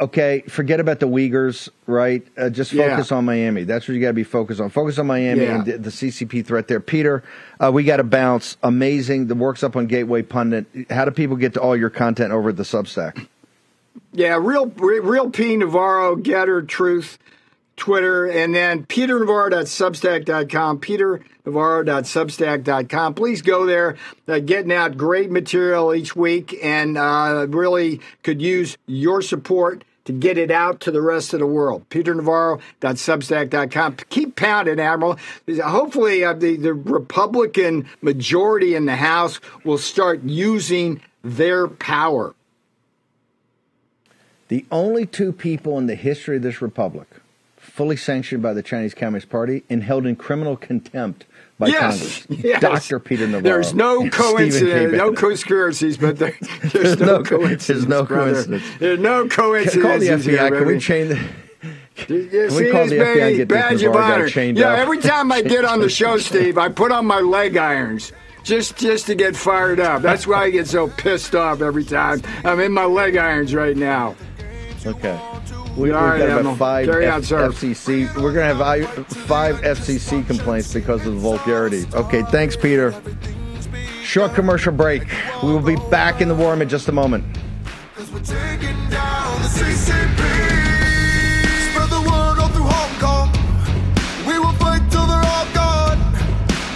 okay, 0.00 0.40
forget 0.48 0.80
about 0.80 0.98
the 0.98 1.06
Uyghurs, 1.06 1.68
right? 1.86 2.26
Uh, 2.38 2.48
just 2.48 2.72
Yeah. 2.72 2.88
focus 2.88 3.12
on 3.12 3.26
Miami. 3.26 3.64
That's 3.64 3.86
what 3.86 3.92
you 3.94 4.00
got 4.00 4.06
to 4.08 4.12
be 4.14 4.24
focused 4.24 4.62
on. 4.62 4.70
Focus 4.70 4.98
on 4.98 5.06
Miami 5.06 5.42
Yeah. 5.42 5.56
and 5.56 5.66
the, 5.66 5.76
the 5.76 5.90
CCP 5.90 6.40
threat 6.40 6.68
there. 6.68 6.80
Peter, 6.80 7.22
uh, 7.62 7.70
we 7.70 7.84
got 7.84 7.98
to 7.98 8.02
bounce. 8.02 8.56
Amazing. 8.62 9.26
The 9.26 9.34
work's 9.34 9.62
up 9.62 9.76
on 9.76 9.88
Gateway 9.88 10.22
Pundit. 10.22 10.64
How 10.88 11.04
do 11.04 11.10
people 11.10 11.36
get 11.36 11.52
to 11.52 11.60
all 11.60 11.76
your 11.76 11.90
content 11.90 12.32
over 12.32 12.48
at 12.48 12.56
the 12.56 12.62
Substack? 12.62 13.26
Yeah, 14.14 14.38
real, 14.40 14.68
real 14.68 15.28
P 15.28 15.54
Navarro, 15.54 16.16
Gettr 16.16 16.66
Truth, 16.66 17.18
Twitter, 17.82 18.26
and 18.26 18.54
then 18.54 18.86
peternavarro.substack.com, 18.86 20.78
peternavarro.substack.com. 20.78 23.14
Please 23.14 23.42
go 23.42 23.66
there. 23.66 23.96
Uh, 24.28 24.38
getting 24.38 24.70
out 24.70 24.96
great 24.96 25.32
material 25.32 25.92
each 25.92 26.14
week, 26.14 26.56
and 26.62 26.96
uh, 26.96 27.44
really 27.48 28.00
could 28.22 28.40
use 28.40 28.78
your 28.86 29.20
support 29.20 29.82
to 30.04 30.12
get 30.12 30.38
it 30.38 30.52
out 30.52 30.78
to 30.78 30.92
the 30.92 31.02
rest 31.02 31.34
of 31.34 31.40
the 31.40 31.46
world. 31.46 31.88
peternavarro.substack.com. 31.88 33.96
Keep 34.10 34.36
pounding, 34.36 34.78
Admiral. 34.78 35.18
Hopefully, 35.64 36.24
uh, 36.24 36.34
the, 36.34 36.56
the 36.56 36.74
Republican 36.74 37.88
majority 38.00 38.76
in 38.76 38.86
the 38.86 38.94
House 38.94 39.40
will 39.64 39.76
start 39.76 40.22
using 40.22 41.02
their 41.24 41.66
power. 41.66 42.36
The 44.46 44.64
only 44.70 45.04
two 45.04 45.32
people 45.32 45.78
in 45.78 45.86
the 45.86 45.96
history 45.96 46.36
of 46.36 46.42
this 46.42 46.62
republic 46.62 47.08
fully 47.72 47.96
sanctioned 47.96 48.42
by 48.42 48.52
the 48.52 48.62
Chinese 48.62 48.92
Communist 48.92 49.30
Party 49.30 49.64
and 49.70 49.82
held 49.82 50.04
in 50.04 50.14
criminal 50.14 50.58
contempt 50.58 51.24
by 51.58 51.68
yes, 51.68 51.80
Congress. 51.80 52.26
yes. 52.44 52.60
Dr. 52.60 52.98
Peter 53.00 53.26
Navarro. 53.26 53.42
There's 53.42 53.72
no 53.72 54.10
coincidence, 54.10 54.92
no 54.92 55.12
conspiracies, 55.14 55.96
but 55.96 56.18
there, 56.18 56.36
there's 56.64 56.98
no, 56.98 57.18
no- 57.18 57.22
coincidence. 57.22 57.66
there's 57.66 57.86
no 57.86 58.04
brother. 58.04 58.32
coincidence. 58.32 58.64
There's 58.78 58.98
no 58.98 59.26
coincidence. 59.26 59.82
Call 59.82 59.98
the 59.98 60.08
FBI. 60.08 60.58
Can 60.58 60.66
we 60.66 60.78
change 60.78 61.08
the. 61.08 61.28
Can 61.94 62.16
we 62.54 62.70
call 62.70 62.86
the 62.86 62.96
FBI 62.96 63.28
and 63.28 63.36
get 63.36 63.48
badge 63.48 63.82
of 63.82 63.96
honor. 63.96 64.26
yeah, 64.26 64.72
up? 64.72 64.78
every 64.78 64.98
time 64.98 65.32
I 65.32 65.40
get 65.40 65.64
on 65.64 65.80
the 65.80 65.88
show, 65.88 66.18
Steve, 66.18 66.58
I 66.58 66.68
put 66.68 66.92
on 66.92 67.06
my 67.06 67.20
leg 67.20 67.56
irons 67.56 68.12
just 68.44 68.76
just 68.76 69.06
to 69.06 69.14
get 69.14 69.34
fired 69.34 69.80
up. 69.80 70.02
That's 70.02 70.26
why 70.26 70.44
I 70.44 70.50
get 70.50 70.66
so 70.66 70.88
pissed 70.88 71.34
off 71.34 71.62
every 71.62 71.84
time. 71.84 72.20
I'm 72.44 72.60
in 72.60 72.72
my 72.72 72.84
leg 72.84 73.16
irons 73.16 73.54
right 73.54 73.76
now. 73.76 74.14
Okay. 74.84 75.18
We, 75.76 75.90
All 75.90 76.02
we've 76.02 76.10
right, 76.10 76.18
got 76.18 76.28
Admiral. 76.28 76.40
about 76.40 76.58
five 76.58 76.86
Carry 76.86 77.06
F- 77.06 77.14
on, 77.14 77.22
sir. 77.22 77.48
FCC. 77.48 78.14
We're 78.16 78.32
going 78.34 78.56
to 78.56 78.64
have 78.64 79.06
five 79.08 79.56
FCC 79.62 80.26
complaints 80.26 80.72
because 80.74 81.06
of 81.06 81.14
the 81.14 81.20
vulgarity. 81.20 81.86
Okay, 81.94 82.22
thanks, 82.24 82.56
Peter. 82.56 82.94
Short 84.02 84.34
commercial 84.34 84.72
break. 84.72 85.04
We 85.42 85.50
will 85.52 85.60
be 85.60 85.76
back 85.90 86.20
in 86.20 86.28
the 86.28 86.34
war 86.34 86.50
room 86.50 86.60
in 86.62 86.68
just 86.68 86.88
a 86.88 86.92
moment. 86.92 87.24
We're 88.12 88.20
taking 88.20 88.76
down 88.90 89.40
the 89.40 89.48
CCP. 89.48 90.20
Spread 91.70 91.88
the 91.88 92.00
word 92.10 92.38
all 92.38 92.48
through 92.48 92.64
Hong 92.68 93.00
Kong. 93.00 94.26
We 94.26 94.38
will 94.38 94.52
fight 94.54 94.82
till 94.90 95.06
they're 95.06 95.24
all 95.24 95.46
gone. 95.54 95.98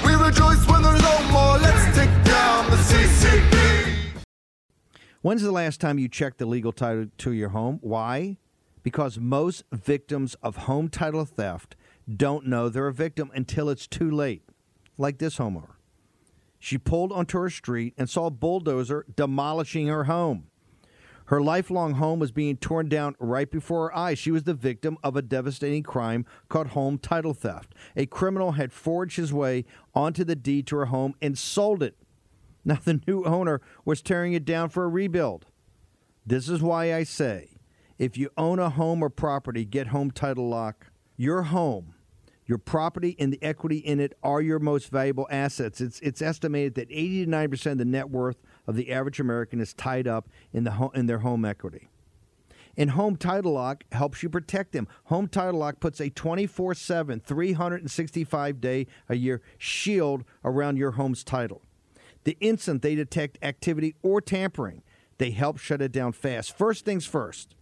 We 0.07 0.15
rejoice 0.15 0.67
when 0.67 0.83
there's 0.83 1.03
no 1.03 1.31
more. 1.31 1.59
Let's 1.59 1.85
take 1.97 2.09
down 2.25 2.71
the 2.71 2.77
CCP. 2.79 4.23
When's 5.21 5.43
the 5.43 5.53
last 5.53 5.81
time 5.83 5.99
you 5.99 6.09
checked 6.09 6.39
the 6.39 6.47
legal 6.47 6.73
title 6.73 7.07
to 7.19 7.33
your 7.33 7.51
home? 7.51 7.79
Why? 7.83 8.39
Because 8.87 9.19
most 9.19 9.65
victims 9.73 10.37
of 10.45 10.59
home 10.59 10.89
title 10.89 11.25
theft 11.25 11.75
don't 12.09 12.47
know 12.47 12.69
they're 12.69 12.87
a 12.87 12.93
victim 12.93 13.33
until 13.35 13.69
it's 13.69 13.89
too 13.89 14.09
late. 14.09 14.45
Like 14.97 15.19
this 15.19 15.39
homeowner. 15.39 15.75
She 16.61 16.79
pulled 16.79 17.11
onto 17.11 17.37
her 17.37 17.51
street 17.51 17.95
and 17.99 18.09
saw 18.09 18.27
a 18.27 18.31
bulldozer 18.31 19.05
demolishing 19.17 19.89
her 19.89 20.05
home. 20.05 20.45
Her 21.25 21.43
lifelong 21.43 21.95
home 21.95 22.21
was 22.21 22.31
being 22.31 22.59
torn 22.59 22.89
down 22.89 23.17
right 23.19 23.51
before 23.51 23.89
her 23.89 23.97
eyes. 23.97 24.21
She 24.21 24.31
was 24.31 24.45
the 24.45 24.55
victim 24.55 24.99
of 25.03 25.17
a 25.17 25.21
devastating 25.21 25.83
crime 25.83 26.25
called 26.49 26.69
home 26.69 26.97
title 26.97 27.35
theft. 27.35 27.75
A 27.97 28.07
criminal 28.07 28.53
had 28.53 28.73
forged 28.73 29.17
his 29.17 29.33
way 29.33 29.65
onto 29.97 30.23
the 30.23 30.37
deed 30.37 30.65
to 30.69 30.77
her 30.77 30.87
home 30.87 31.15
and 31.21 31.37
sold 31.37 31.83
it. 31.83 31.97
Now, 32.65 32.79
the 32.85 33.01
new 33.05 33.25
owner 33.25 33.61
was 33.85 34.01
tearing 34.01 34.33
it 34.35 34.45
down 34.45 34.69
for 34.69 34.85
a 34.85 34.89
rebuild. 34.89 35.47
This 36.25 36.49
is 36.49 36.63
why 36.63 36.95
I 36.95 37.03
say 37.03 37.56
if 37.99 38.17
you 38.17 38.31
own 38.37 38.59
a 38.59 38.71
home 38.71 39.03
or 39.03 39.11
property, 39.11 39.65
get 39.65 39.89
home 39.89 40.11
title 40.11 40.49
lock. 40.49 40.89
Your 41.17 41.45
home, 41.45 41.95
your 42.45 42.59
property, 42.59 43.17
and 43.19 43.33
the 43.33 43.43
equity 43.43 43.79
in 43.79 44.01
it 44.01 44.17
are 44.23 44.41
your 44.41 44.59
most 44.59 44.91
valuable 44.91 45.27
assets. 45.31 45.81
It's, 45.81 45.99
it's 46.01 46.21
estimated 46.21 46.75
that 46.75 46.89
80 46.91 47.25
to 47.25 47.31
90% 47.31 47.73
of 47.73 47.79
the 47.79 47.85
net 47.85 48.11
worth 48.11 48.37
of 48.67 48.77
the 48.77 48.93
average 48.93 49.19
American 49.19 49.61
is 49.61 49.73
tied 49.73 50.07
up 50.07 50.29
in, 50.53 50.65
the 50.65 50.73
ho- 50.73 50.93
in 50.95 51.07
their 51.07 51.21
home 51.21 51.45
equity. 51.45 51.89
And 52.77 52.91
Home 52.91 53.17
Title 53.17 53.53
Lock 53.53 53.85
helps 53.93 54.23
you 54.23 54.29
protect 54.29 54.73
them. 54.73 54.87
Home 55.05 55.29
Title 55.29 55.61
Lock 55.61 55.81
puts 55.81 55.99
a 56.01 56.11
24 56.11 56.75
7, 56.75 57.21
365 57.21 58.61
day 58.61 58.87
a 59.09 59.17
year 59.17 59.41
shield 59.57 60.25
around 60.45 60.77
your 60.77 60.93
home's 60.93 61.25
title. 61.25 61.63
The 62.25 62.37
instant 62.41 62.83
they 62.83 62.95
detect 62.95 63.39
activity 63.41 63.95
or 64.03 64.21
tampering, 64.21 64.83
they 65.17 65.31
help 65.31 65.59
shut 65.59 65.81
it 65.81 65.93
down 65.93 66.13
fast. 66.13 66.57
First 66.57 66.85
things 66.85 67.07
first, 67.07 67.56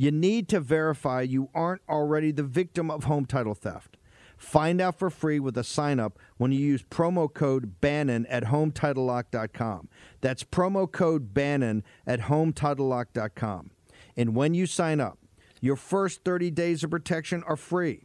you 0.00 0.10
need 0.10 0.48
to 0.48 0.60
verify 0.60 1.20
you 1.20 1.50
aren't 1.54 1.82
already 1.86 2.32
the 2.32 2.42
victim 2.42 2.90
of 2.90 3.04
home 3.04 3.26
title 3.26 3.54
theft. 3.54 3.98
Find 4.38 4.80
out 4.80 4.98
for 4.98 5.10
free 5.10 5.38
with 5.38 5.58
a 5.58 5.62
sign 5.62 6.00
up 6.00 6.18
when 6.38 6.52
you 6.52 6.58
use 6.58 6.82
promo 6.82 7.30
code 7.30 7.82
Bannon 7.82 8.24
at 8.24 8.44
HometitleLock.com. 8.44 9.90
That's 10.22 10.42
promo 10.42 10.90
code 10.90 11.34
Bannon 11.34 11.84
at 12.06 12.20
HometitleLock.com. 12.20 13.72
And 14.16 14.34
when 14.34 14.54
you 14.54 14.64
sign 14.64 15.00
up, 15.02 15.18
your 15.60 15.76
first 15.76 16.24
30 16.24 16.50
days 16.50 16.82
of 16.82 16.90
protection 16.90 17.42
are 17.42 17.56
free. 17.56 18.04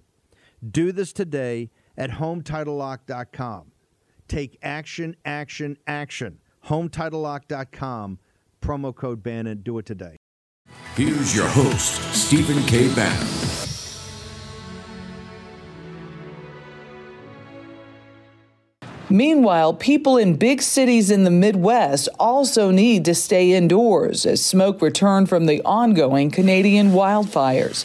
Do 0.69 0.91
this 0.91 1.13
today 1.13 1.71
at 1.97 2.09
HomeTitleLock.com. 2.09 3.71
Take 4.27 4.57
action, 4.61 5.15
action, 5.23 5.77
action. 5.87 6.39
HomeTitleLock.com. 6.65 8.19
Promo 8.61 8.93
code 8.93 9.23
Bannon. 9.23 9.61
Do 9.61 9.77
it 9.77 9.85
today. 9.85 10.17
Here's 10.95 11.35
your 11.35 11.47
host, 11.49 12.01
Stephen 12.13 12.63
K. 12.63 12.87
Bannon. 12.95 13.27
Meanwhile, 19.09 19.73
people 19.73 20.15
in 20.15 20.37
big 20.37 20.61
cities 20.61 21.11
in 21.11 21.25
the 21.25 21.31
Midwest 21.31 22.07
also 22.17 22.71
need 22.71 23.03
to 23.03 23.13
stay 23.13 23.51
indoors 23.51 24.25
as 24.25 24.45
smoke 24.45 24.81
returned 24.81 25.27
from 25.27 25.47
the 25.47 25.61
ongoing 25.65 26.31
Canadian 26.31 26.91
wildfires. 26.91 27.83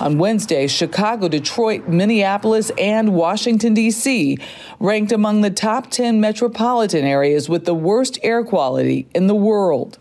On 0.00 0.18
Wednesday, 0.18 0.68
Chicago, 0.68 1.26
Detroit, 1.26 1.88
Minneapolis, 1.88 2.70
and 2.78 3.12
Washington, 3.12 3.74
D.C. 3.74 4.38
ranked 4.78 5.10
among 5.10 5.40
the 5.40 5.50
top 5.50 5.90
10 5.90 6.20
metropolitan 6.20 7.04
areas 7.04 7.48
with 7.48 7.64
the 7.64 7.74
worst 7.74 8.20
air 8.22 8.44
quality 8.44 9.08
in 9.16 9.26
the 9.26 9.34
world. 9.34 9.98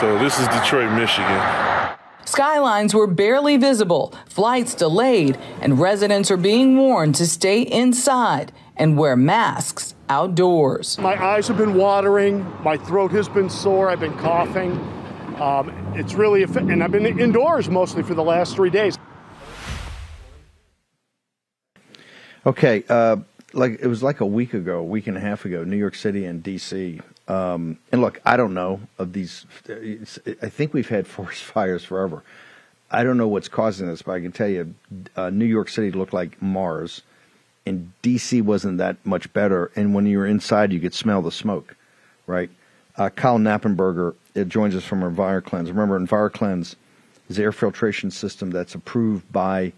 So, 0.00 0.18
this 0.18 0.38
is 0.38 0.48
Detroit, 0.48 0.92
Michigan. 0.92 1.96
Skylines 2.24 2.94
were 2.94 3.06
barely 3.06 3.56
visible, 3.56 4.14
flights 4.28 4.74
delayed, 4.74 5.36
and 5.60 5.78
residents 5.80 6.30
are 6.30 6.36
being 6.36 6.76
warned 6.76 7.16
to 7.16 7.26
stay 7.26 7.62
inside 7.62 8.52
and 8.76 8.96
wear 8.96 9.16
masks 9.16 9.94
outdoors. 10.08 10.98
My 10.98 11.22
eyes 11.22 11.48
have 11.48 11.58
been 11.58 11.74
watering, 11.74 12.46
my 12.62 12.76
throat 12.76 13.10
has 13.12 13.28
been 13.28 13.50
sore, 13.50 13.90
I've 13.90 14.00
been 14.00 14.16
coughing. 14.18 14.72
Um, 15.40 15.70
it's 15.96 16.14
really, 16.14 16.42
and 16.44 16.82
I've 16.82 16.92
been 16.92 17.06
indoors 17.06 17.68
mostly 17.68 18.02
for 18.02 18.14
the 18.14 18.24
last 18.24 18.54
three 18.54 18.70
days. 18.70 18.98
Okay, 22.46 22.84
uh, 22.88 23.16
like 23.52 23.78
it 23.80 23.86
was 23.86 24.02
like 24.02 24.20
a 24.20 24.26
week 24.26 24.54
ago, 24.54 24.78
a 24.78 24.84
week 24.84 25.06
and 25.06 25.16
a 25.16 25.20
half 25.20 25.44
ago, 25.44 25.64
New 25.64 25.76
York 25.76 25.94
City 25.94 26.24
and 26.24 26.42
D.C. 26.42 27.00
Um, 27.28 27.78
and 27.92 28.00
look, 28.00 28.20
I 28.24 28.36
don't 28.36 28.54
know 28.54 28.80
of 28.98 29.12
these. 29.12 29.46
I 29.68 30.48
think 30.48 30.74
we've 30.74 30.88
had 30.88 31.06
forest 31.06 31.42
fires 31.42 31.84
forever. 31.84 32.22
I 32.90 33.04
don't 33.04 33.16
know 33.16 33.28
what's 33.28 33.48
causing 33.48 33.86
this, 33.86 34.02
but 34.02 34.12
I 34.12 34.20
can 34.20 34.32
tell 34.32 34.48
you, 34.48 34.74
uh, 35.16 35.30
New 35.30 35.44
York 35.44 35.68
City 35.68 35.92
looked 35.92 36.12
like 36.12 36.42
Mars 36.42 37.02
and 37.64 37.92
DC 38.02 38.42
wasn't 38.42 38.78
that 38.78 38.96
much 39.06 39.32
better. 39.32 39.70
And 39.76 39.94
when 39.94 40.06
you 40.06 40.18
were 40.18 40.26
inside, 40.26 40.72
you 40.72 40.80
could 40.80 40.94
smell 40.94 41.22
the 41.22 41.30
smoke, 41.30 41.76
right? 42.26 42.50
Uh, 42.96 43.10
Kyle 43.10 43.38
Knappenberger 43.38 44.14
it 44.34 44.48
joins 44.48 44.74
us 44.74 44.84
from 44.84 45.00
EnviroKlenz. 45.00 45.68
Remember, 45.68 45.98
EnviroKlenz 45.98 46.74
is 47.28 47.38
an 47.38 47.44
air 47.44 47.52
filtration 47.52 48.10
system 48.10 48.50
that's 48.50 48.74
approved 48.74 49.30
by 49.32 49.72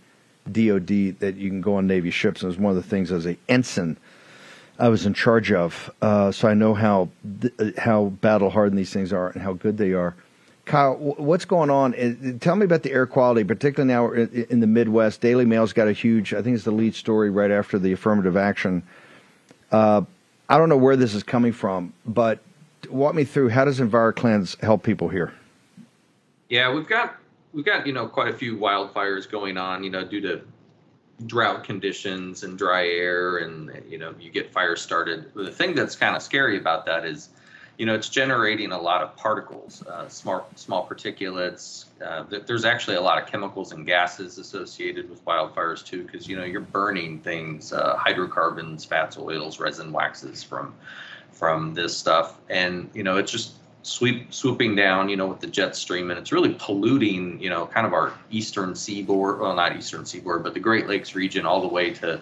DoD 0.51 1.19
that 1.21 1.37
you 1.37 1.49
can 1.49 1.61
go 1.61 1.77
on 1.77 1.87
Navy 1.87 2.11
ships. 2.11 2.43
And 2.43 2.49
it 2.49 2.57
was 2.57 2.59
one 2.59 2.77
of 2.77 2.77
the 2.77 2.89
things 2.89 3.13
as 3.13 3.27
a 3.27 3.37
ensign 3.49 3.97
I 4.79 4.89
was 4.89 5.07
in 5.07 5.15
charge 5.15 5.53
of, 5.53 5.91
uh, 6.01 6.33
so 6.33 6.49
I 6.49 6.55
know 6.55 6.75
how 6.75 7.09
how 7.79 8.07
battle 8.21 8.51
hardened 8.51 8.79
these 8.79 8.93
things 8.93 9.13
are 9.13 9.29
and 9.29 9.43
how 9.43 9.53
good 9.53 9.79
they 9.79 9.93
are. 9.93 10.15
Kyle, 10.65 10.95
what's 10.95 11.45
going 11.45 11.71
on? 11.71 12.39
Tell 12.41 12.57
me 12.57 12.65
about 12.65 12.83
the 12.83 12.93
air 12.93 13.07
quality, 13.07 13.45
particularly 13.45 13.93
now 13.93 14.13
in 14.13 14.61
the 14.61 14.67
Midwest. 14.67 15.21
Daily 15.21 15.45
Mail's 15.45 15.73
got 15.73 15.89
a 15.89 15.93
huge, 15.93 16.35
I 16.35 16.41
think 16.41 16.55
it's 16.55 16.65
the 16.65 16.71
lead 16.71 16.95
story 16.95 17.31
right 17.31 17.51
after 17.51 17.79
the 17.79 17.93
affirmative 17.93 18.37
action. 18.37 18.83
Uh, 19.73 20.03
I 20.49 20.59
don't 20.59 20.69
know 20.69 20.77
where 20.77 20.97
this 20.97 21.15
is 21.15 21.23
coming 21.25 21.53
from, 21.53 21.93
but 22.07 22.39
walk 22.89 23.15
me 23.15 23.25
through 23.25 23.49
how 23.49 23.65
does 23.65 23.81
EnviroKlenz 23.81 24.61
help 24.63 24.85
people 24.85 25.09
here? 25.09 25.33
Yeah, 26.49 26.73
we've 26.73 26.89
got 26.89 27.17
we've 27.53 27.65
got 27.65 27.87
you 27.87 27.93
know 27.93 28.07
quite 28.07 28.29
a 28.29 28.37
few 28.37 28.57
wildfires 28.57 29.31
going 29.31 29.57
on, 29.57 29.85
you 29.85 29.91
know, 29.91 30.05
due 30.05 30.21
to 30.21 30.43
drought 31.27 31.65
conditions 31.65 32.43
and 32.43 32.59
dry 32.59 32.87
air, 32.87 33.39
and 33.39 33.71
you 33.89 33.99
know 33.99 34.15
you 34.21 34.31
get 34.31 34.53
fires 34.53 34.81
started. 34.81 35.33
The 35.35 35.51
thing 35.51 35.75
that's 35.75 35.97
kind 35.97 36.17
of 36.17 36.23
scary 36.23 36.59
about 36.59 36.87
that 36.87 37.05
is 37.05 37.31
you 37.79 37.87
know, 37.87 37.95
it's 37.95 38.09
generating 38.09 38.73
a 38.73 38.81
lot 38.81 39.03
of 39.03 39.17
particles, 39.17 39.83
uh, 39.87 40.09
small 40.09 40.47
small 40.57 40.87
particulates. 40.87 41.87
Uh, 42.05 42.25
there's 42.47 42.65
actually 42.65 42.97
a 42.97 43.01
lot 43.01 43.21
of 43.21 43.27
chemicals 43.27 43.73
and 43.73 43.87
gases 43.87 44.39
associated 44.39 45.09
with 45.09 45.25
wildfires 45.25 45.85
too, 45.85 46.05
because 46.05 46.29
you 46.29 46.37
know 46.37 46.45
you're 46.45 46.61
burning 46.61 47.19
things, 47.21 47.73
uh, 47.73 47.97
hydrocarbons, 47.97 48.85
fats, 48.85 49.17
oils, 49.17 49.59
resin, 49.59 49.91
waxes 49.91 50.43
from 50.43 50.75
from 51.33 51.75
this 51.75 51.97
stuff, 51.97 52.39
and 52.51 52.91
you 52.95 53.03
know 53.03 53.17
it's 53.17 53.33
just 53.33 53.55
sweep 53.83 54.33
swooping 54.33 54.77
down, 54.77 55.09
you 55.09 55.17
know, 55.17 55.27
with 55.27 55.41
the 55.41 55.47
jet 55.47 55.75
stream, 55.77 56.11
and 56.11 56.19
it's 56.19 56.33
really 56.33 56.55
polluting, 56.59 57.41
you 57.41 57.51
know, 57.51 57.67
kind 57.67 57.87
of 57.87 57.93
our 57.93 58.13
eastern 58.31 58.75
seaboard. 58.75 59.41
Well, 59.41 59.55
not 59.55 59.77
eastern 59.77 60.07
seaboard, 60.07 60.43
but 60.43 60.55
the 60.55 60.61
Great 60.61 60.87
Lakes 60.87 61.15
region 61.15 61.47
all 61.47 61.61
the 61.61 61.69
way 61.69 61.91
to 61.95 62.21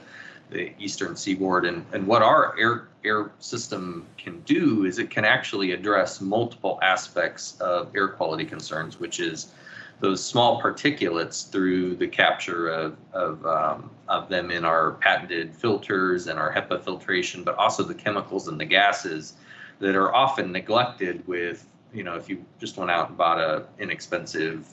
the 0.51 0.73
eastern 0.79 1.17
seaboard. 1.17 1.65
And, 1.65 1.85
and 1.93 2.07
what 2.07 2.23
our 2.23 2.59
air, 2.59 2.89
air 3.05 3.31
system 3.39 4.07
can 4.19 4.41
do 4.41 4.85
is 4.85 4.99
it 4.99 5.11
can 5.11 5.25
actually 5.25 5.73
address 5.73 6.21
multiple 6.21 6.79
aspects 6.83 7.57
of 7.61 7.95
air 7.95 8.09
quality 8.09 8.45
concerns, 8.45 8.99
which 8.99 9.21
is 9.21 9.53
those 10.01 10.25
small 10.25 10.63
particulates 10.63 11.49
through 11.51 11.95
the 11.95 12.09
capture 12.09 12.69
of, 12.69 12.97
of, 13.13 13.45
um, 13.45 13.91
of 14.09 14.29
them 14.29 14.51
in 14.51 14.65
our 14.65 14.93
patented 14.93 15.55
filters 15.55 16.27
and 16.27 16.39
our 16.39 16.53
HEPA 16.53 16.83
filtration, 16.83 17.45
but 17.45 17.55
also 17.57 17.83
the 17.83 17.95
chemicals 17.95 18.49
and 18.49 18.59
the 18.59 18.65
gases 18.65 19.35
that 19.81 19.97
are 19.97 20.15
often 20.15 20.53
neglected 20.53 21.27
with, 21.27 21.67
you 21.93 22.05
know, 22.05 22.15
if 22.15 22.29
you 22.29 22.45
just 22.61 22.77
went 22.77 22.91
out 22.91 23.09
and 23.09 23.19
bought 23.19 23.41
a 23.41 23.65
inexpensive 23.79 24.69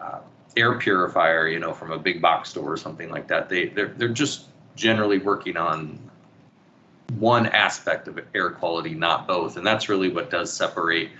uh, 0.00 0.20
air 0.56 0.78
purifier, 0.78 1.48
you 1.48 1.58
know, 1.58 1.72
from 1.72 1.92
a 1.92 1.98
big 1.98 2.22
box 2.22 2.50
store 2.50 2.72
or 2.72 2.76
something 2.76 3.10
like 3.10 3.28
that, 3.28 3.48
they, 3.48 3.66
they're, 3.68 3.88
they're 3.88 4.08
just 4.08 4.46
generally 4.74 5.18
working 5.18 5.56
on 5.56 5.98
one 7.18 7.46
aspect 7.46 8.08
of 8.08 8.18
air 8.34 8.50
quality, 8.50 8.94
not 8.94 9.26
both. 9.26 9.56
And 9.56 9.66
that's 9.66 9.88
really 9.88 10.08
what 10.08 10.30
does 10.30 10.52
separate 10.52 11.10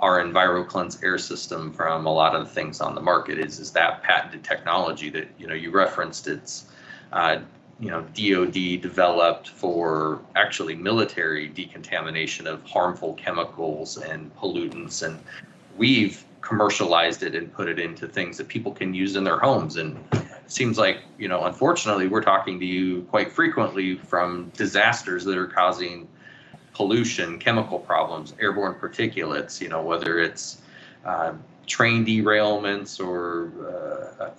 our 0.00 0.22
EnviroKlenz 0.22 1.02
air 1.04 1.18
system 1.18 1.72
from 1.72 2.06
a 2.06 2.12
lot 2.12 2.34
of 2.34 2.48
the 2.48 2.54
things 2.54 2.80
on 2.80 2.94
the 2.94 3.00
market 3.00 3.38
is, 3.38 3.58
is 3.58 3.70
that 3.72 4.02
patented 4.02 4.42
technology 4.42 5.10
that, 5.10 5.28
you 5.38 5.46
know, 5.46 5.54
you 5.54 5.70
referenced 5.70 6.26
it's, 6.26 6.66
uh, 7.12 7.38
you 7.80 7.90
know, 7.90 8.02
DOD 8.14 8.82
developed 8.82 9.48
for 9.48 10.20
actually 10.36 10.74
military 10.74 11.48
decontamination 11.48 12.46
of 12.46 12.62
harmful 12.64 13.14
chemicals 13.14 13.96
and 13.96 14.34
pollutants. 14.36 15.02
And 15.02 15.18
we've 15.78 16.24
commercialized 16.42 17.22
it 17.22 17.34
and 17.34 17.52
put 17.52 17.68
it 17.68 17.78
into 17.78 18.06
things 18.06 18.36
that 18.36 18.48
people 18.48 18.72
can 18.72 18.92
use 18.92 19.16
in 19.16 19.24
their 19.24 19.38
homes. 19.38 19.76
And 19.76 19.98
it 20.12 20.26
seems 20.46 20.76
like, 20.76 21.00
you 21.18 21.28
know, 21.28 21.44
unfortunately, 21.44 22.06
we're 22.06 22.22
talking 22.22 22.60
to 22.60 22.66
you 22.66 23.02
quite 23.04 23.32
frequently 23.32 23.96
from 23.96 24.50
disasters 24.56 25.24
that 25.24 25.38
are 25.38 25.46
causing 25.46 26.06
pollution, 26.74 27.38
chemical 27.38 27.78
problems, 27.78 28.34
airborne 28.40 28.74
particulates, 28.74 29.60
you 29.60 29.68
know, 29.68 29.82
whether 29.82 30.18
it's 30.18 30.60
uh, 31.06 31.32
train 31.66 32.04
derailments 32.04 33.00
or 33.04 33.52
uh, 34.20 34.30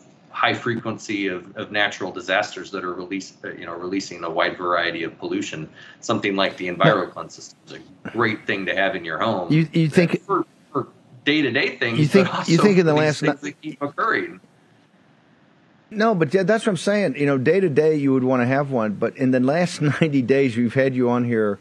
high 0.41 0.53
frequency 0.55 1.27
of, 1.27 1.55
of 1.55 1.71
natural 1.71 2.11
disasters 2.11 2.71
that 2.71 2.83
are 2.83 2.95
released, 2.95 3.35
uh, 3.45 3.51
you 3.51 3.67
know, 3.67 3.75
releasing 3.75 4.23
a 4.23 4.29
wide 4.29 4.57
variety 4.57 5.03
of 5.03 5.15
pollution. 5.19 5.69
Something 5.99 6.35
like 6.35 6.57
the 6.57 6.67
EnviroKlenz 6.67 7.31
system 7.31 7.59
is 7.67 7.73
a 7.73 8.09
great 8.09 8.47
thing 8.47 8.65
to 8.65 8.75
have 8.75 8.95
in 8.95 9.05
your 9.05 9.19
home. 9.19 9.53
You, 9.53 9.67
you 9.71 9.87
think 9.87 10.19
for, 10.23 10.47
day 11.25 11.43
to 11.43 11.51
day 11.51 11.77
things. 11.77 11.99
You 11.99 12.07
think 12.07 12.27
you 12.47 12.57
think 12.57 12.79
in 12.79 12.87
the 12.87 12.93
last 12.95 13.19
things 13.19 13.39
that 13.39 13.61
keep 13.61 13.79
occurring. 13.83 14.39
No, 15.91 16.15
but 16.15 16.31
that's 16.31 16.65
what 16.65 16.69
I'm 16.71 16.77
saying. 16.77 17.17
You 17.17 17.27
know, 17.27 17.37
day 17.37 17.59
to 17.59 17.69
day 17.69 17.95
you 17.95 18.11
would 18.11 18.23
want 18.23 18.41
to 18.41 18.47
have 18.47 18.71
one, 18.71 18.93
but 18.93 19.15
in 19.17 19.29
the 19.29 19.39
last 19.39 19.79
90 20.01 20.23
days 20.23 20.57
we've 20.57 20.73
had 20.73 20.95
you 20.95 21.07
on 21.11 21.23
here 21.23 21.59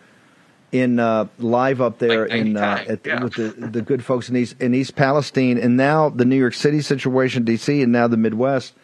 in 0.73 0.99
uh, 0.99 1.27
live 1.39 1.81
up 1.81 1.99
there 1.99 2.29
like 2.29 2.39
in 2.39 2.57
uh, 2.57 2.85
at, 2.89 3.07
yeah. 3.07 3.23
with 3.23 3.35
the 3.35 3.49
the 3.49 3.83
good 3.83 4.05
folks 4.05 4.29
in 4.29 4.37
East 4.37 4.57
in 4.61 4.75
East 4.75 4.97
Palestine, 4.97 5.59
and 5.59 5.77
now 5.77 6.09
the 6.09 6.25
New 6.25 6.37
York 6.37 6.55
City 6.55 6.81
situation, 6.81 7.45
DC, 7.45 7.83
and 7.83 7.93
now 7.93 8.07
the 8.07 8.17
Midwest. 8.17 8.75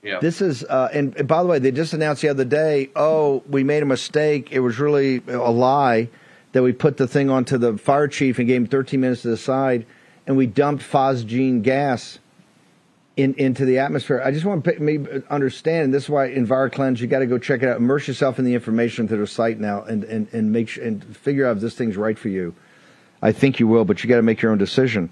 Yeah. 0.00 0.20
This 0.20 0.40
is, 0.40 0.62
uh, 0.62 0.88
and, 0.92 1.16
and 1.16 1.26
by 1.26 1.42
the 1.42 1.48
way, 1.48 1.58
they 1.58 1.72
just 1.72 1.92
announced 1.92 2.22
the 2.22 2.28
other 2.28 2.44
day. 2.44 2.88
Oh, 2.94 3.42
we 3.48 3.64
made 3.64 3.82
a 3.82 3.86
mistake. 3.86 4.52
It 4.52 4.60
was 4.60 4.78
really 4.78 5.20
a 5.26 5.50
lie 5.50 6.08
that 6.52 6.62
we 6.62 6.72
put 6.72 6.98
the 6.98 7.08
thing 7.08 7.30
onto 7.30 7.58
the 7.58 7.76
fire 7.76 8.06
chief 8.06 8.38
and 8.38 8.46
gave 8.46 8.60
him 8.60 8.66
13 8.68 9.00
minutes 9.00 9.22
to 9.22 9.30
decide 9.30 9.86
and 10.28 10.36
we 10.36 10.46
dumped 10.46 10.84
phosgene 10.84 11.62
gas 11.62 12.20
in, 13.18 13.34
into 13.34 13.64
the 13.64 13.80
atmosphere. 13.80 14.22
I 14.24 14.30
just 14.30 14.46
want 14.46 14.64
to 14.64 14.80
me 14.80 15.04
understand, 15.28 15.86
and 15.86 15.94
this 15.94 16.04
is 16.04 16.08
why 16.08 16.28
EnviroKlenz, 16.28 17.00
you 17.00 17.08
got 17.08 17.18
to 17.18 17.26
go 17.26 17.36
check 17.36 17.62
it 17.64 17.68
out. 17.68 17.78
Immerse 17.78 18.06
yourself 18.06 18.38
in 18.38 18.44
the 18.44 18.54
information 18.54 19.08
to 19.08 19.16
their 19.16 19.26
site 19.26 19.58
now, 19.58 19.82
and 19.82 20.04
and 20.04 20.28
and 20.32 20.52
make 20.52 20.68
sure, 20.68 20.84
and 20.84 21.04
figure 21.16 21.44
out 21.44 21.56
if 21.56 21.62
this 21.62 21.74
thing's 21.74 21.96
right 21.96 22.16
for 22.16 22.28
you. 22.28 22.54
I 23.20 23.32
think 23.32 23.58
you 23.58 23.66
will, 23.66 23.84
but 23.84 24.02
you 24.02 24.08
got 24.08 24.16
to 24.16 24.22
make 24.22 24.40
your 24.40 24.52
own 24.52 24.58
decision. 24.58 25.10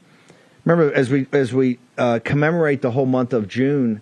Remember, 0.65 0.95
as 0.95 1.11
we 1.11 1.27
as 1.33 1.53
we 1.53 1.81
uh, 1.99 2.21
commemorate 2.23 2.81
the 2.81 2.93
whole 2.93 3.07
month 3.07 3.33
of 3.33 3.49
June 3.49 4.01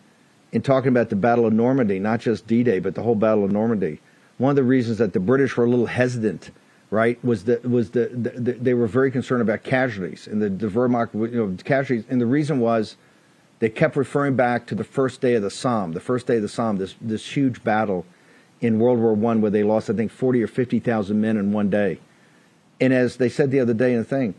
in 0.53 0.61
talking 0.61 0.91
about 0.91 1.09
the 1.09 1.17
Battle 1.17 1.47
of 1.47 1.55
Normandy, 1.55 1.99
not 1.99 2.21
just 2.21 2.47
D-Day, 2.47 2.79
but 2.81 2.95
the 2.95 3.03
whole 3.03 3.17
Battle 3.17 3.43
of 3.43 3.51
Normandy. 3.51 4.01
One 4.37 4.51
of 4.51 4.57
the 4.57 4.63
reasons 4.63 4.99
that 4.99 5.15
the 5.15 5.21
British 5.21 5.57
were 5.57 5.65
a 5.65 5.69
little 5.69 5.87
hesitant 5.87 6.51
right, 6.91 7.23
was 7.25 7.45
that 7.45 7.69
was 7.69 7.91
the, 7.91 8.07
the, 8.13 8.31
the, 8.31 8.53
they 8.53 8.75
were 8.75 8.87
very 8.87 9.11
concerned 9.11 9.43
about 9.43 9.65
casualties 9.65 10.29
and 10.29 10.41
the, 10.41 10.51
the 10.51 10.69
Wehrmacht, 10.69 11.15
you 11.15 11.39
know, 11.39 11.57
casualties, 11.65 12.05
and 12.09 12.21
the 12.21 12.27
reason 12.27 12.61
was 12.61 12.97
they 13.59 13.69
kept 13.69 13.97
referring 13.97 14.37
back 14.37 14.67
to 14.67 14.75
the 14.75 14.85
first 14.85 15.21
day 15.21 15.35
of 15.35 15.43
the 15.43 15.51
Somme, 15.51 15.93
the 15.93 16.01
first 16.01 16.27
day 16.27 16.37
of 16.37 16.43
the 16.43 16.49
Somme, 16.49 16.77
this 16.77 16.95
this 17.01 17.37
huge 17.37 17.63
battle 17.65 18.05
in 18.61 18.79
World 18.79 18.99
War 18.99 19.15
One 19.15 19.41
where 19.41 19.51
they 19.51 19.63
lost, 19.63 19.91
I 19.91 19.95
think, 19.95 20.11
forty 20.11 20.43
or 20.43 20.47
fifty 20.47 20.81
thousand 20.81 21.21
men 21.21 21.37
in 21.37 21.53
one 21.53 21.71
day. 21.71 22.01
And 22.81 22.93
as 22.93 23.17
they 23.17 23.29
said 23.29 23.51
the 23.51 23.61
other 23.61 23.75
day 23.75 23.93
in 23.93 23.99
the 23.99 24.05
thing, 24.05 24.35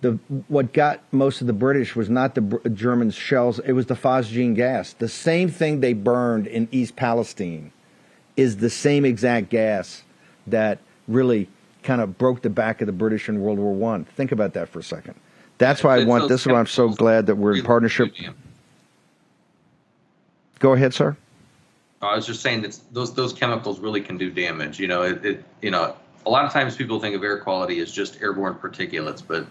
the 0.00 0.18
what 0.48 0.72
got 0.72 1.00
most 1.12 1.40
of 1.40 1.46
the 1.46 1.52
British 1.52 1.94
was 1.94 2.08
not 2.08 2.34
the 2.34 2.40
Br- 2.40 2.68
German 2.68 3.10
shells; 3.10 3.58
it 3.60 3.72
was 3.72 3.86
the 3.86 3.94
phosgene 3.94 4.54
gas. 4.54 4.92
The 4.92 5.08
same 5.08 5.48
thing 5.48 5.80
they 5.80 5.92
burned 5.92 6.46
in 6.46 6.68
East 6.72 6.96
Palestine 6.96 7.72
is 8.36 8.58
the 8.58 8.70
same 8.70 9.04
exact 9.04 9.48
gas 9.50 10.02
that 10.46 10.78
really 11.08 11.48
kind 11.82 12.00
of 12.00 12.18
broke 12.18 12.42
the 12.42 12.50
back 12.50 12.80
of 12.80 12.86
the 12.86 12.92
British 12.92 13.28
in 13.28 13.40
World 13.40 13.58
War 13.58 13.74
One. 13.74 14.04
Think 14.04 14.32
about 14.32 14.54
that 14.54 14.68
for 14.68 14.80
a 14.80 14.82
second. 14.82 15.14
That's 15.58 15.82
why 15.82 16.00
I 16.00 16.04
want. 16.04 16.28
This 16.28 16.42
is 16.42 16.46
why 16.46 16.58
I'm 16.58 16.66
so 16.66 16.88
glad 16.88 17.26
that 17.26 17.36
we're 17.36 17.56
in 17.56 17.64
partnership. 17.64 18.14
Go 20.58 20.72
ahead, 20.72 20.94
sir. 20.94 21.16
I 22.02 22.14
was 22.14 22.26
just 22.26 22.42
saying 22.42 22.62
that 22.62 22.78
those 22.92 23.14
those 23.14 23.32
chemicals 23.32 23.80
really 23.80 24.00
can 24.00 24.18
do 24.18 24.30
damage. 24.30 24.78
You 24.78 24.88
know, 24.88 25.02
it, 25.02 25.24
it 25.24 25.44
you 25.62 25.70
know 25.70 25.96
a 26.26 26.30
lot 26.30 26.44
of 26.44 26.52
times 26.52 26.76
people 26.76 27.00
think 27.00 27.14
of 27.14 27.22
air 27.22 27.38
quality 27.38 27.80
as 27.80 27.92
just 27.92 28.20
airborne 28.20 28.54
particulates, 28.54 29.22
but 29.26 29.46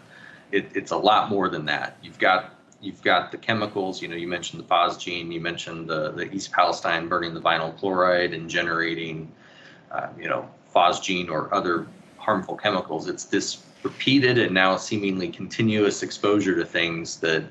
it, 0.51 0.70
it's 0.76 0.91
a 0.91 0.97
lot 0.97 1.30
more 1.30 1.49
than 1.49 1.66
that. 1.66 1.97
You've 2.03 2.20
got 2.20 2.56
you've 2.82 3.01
got 3.01 3.32
the 3.32 3.38
chemicals. 3.38 4.01
You 4.01 4.08
know, 4.08 4.16
you 4.16 4.28
mentioned 4.28 4.62
the 4.62 4.68
phosgene, 4.68 5.32
you 5.32 5.41
mentioned 5.41 5.89
the 5.89 6.12
the 6.12 6.32
East 6.34 6.51
Palestine 6.51 7.08
burning 7.08 7.34
the 7.34 7.41
vinyl 7.41 7.78
chloride 7.78 8.34
and 8.34 8.49
generating, 8.49 9.32
uh, 9.91 10.08
you 10.20 10.28
know, 10.28 10.47
phosgene 10.74 11.30
or 11.30 11.53
other 11.53 11.88
harmful 12.18 12.56
chemicals. 12.56 13.08
It's 13.08 13.26
this 13.26 13.64
repeated 13.84 14.38
and 14.38 14.53
now 14.53 14.78
seemingly 14.78 15.30
continuous 15.30 16.01
exposure 16.01 16.56
to 16.56 16.66
things 16.66 17.18
that 17.18 17.43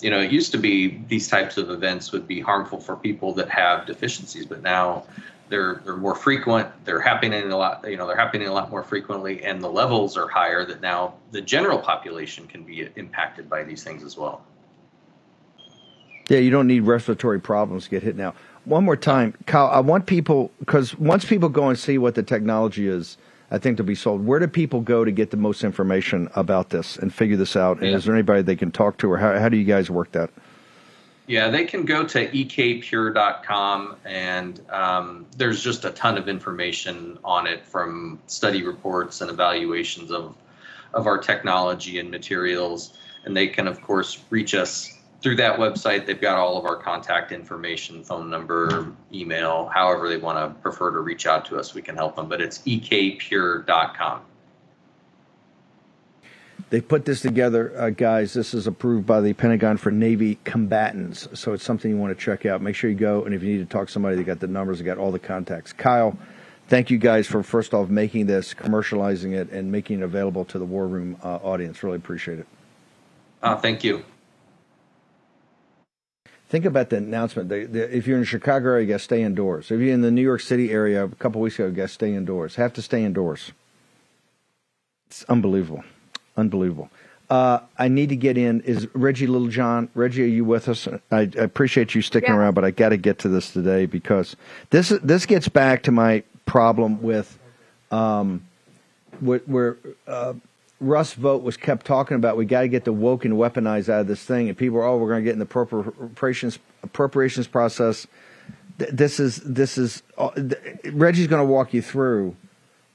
you 0.00 0.10
know, 0.10 0.20
it 0.20 0.30
used 0.30 0.52
to 0.52 0.58
be 0.58 1.02
these 1.08 1.28
types 1.28 1.56
of 1.56 1.70
events 1.70 2.12
would 2.12 2.26
be 2.26 2.40
harmful 2.40 2.80
for 2.80 2.96
people 2.96 3.32
that 3.34 3.48
have 3.48 3.86
deficiencies, 3.86 4.46
but 4.46 4.62
now 4.62 5.04
they're 5.48 5.80
they're 5.84 5.96
more 5.96 6.14
frequent. 6.14 6.68
They're 6.84 7.00
happening 7.00 7.50
a 7.50 7.56
lot. 7.56 7.88
You 7.88 7.96
know, 7.96 8.06
they're 8.06 8.16
happening 8.16 8.48
a 8.48 8.52
lot 8.52 8.70
more 8.70 8.82
frequently, 8.82 9.44
and 9.44 9.62
the 9.62 9.70
levels 9.70 10.16
are 10.16 10.28
higher. 10.28 10.64
That 10.64 10.80
now 10.80 11.14
the 11.30 11.40
general 11.40 11.78
population 11.78 12.46
can 12.46 12.64
be 12.64 12.88
impacted 12.96 13.48
by 13.48 13.62
these 13.62 13.84
things 13.84 14.02
as 14.02 14.16
well. 14.16 14.42
Yeah, 16.28 16.38
you 16.38 16.50
don't 16.50 16.66
need 16.66 16.80
respiratory 16.80 17.40
problems 17.40 17.84
to 17.84 17.90
get 17.90 18.02
hit 18.02 18.16
now. 18.16 18.34
One 18.64 18.84
more 18.84 18.96
time, 18.96 19.34
Kyle. 19.46 19.68
I 19.68 19.80
want 19.80 20.06
people 20.06 20.50
because 20.58 20.98
once 20.98 21.24
people 21.24 21.50
go 21.50 21.68
and 21.68 21.78
see 21.78 21.98
what 21.98 22.14
the 22.14 22.22
technology 22.22 22.88
is, 22.88 23.18
I 23.54 23.58
think 23.58 23.78
they'll 23.78 23.86
be 23.86 23.94
sold. 23.94 24.26
Where 24.26 24.40
do 24.40 24.48
people 24.48 24.80
go 24.80 25.04
to 25.04 25.12
get 25.12 25.30
the 25.30 25.36
most 25.36 25.62
information 25.62 26.28
about 26.34 26.70
this 26.70 26.96
and 26.96 27.14
figure 27.14 27.36
this 27.36 27.54
out? 27.54 27.78
And 27.78 27.90
Yeah. 27.90 27.96
is 27.96 28.04
there 28.04 28.14
anybody 28.14 28.42
they 28.42 28.56
can 28.56 28.72
talk 28.72 28.96
to, 28.98 29.12
or 29.12 29.16
how, 29.16 29.38
how 29.38 29.48
do 29.48 29.56
you 29.56 29.64
guys 29.64 29.88
work 29.88 30.10
that? 30.10 30.30
Yeah, 31.28 31.48
they 31.48 31.64
can 31.64 31.84
go 31.84 32.04
to 32.04 32.26
ekpure.com, 32.28 33.96
and 34.04 34.60
um, 34.70 35.26
there's 35.36 35.62
just 35.62 35.84
a 35.84 35.90
ton 35.90 36.18
of 36.18 36.28
information 36.28 37.16
on 37.24 37.46
it 37.46 37.64
from 37.64 38.18
study 38.26 38.64
reports 38.64 39.20
and 39.20 39.30
evaluations 39.30 40.10
of 40.10 40.36
of 40.92 41.06
our 41.08 41.18
technology 41.18 41.98
and 41.98 42.08
materials. 42.10 42.92
And 43.24 43.36
they 43.36 43.48
can, 43.48 43.66
of 43.66 43.80
course, 43.80 44.18
reach 44.30 44.54
us 44.54 44.93
through 45.24 45.36
that 45.36 45.58
website. 45.58 46.04
They've 46.04 46.20
got 46.20 46.36
all 46.36 46.58
of 46.58 46.66
our 46.66 46.76
contact 46.76 47.32
information, 47.32 48.04
phone 48.04 48.28
number, 48.28 48.92
email, 49.12 49.70
however 49.72 50.06
they 50.10 50.18
want 50.18 50.36
to 50.36 50.60
prefer 50.60 50.90
to 50.90 51.00
reach 51.00 51.26
out 51.26 51.46
to 51.46 51.58
us. 51.58 51.72
We 51.72 51.80
can 51.80 51.96
help 51.96 52.14
them, 52.16 52.28
but 52.28 52.42
it's 52.42 52.58
ekpure.com. 52.58 54.20
They 56.68 56.80
put 56.82 57.06
this 57.06 57.22
together, 57.22 57.72
uh, 57.80 57.90
guys. 57.90 58.34
This 58.34 58.52
is 58.52 58.66
approved 58.66 59.06
by 59.06 59.22
the 59.22 59.32
Pentagon 59.32 59.78
for 59.78 59.90
Navy 59.90 60.38
combatants, 60.44 61.26
so 61.32 61.54
it's 61.54 61.64
something 61.64 61.90
you 61.90 61.96
want 61.96 62.16
to 62.16 62.22
check 62.22 62.44
out. 62.44 62.60
Make 62.60 62.74
sure 62.74 62.90
you 62.90 62.96
go, 62.96 63.24
and 63.24 63.34
if 63.34 63.42
you 63.42 63.56
need 63.56 63.66
to 63.66 63.72
talk 63.72 63.86
to 63.86 63.92
somebody, 63.92 64.16
they 64.16 64.24
got 64.24 64.40
the 64.40 64.46
numbers, 64.46 64.78
they 64.78 64.84
got 64.84 64.98
all 64.98 65.10
the 65.10 65.18
contacts. 65.18 65.72
Kyle, 65.72 66.18
thank 66.68 66.90
you 66.90 66.98
guys 66.98 67.26
for 67.26 67.42
first 67.42 67.72
off 67.72 67.88
making 67.88 68.26
this, 68.26 68.52
commercializing 68.52 69.32
it, 69.32 69.50
and 69.50 69.72
making 69.72 70.00
it 70.00 70.02
available 70.02 70.44
to 70.46 70.58
the 70.58 70.66
War 70.66 70.86
Room 70.86 71.16
uh, 71.24 71.36
audience. 71.36 71.82
Really 71.82 71.96
appreciate 71.96 72.40
it. 72.40 72.46
Uh, 73.42 73.56
thank 73.56 73.82
you. 73.82 74.04
Think 76.54 76.66
about 76.66 76.88
the 76.90 76.98
announcement. 76.98 77.48
The, 77.48 77.64
the, 77.64 77.96
if 77.96 78.06
you're 78.06 78.16
in 78.16 78.22
Chicago 78.22 78.68
area, 78.68 78.82
you 78.82 78.88
got 78.92 78.98
to 78.98 79.04
stay 79.04 79.24
indoors. 79.24 79.72
If 79.72 79.80
you're 79.80 79.92
in 79.92 80.02
the 80.02 80.12
New 80.12 80.22
York 80.22 80.40
City 80.40 80.70
area, 80.70 81.04
a 81.04 81.08
couple 81.08 81.40
weeks 81.40 81.56
ago, 81.56 81.66
you 81.66 81.72
got 81.72 81.82
to 81.82 81.88
stay 81.88 82.14
indoors. 82.14 82.54
Have 82.54 82.72
to 82.74 82.80
stay 82.80 83.02
indoors. 83.02 83.50
It's 85.08 85.24
unbelievable, 85.24 85.82
unbelievable. 86.36 86.90
Uh, 87.28 87.58
I 87.76 87.88
need 87.88 88.10
to 88.10 88.14
get 88.14 88.38
in. 88.38 88.60
Is 88.60 88.86
Reggie 88.94 89.26
Littlejohn? 89.26 89.88
Reggie, 89.96 90.22
are 90.22 90.26
you 90.26 90.44
with 90.44 90.68
us? 90.68 90.86
I, 90.86 90.98
I 91.10 91.22
appreciate 91.22 91.96
you 91.96 92.02
sticking 92.02 92.30
Yeah. 92.30 92.36
around, 92.36 92.54
but 92.54 92.64
I 92.64 92.70
got 92.70 92.90
to 92.90 92.98
get 92.98 93.18
to 93.18 93.28
this 93.28 93.52
today 93.52 93.86
because 93.86 94.36
this 94.70 94.90
this 95.02 95.26
gets 95.26 95.48
back 95.48 95.82
to 95.82 95.90
my 95.90 96.22
problem 96.46 97.02
with 97.02 97.36
um, 97.90 98.46
where, 99.18 99.40
where 99.46 99.76
uh, 100.06 100.34
Russ 100.80 101.14
Vought 101.14 101.42
was 101.42 101.56
kept 101.56 101.86
talking 101.86 102.16
about. 102.16 102.36
We 102.36 102.44
got 102.44 102.62
to 102.62 102.68
get 102.68 102.84
the 102.84 102.92
woke 102.92 103.24
and 103.24 103.34
weaponized 103.34 103.88
out 103.88 104.00
of 104.00 104.06
this 104.06 104.22
thing, 104.22 104.48
and 104.48 104.58
people 104.58 104.78
are, 104.78 104.84
oh, 104.84 104.98
we're 104.98 105.08
going 105.08 105.22
to 105.22 105.24
get 105.24 105.32
in 105.32 105.38
the 105.38 105.44
appropriations 105.44 106.58
appropriations 106.82 107.46
process. 107.46 108.06
This 108.76 109.20
is 109.20 109.36
this 109.36 109.78
is 109.78 110.02
uh, 110.18 110.30
Reggie's 110.92 111.28
going 111.28 111.46
to 111.46 111.50
walk 111.50 111.72
you 111.72 111.80
through 111.80 112.36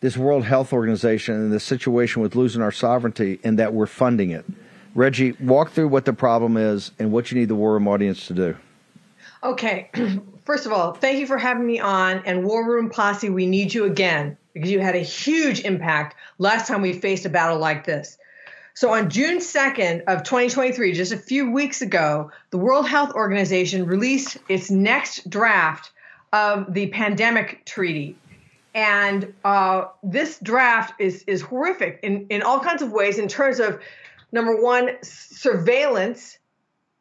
this 0.01 0.17
World 0.17 0.45
Health 0.45 0.73
Organization 0.73 1.35
and 1.35 1.51
the 1.51 1.59
situation 1.59 2.21
with 2.21 2.35
losing 2.35 2.61
our 2.61 2.71
sovereignty 2.71 3.39
and 3.43 3.59
that 3.59 3.73
we're 3.73 3.85
funding 3.85 4.31
it. 4.31 4.45
Reggie, 4.95 5.33
walk 5.33 5.71
through 5.71 5.87
what 5.87 6.05
the 6.05 6.13
problem 6.13 6.57
is 6.57 6.91
and 6.99 7.11
what 7.11 7.31
you 7.31 7.39
need 7.39 7.47
the 7.47 7.55
War 7.55 7.73
Room 7.73 7.87
audience 7.87 8.27
to 8.27 8.33
do. 8.33 8.57
Okay. 9.43 9.89
First 10.49 10.65
of 10.65 10.73
all, 10.73 10.93
thank 10.93 11.19
you 11.19 11.27
for 11.27 11.37
having 11.37 11.67
me 11.67 11.79
on. 11.79 12.23
And 12.25 12.43
War 12.43 12.67
Room 12.67 12.89
Posse, 12.89 13.29
we 13.29 13.45
need 13.45 13.71
you 13.71 13.85
again 13.85 14.35
because 14.51 14.71
you 14.71 14.79
had 14.79 14.95
a 14.95 14.99
huge 14.99 15.59
impact 15.59 16.15
last 16.39 16.67
time 16.67 16.81
we 16.81 16.93
faced 16.93 17.23
a 17.27 17.29
battle 17.29 17.59
like 17.59 17.85
this. 17.85 18.17
So 18.73 18.91
on 18.91 19.11
June 19.11 19.37
2nd 19.37 20.05
of 20.05 20.23
2023, 20.23 20.93
just 20.93 21.11
a 21.11 21.17
few 21.17 21.51
weeks 21.51 21.83
ago, 21.83 22.31
the 22.49 22.57
World 22.57 22.87
Health 22.87 23.13
Organization 23.13 23.85
released 23.85 24.39
its 24.49 24.71
next 24.71 25.29
draft 25.29 25.91
of 26.33 26.73
the 26.73 26.87
pandemic 26.87 27.63
treaty. 27.65 28.15
And 28.73 29.31
uh, 29.45 29.83
this 30.01 30.39
draft 30.39 30.99
is 30.99 31.23
is 31.27 31.43
horrific 31.43 31.99
in, 32.01 32.25
in 32.29 32.41
all 32.41 32.59
kinds 32.59 32.81
of 32.81 32.91
ways 32.91 33.19
in 33.19 33.27
terms 33.27 33.59
of 33.59 33.79
number 34.31 34.59
one, 34.59 34.97
surveillance, 35.03 36.39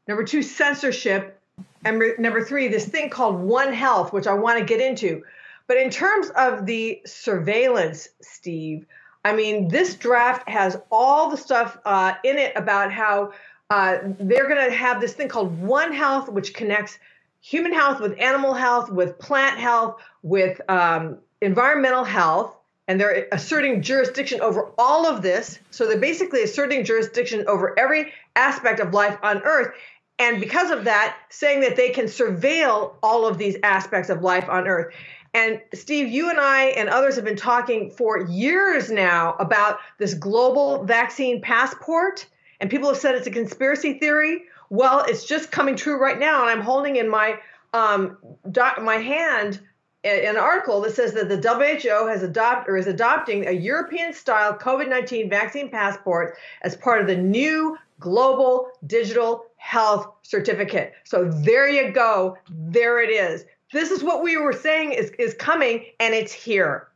number 0.07 0.25
two, 0.25 0.43
censorship, 0.43 1.38
and 1.85 2.03
number 2.19 2.45
three, 2.45 2.69
this 2.69 2.87
thing 2.87 3.11
called 3.11 3.41
One 3.41 3.73
Health, 3.73 4.13
which 4.13 4.27
I 4.27 4.35
want 4.35 4.59
to 4.59 4.65
get 4.65 4.81
into. 4.81 5.23
But 5.67 5.77
in 5.77 5.91
terms 5.91 6.31
of 6.31 6.67
the 6.67 7.01
surveillance, 7.05 8.09
Steve, 8.21 8.87
I 9.25 9.35
mean, 9.35 9.69
this 9.69 9.95
draft 9.95 10.49
has 10.49 10.79
all 10.91 11.31
the 11.31 11.37
stuff 11.37 11.79
uh, 11.85 12.15
in 12.25 12.39
it 12.39 12.53
about 12.57 12.93
how 12.93 13.33
uh, 13.71 13.99
they're 14.19 14.49
going 14.49 14.71
to 14.71 14.75
have 14.75 15.01
this 15.01 15.13
thing 15.13 15.29
called 15.29 15.61
One 15.61 15.93
Health, 15.93 16.29
which 16.31 16.55
connects 16.55 16.99
human 17.41 17.73
health 17.73 18.01
with 18.01 18.19
animal 18.19 18.55
health, 18.55 18.91
with 18.91 19.19
plant 19.19 19.59
health, 19.59 20.01
with 20.23 20.61
um, 20.71 21.19
environmental 21.41 22.05
health. 22.05 22.55
And 22.87 22.99
they're 22.99 23.29
asserting 23.33 23.83
jurisdiction 23.83 24.41
over 24.41 24.71
all 24.79 25.07
of 25.07 25.21
this. 25.21 25.59
So 25.71 25.87
they're 25.87 25.99
basically 25.99 26.43
asserting 26.43 26.85
jurisdiction 26.85 27.45
over 27.47 27.79
every 27.79 28.15
aspect 28.35 28.81
of 28.81 28.95
life 28.95 29.19
on 29.23 29.43
Earth. 29.43 29.75
And 30.19 30.41
because 30.41 30.71
of 30.71 30.85
that, 30.85 31.17
saying 31.31 31.61
that 31.61 31.77
they 31.77 31.91
can 31.91 32.07
surveil 32.07 32.95
all 33.03 33.27
of 33.27 33.39
these 33.39 33.57
aspects 33.63 34.11
of 34.11 34.23
life 34.23 34.49
on 34.49 34.67
Earth. 34.67 34.93
And 35.35 35.61
Steve, 35.75 36.09
you 36.09 36.31
and 36.31 36.41
I 36.41 36.67
and 36.71 36.89
others 36.89 37.15
have 37.17 37.25
been 37.25 37.37
talking 37.37 37.91
for 37.91 38.27
years 38.27 38.91
now 38.91 39.35
about 39.39 39.79
this 39.99 40.15
global 40.15 40.85
vaccine 40.85 41.41
passport. 41.41 42.27
And 42.61 42.69
people 42.69 42.89
have 42.89 42.99
said 42.99 43.15
it's 43.15 43.27
a 43.27 43.31
conspiracy 43.31 43.99
theory. 43.99 44.43
Well, 44.71 45.05
it's 45.07 45.25
just 45.25 45.53
coming 45.53 45.77
true 45.77 46.01
right 46.01 46.19
now. 46.19 46.43
And 46.43 46.51
I'm 46.51 46.63
holding 46.63 46.97
in 46.97 47.09
my 47.09 47.39
um, 47.73 48.17
doc, 48.51 48.83
my 48.83 48.97
hand 48.97 49.61
an 50.05 50.37
article 50.37 50.81
that 50.81 50.95
says 50.95 51.13
that 51.13 51.29
the 51.29 51.37
WHO 51.37 52.07
has 52.07 52.23
adopted 52.23 52.73
or 52.73 52.77
is 52.77 52.87
adopting 52.87 53.47
a 53.49 53.53
European-style 53.53 54.57
COVID-19 54.59 55.29
vaccine 55.29 55.71
passport 55.71 56.39
as 56.63 56.77
part 56.77 57.01
of 57.01 57.09
the 57.09 57.17
new 57.17 57.77
global 57.99 58.71
digital 58.87 59.47
health 59.59 60.07
certificate. 60.23 60.95
So 61.05 61.31
there 61.31 61.69
you 61.69 61.93
go. 61.93 62.39
There 62.51 63.03
it 63.03 63.11
is. 63.11 63.45
This 63.73 63.91
is 63.91 64.03
what 64.03 64.23
we 64.23 64.37
were 64.39 64.55
saying 64.55 64.93
is, 64.93 65.11
is 65.19 65.35
coming, 65.35 65.85
and 66.01 66.15
it's 66.15 66.33
here. 66.33 66.89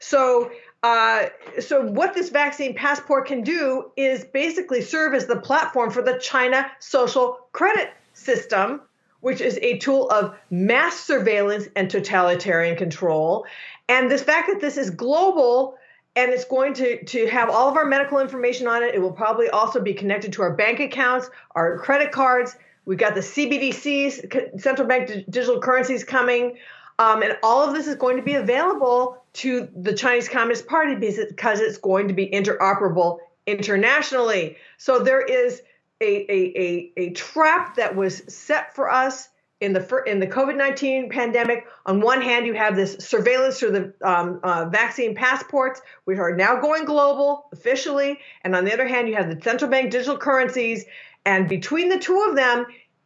So, 0.00 0.50
uh, 0.82 1.26
so 1.60 1.82
what 1.86 2.14
this 2.14 2.28
vaccine 2.28 2.74
passport 2.74 3.26
can 3.26 3.42
do 3.42 3.90
is 3.96 4.24
basically 4.24 4.82
serve 4.82 5.14
as 5.14 5.26
the 5.26 5.36
platform 5.36 5.90
for 5.90 6.02
the 6.02 6.18
China 6.18 6.70
social 6.78 7.38
credit 7.52 7.90
system, 8.12 8.82
which 9.20 9.40
is 9.40 9.58
a 9.62 9.78
tool 9.78 10.10
of 10.10 10.36
mass 10.50 11.00
surveillance 11.00 11.68
and 11.76 11.90
totalitarian 11.90 12.76
control. 12.76 13.46
And 13.88 14.10
this 14.10 14.22
fact 14.22 14.48
that 14.48 14.60
this 14.60 14.76
is 14.76 14.90
global 14.90 15.76
and 16.16 16.32
it's 16.32 16.44
going 16.44 16.74
to, 16.74 17.04
to 17.04 17.26
have 17.28 17.50
all 17.50 17.68
of 17.68 17.76
our 17.76 17.84
medical 17.84 18.18
information 18.18 18.66
on 18.66 18.82
it, 18.82 18.94
it 18.94 19.00
will 19.00 19.12
probably 19.12 19.48
also 19.48 19.80
be 19.80 19.94
connected 19.94 20.32
to 20.34 20.42
our 20.42 20.54
bank 20.54 20.80
accounts, 20.80 21.30
our 21.52 21.78
credit 21.78 22.10
cards. 22.10 22.56
We've 22.84 22.98
got 22.98 23.14
the 23.14 23.20
CBDCs, 23.20 24.60
central 24.60 24.88
bank 24.88 25.08
di- 25.08 25.24
digital 25.28 25.60
currencies 25.60 26.02
coming. 26.02 26.56
Um, 26.98 27.22
and 27.22 27.38
all 27.42 27.66
of 27.66 27.74
this 27.74 27.86
is 27.86 27.94
going 27.94 28.16
to 28.16 28.22
be 28.22 28.34
available 28.34 29.22
to 29.34 29.68
the 29.74 29.94
Chinese 29.94 30.28
Communist 30.28 30.66
Party 30.66 30.96
because 30.96 31.24
because 31.28 31.60
it's 31.60 31.78
going 31.78 32.08
to 32.08 32.14
be 32.14 32.28
interoperable 32.28 33.18
internationally. 33.46 34.56
So 34.76 34.98
there 34.98 35.22
is 35.22 35.62
a, 36.00 36.06
a, 36.06 36.58
a, 36.58 36.92
a 36.96 37.10
trap 37.10 37.76
that 37.76 37.94
was 37.94 38.22
set 38.32 38.74
for 38.74 38.90
us 38.90 39.28
in 39.60 39.72
the 39.72 40.02
in 40.06 40.20
the 40.20 40.26
COVID 40.26 40.56
nineteen 40.56 41.10
pandemic. 41.10 41.66
On 41.86 42.00
one 42.00 42.22
hand, 42.22 42.46
you 42.46 42.54
have 42.54 42.76
this 42.76 42.94
surveillance 42.94 43.58
through 43.58 43.72
the 43.72 44.08
um, 44.08 44.40
uh, 44.42 44.66
vaccine 44.66 45.14
passports, 45.14 45.80
which 46.04 46.18
are 46.18 46.34
now 46.34 46.60
going 46.60 46.84
global 46.84 47.48
officially, 47.52 48.18
and 48.42 48.56
on 48.56 48.64
the 48.64 48.72
other 48.72 48.86
hand, 48.86 49.08
you 49.08 49.14
have 49.14 49.28
the 49.28 49.40
central 49.42 49.70
bank 49.70 49.90
digital 49.90 50.16
currencies. 50.16 50.84
And 51.26 51.48
between 51.48 51.90
the 51.90 51.98
two 51.98 52.26
of 52.28 52.36
them, 52.36 52.64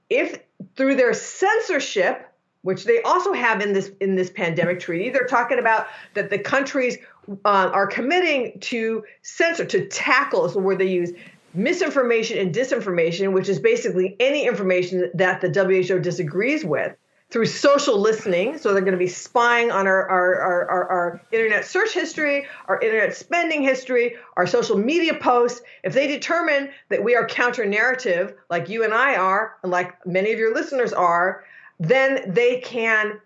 if 0.08 0.38
through 0.76 0.94
their 0.94 1.12
censorship, 1.12 2.30
which 2.62 2.84
they 2.84 3.02
also 3.02 3.32
have 3.32 3.60
in 3.60 3.72
this 3.72 3.90
in 4.00 4.14
this 4.14 4.30
pandemic 4.30 4.78
treaty, 4.80 5.10
they're 5.10 5.26
talking 5.26 5.58
about 5.58 5.88
that 6.14 6.30
the 6.30 6.38
countries 6.38 6.98
uh, 7.44 7.70
are 7.72 7.86
committing 7.86 8.58
to 8.60 9.02
censor 9.22 9.64
to 9.64 9.86
tackle 9.88 10.44
is 10.44 10.52
the 10.52 10.60
word 10.60 10.78
they 10.78 10.86
use 10.86 11.12
misinformation 11.54 12.38
and 12.38 12.54
disinformation, 12.54 13.32
which 13.32 13.48
is 13.48 13.60
basically 13.60 14.16
any 14.20 14.46
information 14.46 15.10
that 15.14 15.40
the 15.40 15.48
WHO 15.48 16.00
disagrees 16.00 16.64
with 16.64 16.96
through 17.30 17.46
social 17.46 17.98
listening. 17.98 18.58
So 18.58 18.72
they're 18.72 18.82
going 18.82 18.92
to 18.92 18.98
be 18.98 19.08
spying 19.08 19.70
on 19.70 19.86
our, 19.86 20.08
our, 20.08 20.40
our, 20.40 20.70
our, 20.70 20.88
our 20.88 21.22
internet 21.32 21.64
search 21.64 21.92
history, 21.92 22.46
our 22.66 22.80
internet 22.80 23.16
spending 23.16 23.62
history, 23.62 24.16
our 24.36 24.46
social 24.46 24.76
media 24.76 25.14
posts. 25.14 25.60
If 25.82 25.94
they 25.94 26.06
determine 26.06 26.70
that 26.90 27.02
we 27.02 27.16
are 27.16 27.26
counter 27.26 27.64
narrative, 27.64 28.34
like 28.50 28.68
you 28.68 28.84
and 28.84 28.94
I 28.94 29.16
are, 29.16 29.56
and 29.62 29.72
like 29.72 30.06
many 30.06 30.32
of 30.32 30.38
your 30.38 30.54
listeners 30.54 30.92
are, 30.92 31.44
then 31.80 32.32
they 32.32 32.60
can 32.60 33.20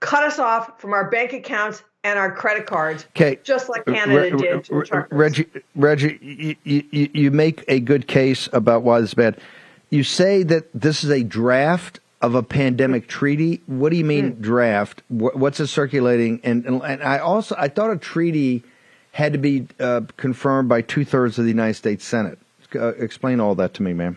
cut 0.00 0.24
us 0.24 0.38
off 0.38 0.80
from 0.80 0.92
our 0.92 1.10
bank 1.10 1.32
accounts 1.32 1.82
and 2.04 2.18
our 2.18 2.30
credit 2.30 2.66
cards, 2.66 3.06
Okay. 3.16 3.38
just 3.42 3.68
like 3.68 3.84
Canada 3.86 4.36
did 4.36 4.64
to 4.64 4.74
Re-. 4.74 5.04
Reggie, 5.10 5.46
Reggie, 5.74 6.56
you, 6.62 6.82
you, 6.92 7.08
you 7.12 7.30
make 7.30 7.64
a 7.66 7.80
good 7.80 8.06
case 8.06 8.48
about 8.52 8.82
why 8.82 9.00
this 9.00 9.10
is 9.10 9.14
bad. 9.14 9.38
You 9.90 10.04
say 10.04 10.42
that 10.44 10.66
this 10.74 11.02
is 11.02 11.10
a 11.10 11.22
draft 11.24 12.00
of 12.20 12.34
a 12.34 12.42
pandemic 12.42 13.06
treaty. 13.08 13.60
What 13.66 13.90
do 13.90 13.96
you 13.96 14.04
mean 14.04 14.32
Hmm. 14.32 14.42
draft? 14.42 15.02
What's 15.08 15.60
it 15.60 15.66
circulating? 15.68 16.40
And, 16.44 16.64
and 16.66 16.82
and 16.82 17.02
I 17.02 17.18
also 17.18 17.54
I 17.58 17.68
thought 17.68 17.90
a 17.90 17.96
treaty 17.98 18.62
had 19.12 19.32
to 19.32 19.38
be 19.38 19.66
uh, 19.80 20.02
confirmed 20.16 20.68
by 20.68 20.82
two 20.82 21.04
thirds 21.04 21.38
of 21.38 21.44
the 21.44 21.50
United 21.50 21.74
States 21.74 22.04
Senate. 22.04 22.38
Uh, 22.74 22.88
explain 22.94 23.40
all 23.40 23.54
that 23.54 23.72
to 23.74 23.82
me, 23.82 23.92
ma'am. 23.92 24.16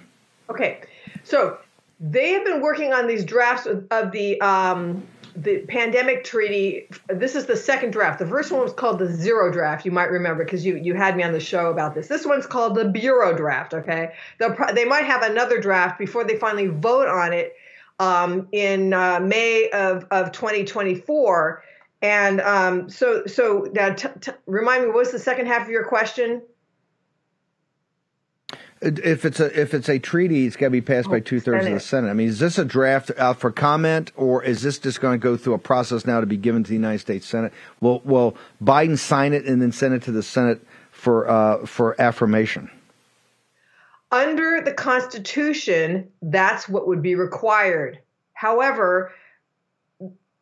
Okay, 0.49 0.81
so 1.23 1.57
they 1.99 2.31
have 2.31 2.43
been 2.43 2.61
working 2.61 2.91
on 2.93 3.05
these 3.07 3.23
drafts 3.23 3.67
of, 3.67 3.85
of 3.91 4.11
the 4.11 4.39
um, 4.41 5.03
the 5.37 5.59
pandemic 5.67 6.23
treaty. 6.23 6.89
This 7.07 7.35
is 7.35 7.45
the 7.45 7.55
second 7.55 7.91
draft. 7.91 8.17
The 8.17 8.25
first 8.25 8.51
one 8.51 8.61
was 8.61 8.73
called 8.73 8.97
the 8.97 9.07
zero 9.07 9.51
draft. 9.51 9.85
You 9.85 9.91
might 9.91 10.09
remember 10.09 10.43
because 10.43 10.65
you 10.65 10.75
you 10.75 10.95
had 10.95 11.15
me 11.15 11.23
on 11.23 11.31
the 11.31 11.39
show 11.39 11.69
about 11.69 11.93
this. 11.93 12.07
This 12.07 12.25
one's 12.25 12.47
called 12.47 12.75
the 12.75 12.85
bureau 12.85 13.35
draft. 13.35 13.73
Okay, 13.73 14.13
They'll 14.39 14.55
they 14.73 14.85
might 14.85 15.05
have 15.05 15.21
another 15.21 15.61
draft 15.61 15.99
before 15.99 16.23
they 16.23 16.37
finally 16.37 16.67
vote 16.67 17.07
on 17.07 17.33
it 17.33 17.55
um, 17.99 18.47
in 18.51 18.93
uh, 18.93 19.19
May 19.19 19.69
of 19.69 20.07
of 20.09 20.31
2024. 20.31 21.63
And 22.01 22.41
um, 22.41 22.89
so 22.89 23.25
so 23.27 23.67
now 23.73 23.93
t- 23.93 24.09
t- 24.19 24.31
remind 24.47 24.85
me, 24.85 24.89
what's 24.91 25.11
the 25.11 25.19
second 25.19 25.47
half 25.47 25.63
of 25.63 25.69
your 25.69 25.85
question? 25.85 26.41
If 28.79 29.25
it's 29.25 29.39
a 29.39 29.59
if 29.59 29.73
it's 29.73 29.89
a 29.89 29.97
treaty, 29.97 30.45
it's 30.45 30.55
got 30.55 30.67
to 30.67 30.71
be 30.71 30.81
passed 30.81 31.09
by 31.09 31.19
two 31.19 31.39
thirds 31.39 31.65
of 31.65 31.73
the 31.73 31.79
Senate. 31.79 32.09
I 32.09 32.13
mean, 32.13 32.27
is 32.27 32.37
this 32.37 32.59
a 32.59 32.65
draft 32.65 33.11
out 33.17 33.39
for 33.39 33.51
comment, 33.51 34.11
or 34.15 34.43
is 34.43 34.61
this 34.61 34.77
just 34.77 35.01
going 35.01 35.19
to 35.19 35.23
go 35.23 35.35
through 35.35 35.55
a 35.55 35.59
process 35.59 36.05
now 36.05 36.19
to 36.19 36.27
be 36.27 36.37
given 36.37 36.63
to 36.63 36.67
the 36.67 36.75
United 36.75 36.99
States 36.99 37.25
Senate? 37.25 37.53
Will 37.81 38.01
Will 38.05 38.37
Biden 38.63 38.97
sign 38.97 39.33
it 39.33 39.45
and 39.45 39.61
then 39.61 39.71
send 39.71 39.95
it 39.95 40.03
to 40.03 40.11
the 40.11 40.21
Senate 40.21 40.61
for 40.91 41.27
uh, 41.27 41.65
for 41.65 41.99
affirmation? 41.99 42.69
Under 44.11 44.61
the 44.61 44.73
Constitution, 44.73 46.09
that's 46.21 46.69
what 46.69 46.87
would 46.87 47.01
be 47.01 47.15
required. 47.15 47.99
However, 48.33 49.11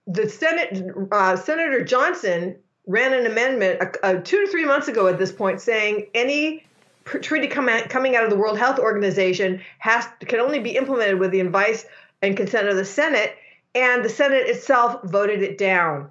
the 0.07 0.29
Senate, 0.29 0.85
uh, 1.11 1.37
Senator 1.37 1.83
Johnson 1.83 2.57
ran 2.85 3.13
an 3.13 3.25
amendment 3.25 3.81
uh, 4.03 4.15
two 4.15 4.45
to 4.45 4.51
three 4.51 4.65
months 4.65 4.89
ago 4.89 5.07
at 5.07 5.17
this 5.17 5.31
point 5.31 5.61
saying 5.61 6.07
any 6.13 6.64
treaty 7.05 7.47
come 7.47 7.69
out, 7.69 7.89
coming 7.89 8.15
out 8.15 8.23
of 8.23 8.29
the 8.29 8.35
World 8.35 8.57
Health 8.57 8.79
Organization 8.79 9.61
has 9.79 10.07
can 10.21 10.39
only 10.39 10.59
be 10.59 10.75
implemented 10.75 11.19
with 11.19 11.31
the 11.31 11.39
advice 11.39 11.85
and 12.21 12.35
consent 12.35 12.67
of 12.67 12.75
the 12.75 12.85
Senate, 12.85 13.35
and 13.73 14.03
the 14.03 14.09
Senate 14.09 14.47
itself 14.47 15.03
voted 15.03 15.41
it 15.41 15.57
down. 15.57 16.09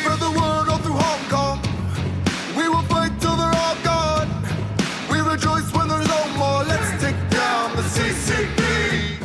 Spread 0.01 0.19
the 0.19 0.31
word 0.31 0.67
all 0.69 0.79
through 0.79 0.97
Hong 0.97 1.29
Kong. 1.29 1.61
We 2.57 2.67
will 2.67 2.81
fight 2.83 3.17
till 3.21 3.37
they're 3.37 3.55
all 3.55 3.77
gone. 3.85 4.29
We 5.09 5.21
rejoice 5.21 5.71
when 5.73 5.87
there's 5.87 6.05
no 6.05 6.27
more. 6.37 6.65
Let's 6.65 6.91
take 7.01 7.15
down 7.29 7.73
the 7.77 7.83
CCP. 7.83 9.23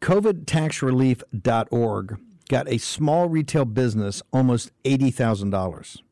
COVIDtaxrelief.org 0.00 2.18
got 2.48 2.68
a 2.68 2.78
small 2.78 3.28
retail 3.28 3.64
business 3.64 4.22
almost 4.32 4.70
$80,000. 4.84 6.02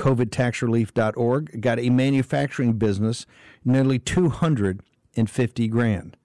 COVIDtaxrelief.org 0.00 1.60
got 1.60 1.78
a 1.78 1.90
manufacturing 1.90 2.72
business 2.72 3.26
nearly 3.66 3.98
250 3.98 5.68
grand. 5.68 6.16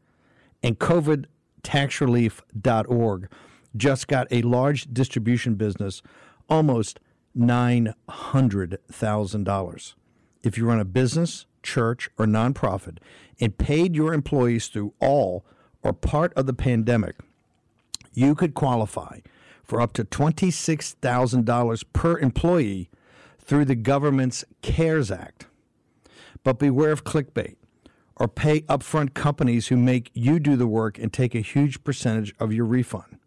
And 0.63 0.79
COVIDtaxrelief.org 0.79 3.29
just 3.75 4.07
got 4.07 4.27
a 4.31 4.41
large 4.43 4.93
distribution 4.93 5.55
business 5.55 6.01
almost 6.49 7.01
$900,000. 7.37 9.93
If 10.41 10.57
you 10.57 10.65
run 10.65 10.79
a 10.79 10.85
business, 10.85 11.45
church, 11.61 12.09
or 12.17 12.25
nonprofit 12.25 12.99
and 13.41 13.57
paid 13.57 13.93
your 13.93 14.13
employees 14.13 14.67
through 14.67 14.93
all 15.01 15.43
or 15.83 15.91
part 15.91 16.33
of 16.35 16.45
the 16.45 16.53
pandemic, 16.53 17.17
you 18.13 18.35
could 18.35 18.53
qualify 18.53 19.19
for 19.65 19.81
up 19.81 19.91
to 19.93 20.05
$26,000 20.05 21.83
per 21.91 22.17
employee 22.19 22.89
through 23.45 23.65
the 23.65 23.75
government's 23.75 24.43
CARES 24.61 25.11
Act. 25.11 25.47
But 26.43 26.59
beware 26.59 26.91
of 26.91 27.03
clickbait. 27.03 27.55
or 28.17 28.27
pay 28.27 28.61
upfront 28.61 29.13
companies 29.13 29.67
who 29.67 29.75
make 29.75 30.09
you 30.13 30.39
do 30.39 30.55
the 30.55 30.67
work 30.67 30.97
and 30.97 31.11
take 31.11 31.35
a 31.35 31.39
huge 31.39 31.83
percentage 31.83 32.33
of 32.39 32.53
your 32.53 32.63
refund. 32.65 33.17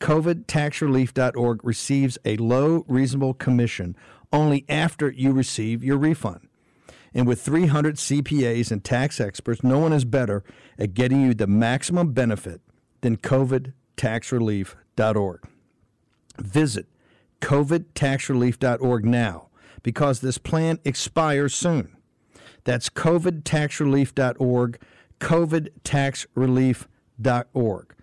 COVIDTaxRelief.org 0.00 1.62
receives 1.62 2.16
a 2.24 2.38
low, 2.38 2.84
reasonable 2.88 3.34
commission 3.34 3.94
only 4.32 4.64
after 4.68 5.10
you 5.10 5.32
receive 5.32 5.84
your 5.84 5.98
refund. 5.98 6.48
And 7.12 7.26
with 7.26 7.42
300 7.42 7.96
CPAs 7.96 8.72
and 8.72 8.82
tax 8.82 9.20
experts, 9.20 9.62
no 9.62 9.78
one 9.78 9.92
is 9.92 10.06
better 10.06 10.42
at 10.78 10.94
getting 10.94 11.20
you 11.20 11.34
the 11.34 11.46
maximum 11.46 12.12
benefit 12.12 12.62
than 13.02 13.18
COVIDTaxRelief.org. 13.18 15.40
Visit 16.38 16.86
COVIDTaxRelief.org 17.44 19.04
now 19.04 19.48
because 19.82 20.20
this 20.20 20.38
plan 20.38 20.78
expires 20.84 21.52
soon. 21.54 21.94
That's 22.64 22.88
COVIDTaxRelief.org, 22.88 24.80
COVIDTaxRelief.org. 25.20 27.94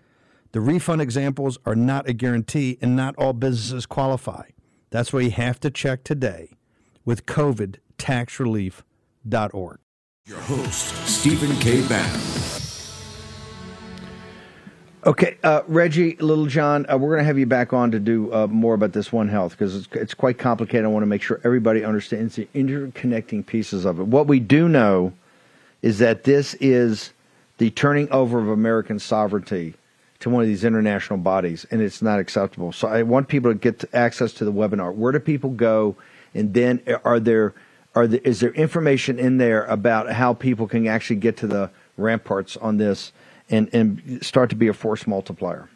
The 0.52 0.60
refund 0.60 1.02
examples 1.02 1.58
are 1.66 1.74
not 1.74 2.08
a 2.08 2.12
guarantee 2.12 2.78
and 2.80 2.94
not 2.94 3.16
all 3.16 3.32
businesses 3.32 3.86
qualify. 3.86 4.50
That's 4.90 5.12
why 5.12 5.22
you 5.22 5.32
have 5.32 5.58
to 5.60 5.70
check 5.70 6.04
today 6.04 6.50
with 7.04 7.26
COVIDTaxRelief.org. 7.26 9.78
Your 10.24 10.38
host, 10.38 11.08
Stephen 11.08 11.56
K. 11.56 11.84
Bannon. 11.88 12.41
Okay, 15.04 15.36
uh, 15.42 15.62
Reggie 15.66 16.14
Littlejohn, 16.20 16.86
uh, 16.88 16.96
we're 16.96 17.08
going 17.08 17.18
to 17.18 17.24
have 17.24 17.36
you 17.36 17.46
back 17.46 17.72
on 17.72 17.90
to 17.90 17.98
do 17.98 18.32
uh, 18.32 18.46
more 18.46 18.74
about 18.74 18.92
this 18.92 19.10
One 19.10 19.26
Health 19.26 19.50
because 19.50 19.74
it's, 19.74 19.88
it's 19.90 20.14
quite 20.14 20.38
complicated. 20.38 20.84
I 20.84 20.88
want 20.88 21.02
to 21.02 21.08
make 21.08 21.22
sure 21.22 21.40
everybody 21.42 21.84
understands 21.84 22.36
the 22.36 22.46
interconnecting 22.54 23.44
pieces 23.44 23.84
of 23.84 23.98
it. 23.98 24.04
What 24.06 24.28
we 24.28 24.38
do 24.38 24.68
know 24.68 25.12
is 25.82 25.98
that 25.98 26.22
this 26.22 26.54
is 26.60 27.10
the 27.58 27.70
turning 27.70 28.08
over 28.12 28.38
of 28.38 28.46
American 28.46 29.00
sovereignty 29.00 29.74
to 30.20 30.30
one 30.30 30.40
of 30.40 30.48
these 30.48 30.62
international 30.62 31.18
bodies, 31.18 31.66
and 31.72 31.82
it's 31.82 32.00
not 32.00 32.20
acceptable. 32.20 32.70
So 32.70 32.86
I 32.86 33.02
want 33.02 33.26
people 33.26 33.50
to 33.50 33.58
get 33.58 33.84
access 33.92 34.32
to 34.34 34.44
the 34.44 34.52
webinar. 34.52 34.94
Where 34.94 35.10
do 35.10 35.18
people 35.18 35.50
go? 35.50 35.96
And 36.32 36.54
then 36.54 36.80
are 37.04 37.18
there 37.18 37.54
are 37.96 38.06
there, 38.06 38.20
is 38.22 38.38
there 38.38 38.52
information 38.52 39.18
in 39.18 39.38
there 39.38 39.64
about 39.64 40.12
how 40.12 40.32
people 40.32 40.68
can 40.68 40.86
actually 40.86 41.16
get 41.16 41.36
to 41.38 41.48
the 41.48 41.70
ramparts 41.96 42.56
on 42.56 42.76
this? 42.76 43.10
And, 43.52 43.72
and 43.72 44.18
start 44.24 44.50
to 44.50 44.56
be 44.56 44.66
a 44.66 44.74
force 44.74 45.06
multiplier. 45.06 45.68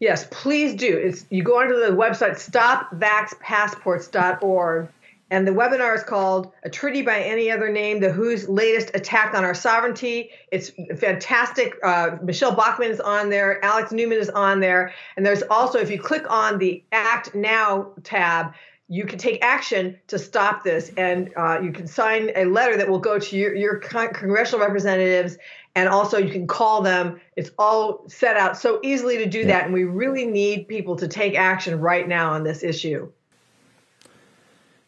Yes, 0.00 0.28
please 0.30 0.76
do. 0.76 0.96
It's 0.96 1.26
you 1.30 1.42
go 1.42 1.58
onto 1.58 1.74
the 1.74 1.90
website 1.90 2.38
stopvaxpassports.org 2.38 4.90
and 5.30 5.46
the 5.46 5.52
webinar 5.52 5.94
is 5.94 6.02
called 6.02 6.52
A 6.62 6.70
Treaty 6.70 7.02
by 7.02 7.20
Any 7.20 7.50
Other 7.50 7.68
Name 7.68 8.00
The 8.00 8.12
WHO's 8.12 8.48
Latest 8.48 8.90
Attack 8.94 9.34
on 9.34 9.44
Our 9.44 9.54
Sovereignty. 9.54 10.30
It's 10.50 10.72
fantastic. 10.98 11.74
Uh, 11.82 12.16
Michele 12.22 12.54
Bachmann 12.54 12.90
is 12.90 13.00
on 13.00 13.28
there, 13.28 13.62
Alex 13.62 13.92
Newman 13.92 14.18
is 14.18 14.30
on 14.30 14.60
there. 14.60 14.94
And 15.16 15.26
there's 15.26 15.42
also, 15.42 15.78
if 15.78 15.90
you 15.90 16.00
click 16.00 16.24
on 16.30 16.58
the 16.58 16.82
Act 16.92 17.34
Now 17.34 17.90
tab, 18.04 18.54
you 18.88 19.04
can 19.04 19.18
take 19.18 19.44
action 19.44 19.98
to 20.06 20.18
stop 20.18 20.64
this. 20.64 20.90
And 20.96 21.30
uh, 21.36 21.60
you 21.60 21.72
can 21.72 21.86
sign 21.86 22.30
a 22.34 22.46
letter 22.46 22.78
that 22.78 22.88
will 22.88 22.98
go 22.98 23.18
to 23.18 23.36
your, 23.36 23.54
your 23.54 23.76
con- 23.80 24.14
congressional 24.14 24.64
representatives 24.64 25.36
and 25.78 25.88
also 25.88 26.18
you 26.18 26.32
can 26.32 26.46
call 26.46 26.82
them. 26.82 27.20
It's 27.36 27.50
all 27.56 28.04
set 28.08 28.36
out 28.36 28.58
so 28.58 28.80
easily 28.82 29.18
to 29.18 29.26
do 29.26 29.40
yeah. 29.40 29.46
that, 29.46 29.64
and 29.64 29.72
we 29.72 29.84
really 29.84 30.26
need 30.26 30.66
people 30.66 30.96
to 30.96 31.06
take 31.06 31.36
action 31.36 31.78
right 31.80 32.06
now 32.06 32.32
on 32.32 32.42
this 32.42 32.64
issue. 32.64 33.10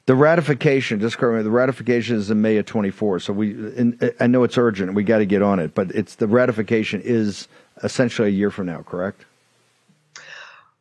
The 0.06 0.16
ratification, 0.16 0.98
just 0.98 1.18
correct 1.18 1.36
me, 1.36 1.42
the 1.44 1.50
ratification 1.50 2.16
is 2.16 2.32
in 2.32 2.42
May 2.42 2.56
of 2.56 2.66
24. 2.66 3.20
So 3.20 3.32
we, 3.32 3.50
in, 3.52 4.12
I 4.18 4.26
know 4.26 4.42
it's 4.42 4.58
urgent. 4.58 4.94
We 4.94 5.04
got 5.04 5.18
to 5.18 5.26
get 5.26 5.42
on 5.42 5.60
it, 5.60 5.72
but 5.76 5.92
it's 5.92 6.16
the 6.16 6.26
ratification 6.26 7.00
is 7.02 7.46
essentially 7.84 8.28
a 8.28 8.32
year 8.32 8.50
from 8.50 8.66
now, 8.66 8.82
correct? 8.82 9.24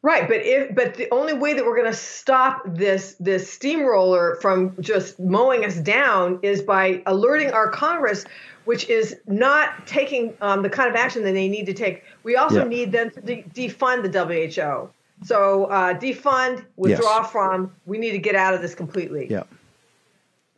Right, 0.02 0.30
but 0.30 0.38
if 0.38 0.74
but 0.74 0.94
the 0.94 1.10
only 1.12 1.34
way 1.34 1.54
that 1.54 1.66
we're 1.66 1.76
going 1.76 1.92
to 1.92 1.98
stop 1.98 2.64
this 2.66 3.16
this 3.20 3.52
steamroller 3.52 4.38
from 4.42 4.76
just 4.80 5.20
mowing 5.20 5.66
us 5.66 5.76
down 5.76 6.40
is 6.42 6.62
by 6.62 7.04
alerting 7.06 7.52
our 7.52 7.70
Congress 7.70 8.26
which 8.70 8.88
is 8.88 9.16
not 9.26 9.88
taking 9.88 10.32
um, 10.42 10.62
the 10.62 10.70
kind 10.70 10.88
of 10.88 10.96
action 10.96 11.24
that 11.24 11.32
they 11.32 11.48
need 11.48 11.66
to 11.66 11.74
take. 11.74 12.04
We 12.22 12.36
also 12.36 12.60
yeah. 12.62 12.70
need 12.70 12.92
them 12.92 13.10
to 13.10 13.20
de- 13.20 13.44
defund 13.52 14.04
the 14.04 14.26
WHO. 14.26 14.92
So 15.26 15.66
uh, 15.66 15.96
defund, 15.96 16.64
withdraw 16.78 17.22
yes. 17.22 17.32
from. 17.32 17.74
We 17.88 17.98
need 17.98 18.12
to 18.12 18.20
get 18.20 18.36
out 18.36 18.54
of 18.54 18.62
this 18.62 18.76
completely. 18.76 19.26
Yeah. 19.28 19.46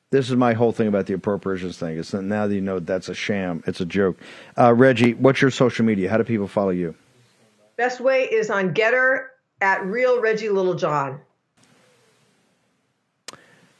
This 0.09 0.29
is 0.29 0.35
my 0.35 0.51
whole 0.51 0.73
thing 0.73 0.89
about 0.89 1.05
the 1.05 1.13
appropriations 1.13 1.77
thing. 1.77 1.97
Is 1.97 2.11
that 2.11 2.23
now 2.23 2.47
that 2.47 2.53
you 2.53 2.59
know 2.59 2.79
that's 2.79 3.07
a 3.07 3.15
sham, 3.15 3.63
it's 3.65 3.79
a 3.79 3.85
joke. 3.85 4.19
Uh, 4.57 4.73
Reggie, 4.73 5.13
what's 5.13 5.41
your 5.41 5.49
social 5.49 5.85
media? 5.85 6.09
How 6.09 6.17
do 6.17 6.25
people 6.25 6.49
follow 6.49 6.71
you? 6.71 6.93
Best 7.81 7.99
way 7.99 8.25
is 8.25 8.51
on 8.51 8.75
Gettr 8.75 9.29
at 9.59 9.83
Real 9.83 10.21
Reggie 10.21 10.49
Littlejohn. 10.49 11.19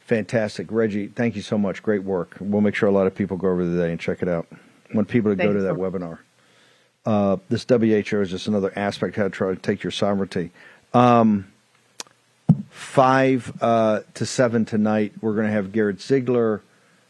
Fantastic. 0.07 0.71
Reggie, 0.71 1.05
thank 1.05 1.35
you 1.35 1.43
so 1.43 1.55
much. 1.55 1.83
Great 1.83 2.03
work. 2.03 2.35
We'll 2.39 2.61
make 2.61 2.73
sure 2.73 2.89
a 2.89 2.91
lot 2.91 3.05
of 3.05 3.13
people 3.13 3.37
go 3.37 3.49
over 3.49 3.61
today 3.61 3.91
and 3.91 3.99
check 3.99 4.23
it 4.23 4.27
out. 4.27 4.47
I 4.51 4.95
want 4.95 5.07
people 5.07 5.29
to 5.29 5.37
thank 5.37 5.51
go 5.51 5.53
to 5.53 5.61
that 5.61 5.75
webinar. 5.75 6.17
Uh, 7.05 7.37
this 7.49 7.63
WHO 7.69 8.21
is 8.21 8.31
just 8.31 8.47
another 8.47 8.73
aspect 8.75 9.17
how 9.17 9.25
to 9.25 9.29
try 9.29 9.49
to 9.49 9.55
take 9.55 9.83
your 9.83 9.91
sovereignty. 9.91 10.49
Um, 10.95 11.51
five 12.71 13.53
uh, 13.61 13.99
to 14.15 14.25
seven 14.25 14.65
tonight, 14.65 15.13
we're 15.21 15.35
going 15.35 15.45
to 15.45 15.53
have 15.53 15.71
Garrett 15.71 16.01
Ziegler. 16.01 16.63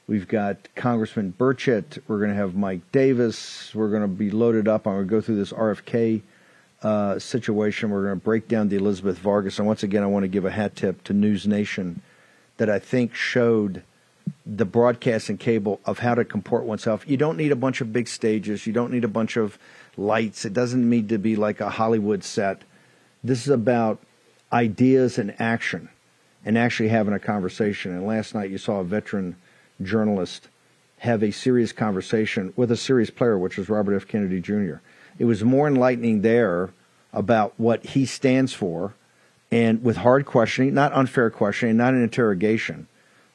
We've 0.08 0.28
got 0.28 0.68
Congressman 0.76 1.36
Burchett. 1.40 2.00
We're 2.10 2.18
going 2.18 2.32
to 2.32 2.36
have 2.36 2.56
Mike 2.56 2.82
Davis. 2.92 3.74
We're 3.74 3.92
going 3.92 4.02
to 4.02 4.10
be 4.10 4.30
loaded 4.30 4.68
up. 4.68 4.88
I'm 4.88 4.96
going 4.96 5.08
to 5.08 5.10
go 5.10 5.22
through 5.22 5.38
this 5.38 5.54
RFK 5.54 6.24
uh, 6.82 7.20
situation. 7.20 7.90
We're 7.90 8.06
going 8.06 8.20
to 8.20 8.24
break 8.24 8.48
down 8.48 8.70
the 8.70 8.76
Elizabeth 8.76 9.18
Vargas. 9.18 9.60
And 9.60 9.68
once 9.68 9.84
again, 9.84 10.04
I 10.04 10.08
want 10.08 10.24
to 10.24 10.28
give 10.28 10.46
a 10.46 10.52
hat 10.52 10.76
tip 10.76 11.04
to 11.06 11.14
News 11.14 11.48
Nation 11.48 12.02
that 12.58 12.70
I 12.70 12.80
think 12.80 13.16
showed 13.16 13.84
the 14.46 14.66
broadcast 14.66 15.30
and 15.30 15.40
cable 15.40 15.80
of 15.86 16.00
how 16.00 16.16
to 16.16 16.26
comport 16.26 16.64
oneself. 16.64 17.08
You 17.08 17.18
don't 17.18 17.38
need 17.38 17.52
a 17.52 17.56
bunch 17.56 17.82
of 17.82 17.94
big 17.94 18.08
stages. 18.08 18.66
You 18.66 18.74
don't 18.74 18.92
need 18.92 19.04
a 19.04 19.10
bunch 19.10 19.38
of 19.38 19.58
lights. 19.98 20.46
It 20.46 20.54
doesn't 20.54 20.90
need 20.90 21.10
to 21.10 21.18
be 21.18 21.36
like 21.36 21.62
a 21.62 21.70
Hollywood 21.70 22.24
set. 22.24 22.64
This 23.24 23.42
is 23.42 23.50
about 23.50 24.00
ideas 24.52 25.18
and 25.18 25.40
action 25.40 25.90
and 26.44 26.58
actually 26.58 26.90
having 26.90 27.14
a 27.14 27.20
conversation. 27.20 27.92
And 27.92 28.06
last 28.06 28.34
night 28.34 28.50
you 28.50 28.58
saw 28.58 28.80
a 28.80 28.84
veteran 28.84 29.36
journalist 29.82 30.48
have 31.00 31.24
a 31.24 31.32
serious 31.32 31.72
conversation 31.72 32.54
with 32.56 32.72
a 32.72 32.78
serious 32.78 33.10
player, 33.10 33.38
which 33.38 33.58
was 33.58 33.70
Robert 33.70 33.96
F. 33.96 34.08
Kennedy 34.08 34.40
Jr. 34.40 34.76
It 35.20 35.26
was 35.26 35.44
more 35.44 35.68
enlightening 35.68 36.22
there 36.22 36.72
about 37.14 37.54
what 37.58 37.86
he 37.88 38.06
stands 38.06 38.54
for 38.54 38.94
and 39.52 39.84
with 39.84 39.98
hard 39.98 40.26
questioning, 40.26 40.74
not 40.74 40.94
unfair 40.94 41.30
questioning, 41.30 41.78
not 41.78 41.94
an 41.94 42.04
interrogation, 42.04 42.88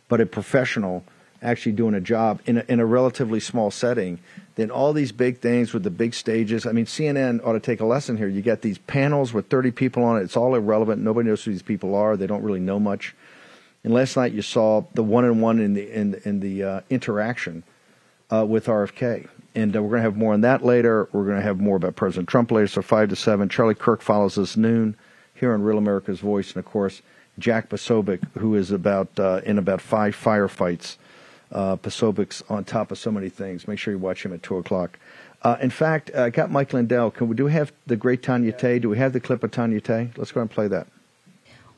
but 0.09 0.21
a 0.21 0.27
professional 0.27 1.05
actually 1.43 1.73
doing 1.73 1.95
a 1.95 2.01
job 2.01 2.41
in 2.47 2.59
a, 2.59 2.65
in 2.69 2.81
a 2.81 2.87
relatively 2.87 3.41
small 3.41 3.71
setting, 3.71 4.19
then 4.57 4.71
all 4.71 4.93
these 4.93 5.13
big 5.13 5.39
things 5.39 5.73
with 5.73 5.83
the 5.83 5.91
big 5.91 6.15
stages. 6.15 6.67
I 6.67 6.73
mean, 6.73 6.87
CNN 6.87 7.45
ought 7.47 7.53
to 7.53 7.61
take 7.61 7.81
a 7.81 7.85
lesson 7.85 8.17
here. 8.17 8.29
You 8.29 8.43
get 8.43 8.63
these 8.63 8.79
panels 8.79 9.33
with 9.33 9.49
30 9.49 9.71
people 9.71 10.03
on 10.03 10.19
it. 10.19 10.23
It's 10.25 10.37
all 10.37 10.55
irrelevant. 10.55 11.03
Nobody 11.03 11.29
knows 11.29 11.45
who 11.45 11.53
these 11.53 11.63
people 11.63 11.95
are. 11.95 12.17
They 12.17 12.27
don't 12.27 12.43
really 12.43 12.61
know 12.61 12.81
much. 12.81 13.15
And 13.85 13.95
last 13.95 14.17
night 14.17 14.33
you 14.33 14.43
saw 14.43 14.85
the 14.95 15.03
one-on-one 15.03 15.61
in 15.61 15.75
the 15.75 15.93
in, 15.93 16.21
in 16.25 16.41
the 16.41 16.65
uh, 16.65 16.81
interaction 16.91 17.63
uh, 18.33 18.45
with 18.45 18.67
RFK. 18.67 19.29
And 19.57 19.75
uh, 19.75 19.83
we're 19.83 19.89
going 19.89 20.03
to 20.03 20.09
have 20.09 20.17
more 20.17 20.35
on 20.35 20.43
that 20.43 20.65
later. 20.65 21.09
We're 21.13 21.25
going 21.25 21.39
to 21.39 21.43
have 21.43 21.59
more 21.59 21.77
about 21.77 21.97
President 21.97 22.29
Trump 22.29 22.53
later. 22.53 22.69
So 22.69 22.83
five 22.83 23.09
to 23.09 23.17
seven. 23.17 23.49
Charlie 23.49 23.75
Kirk 23.75 24.03
follows 24.03 24.37
us 24.37 24.57
noon 24.57 24.97
here 25.35 25.53
on 25.53 25.63
Real 25.63 25.79
America's 25.79 26.21
Voice, 26.21 26.55
and 26.55 26.59
of 26.59 26.71
course 26.71 27.03
Jack 27.39 27.71
Posobiec, 27.71 28.23
who 28.39 28.55
is 28.55 28.71
about 28.71 29.09
uh, 29.19 29.41
in 29.45 29.59
about 29.59 29.81
five 29.81 30.15
firefights. 30.15 30.97
Uh, 31.51 31.77
Posobiec's 31.77 32.43
on 32.49 32.65
top 32.65 32.91
of 32.91 32.99
so 32.99 33.11
many 33.11 33.29
things. 33.29 33.67
Make 33.67 33.79
sure 33.79 33.95
you 33.95 33.99
watch 33.99 34.25
him 34.25 34.33
at 34.33 34.43
two 34.43 34.57
o'clock. 34.57 34.99
Uh, 35.43 35.57
in 35.61 35.71
fact, 35.71 36.15
I 36.15 36.31
got 36.31 36.51
Mike 36.51 36.73
Lindell. 36.73 37.11
Can 37.11 37.29
we 37.29 37.35
do 37.35 37.47
we 37.47 37.53
have 37.53 37.73
the 37.87 37.97
great 37.97 38.23
Tanya 38.23 38.53
Tay? 38.53 38.79
Do 38.79 38.91
we 38.91 38.99
have 38.99 39.13
the 39.13 39.21
clip 39.21 39.43
of 39.43 39.53
Tanya 39.53 39.81
Tay? 39.81 40.11
Let's 40.17 40.33
go 40.33 40.43
and 40.43 40.51
play 40.51 40.69
that. 40.69 40.87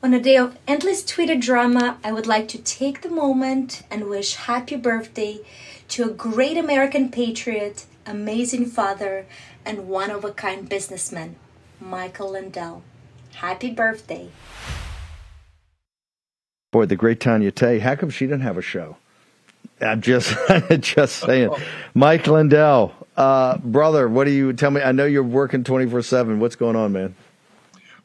On 0.01 0.13
a 0.13 0.19
day 0.19 0.37
of 0.37 0.57
endless 0.65 1.03
Twitter 1.03 1.35
drama, 1.35 1.97
I 2.03 2.13
would 2.13 2.25
like 2.25 2.47
to 2.49 2.57
take 2.57 3.01
the 3.01 3.09
moment 3.09 3.83
and 3.91 4.09
wish 4.09 4.35
happy 4.35 4.77
birthday 4.77 5.39
to 5.89 6.03
a 6.03 6.13
great 6.13 6.57
American 6.57 7.09
patriot, 7.09 7.85
amazing 8.05 8.65
father, 8.65 9.25
and 9.65 9.87
one 9.87 10.11
of 10.11 10.23
a 10.23 10.31
kind 10.31 10.69
businessman, 10.69 11.35
Michael 11.79 12.31
Lindell. 12.31 12.83
Happy 13.35 13.71
birthday. 13.71 14.29
Boy, 16.71 16.85
the 16.85 16.95
great 16.95 17.19
Tanya 17.19 17.51
Tay. 17.51 17.79
How 17.79 17.95
come 17.95 18.09
she 18.09 18.25
didn't 18.25 18.41
have 18.41 18.57
a 18.57 18.61
show? 18.61 18.97
I'm 19.81 20.01
just 20.01 20.35
just 20.79 21.17
saying. 21.17 21.49
Mike 21.93 22.27
Lindell, 22.27 22.93
uh, 23.17 23.57
brother, 23.57 24.07
what 24.07 24.25
do 24.25 24.31
you 24.31 24.53
tell 24.53 24.71
me? 24.71 24.81
I 24.81 24.91
know 24.91 25.05
you're 25.05 25.23
working 25.23 25.63
24 25.63 26.03
7. 26.03 26.39
What's 26.39 26.55
going 26.55 26.75
on, 26.75 26.91
man? 26.91 27.15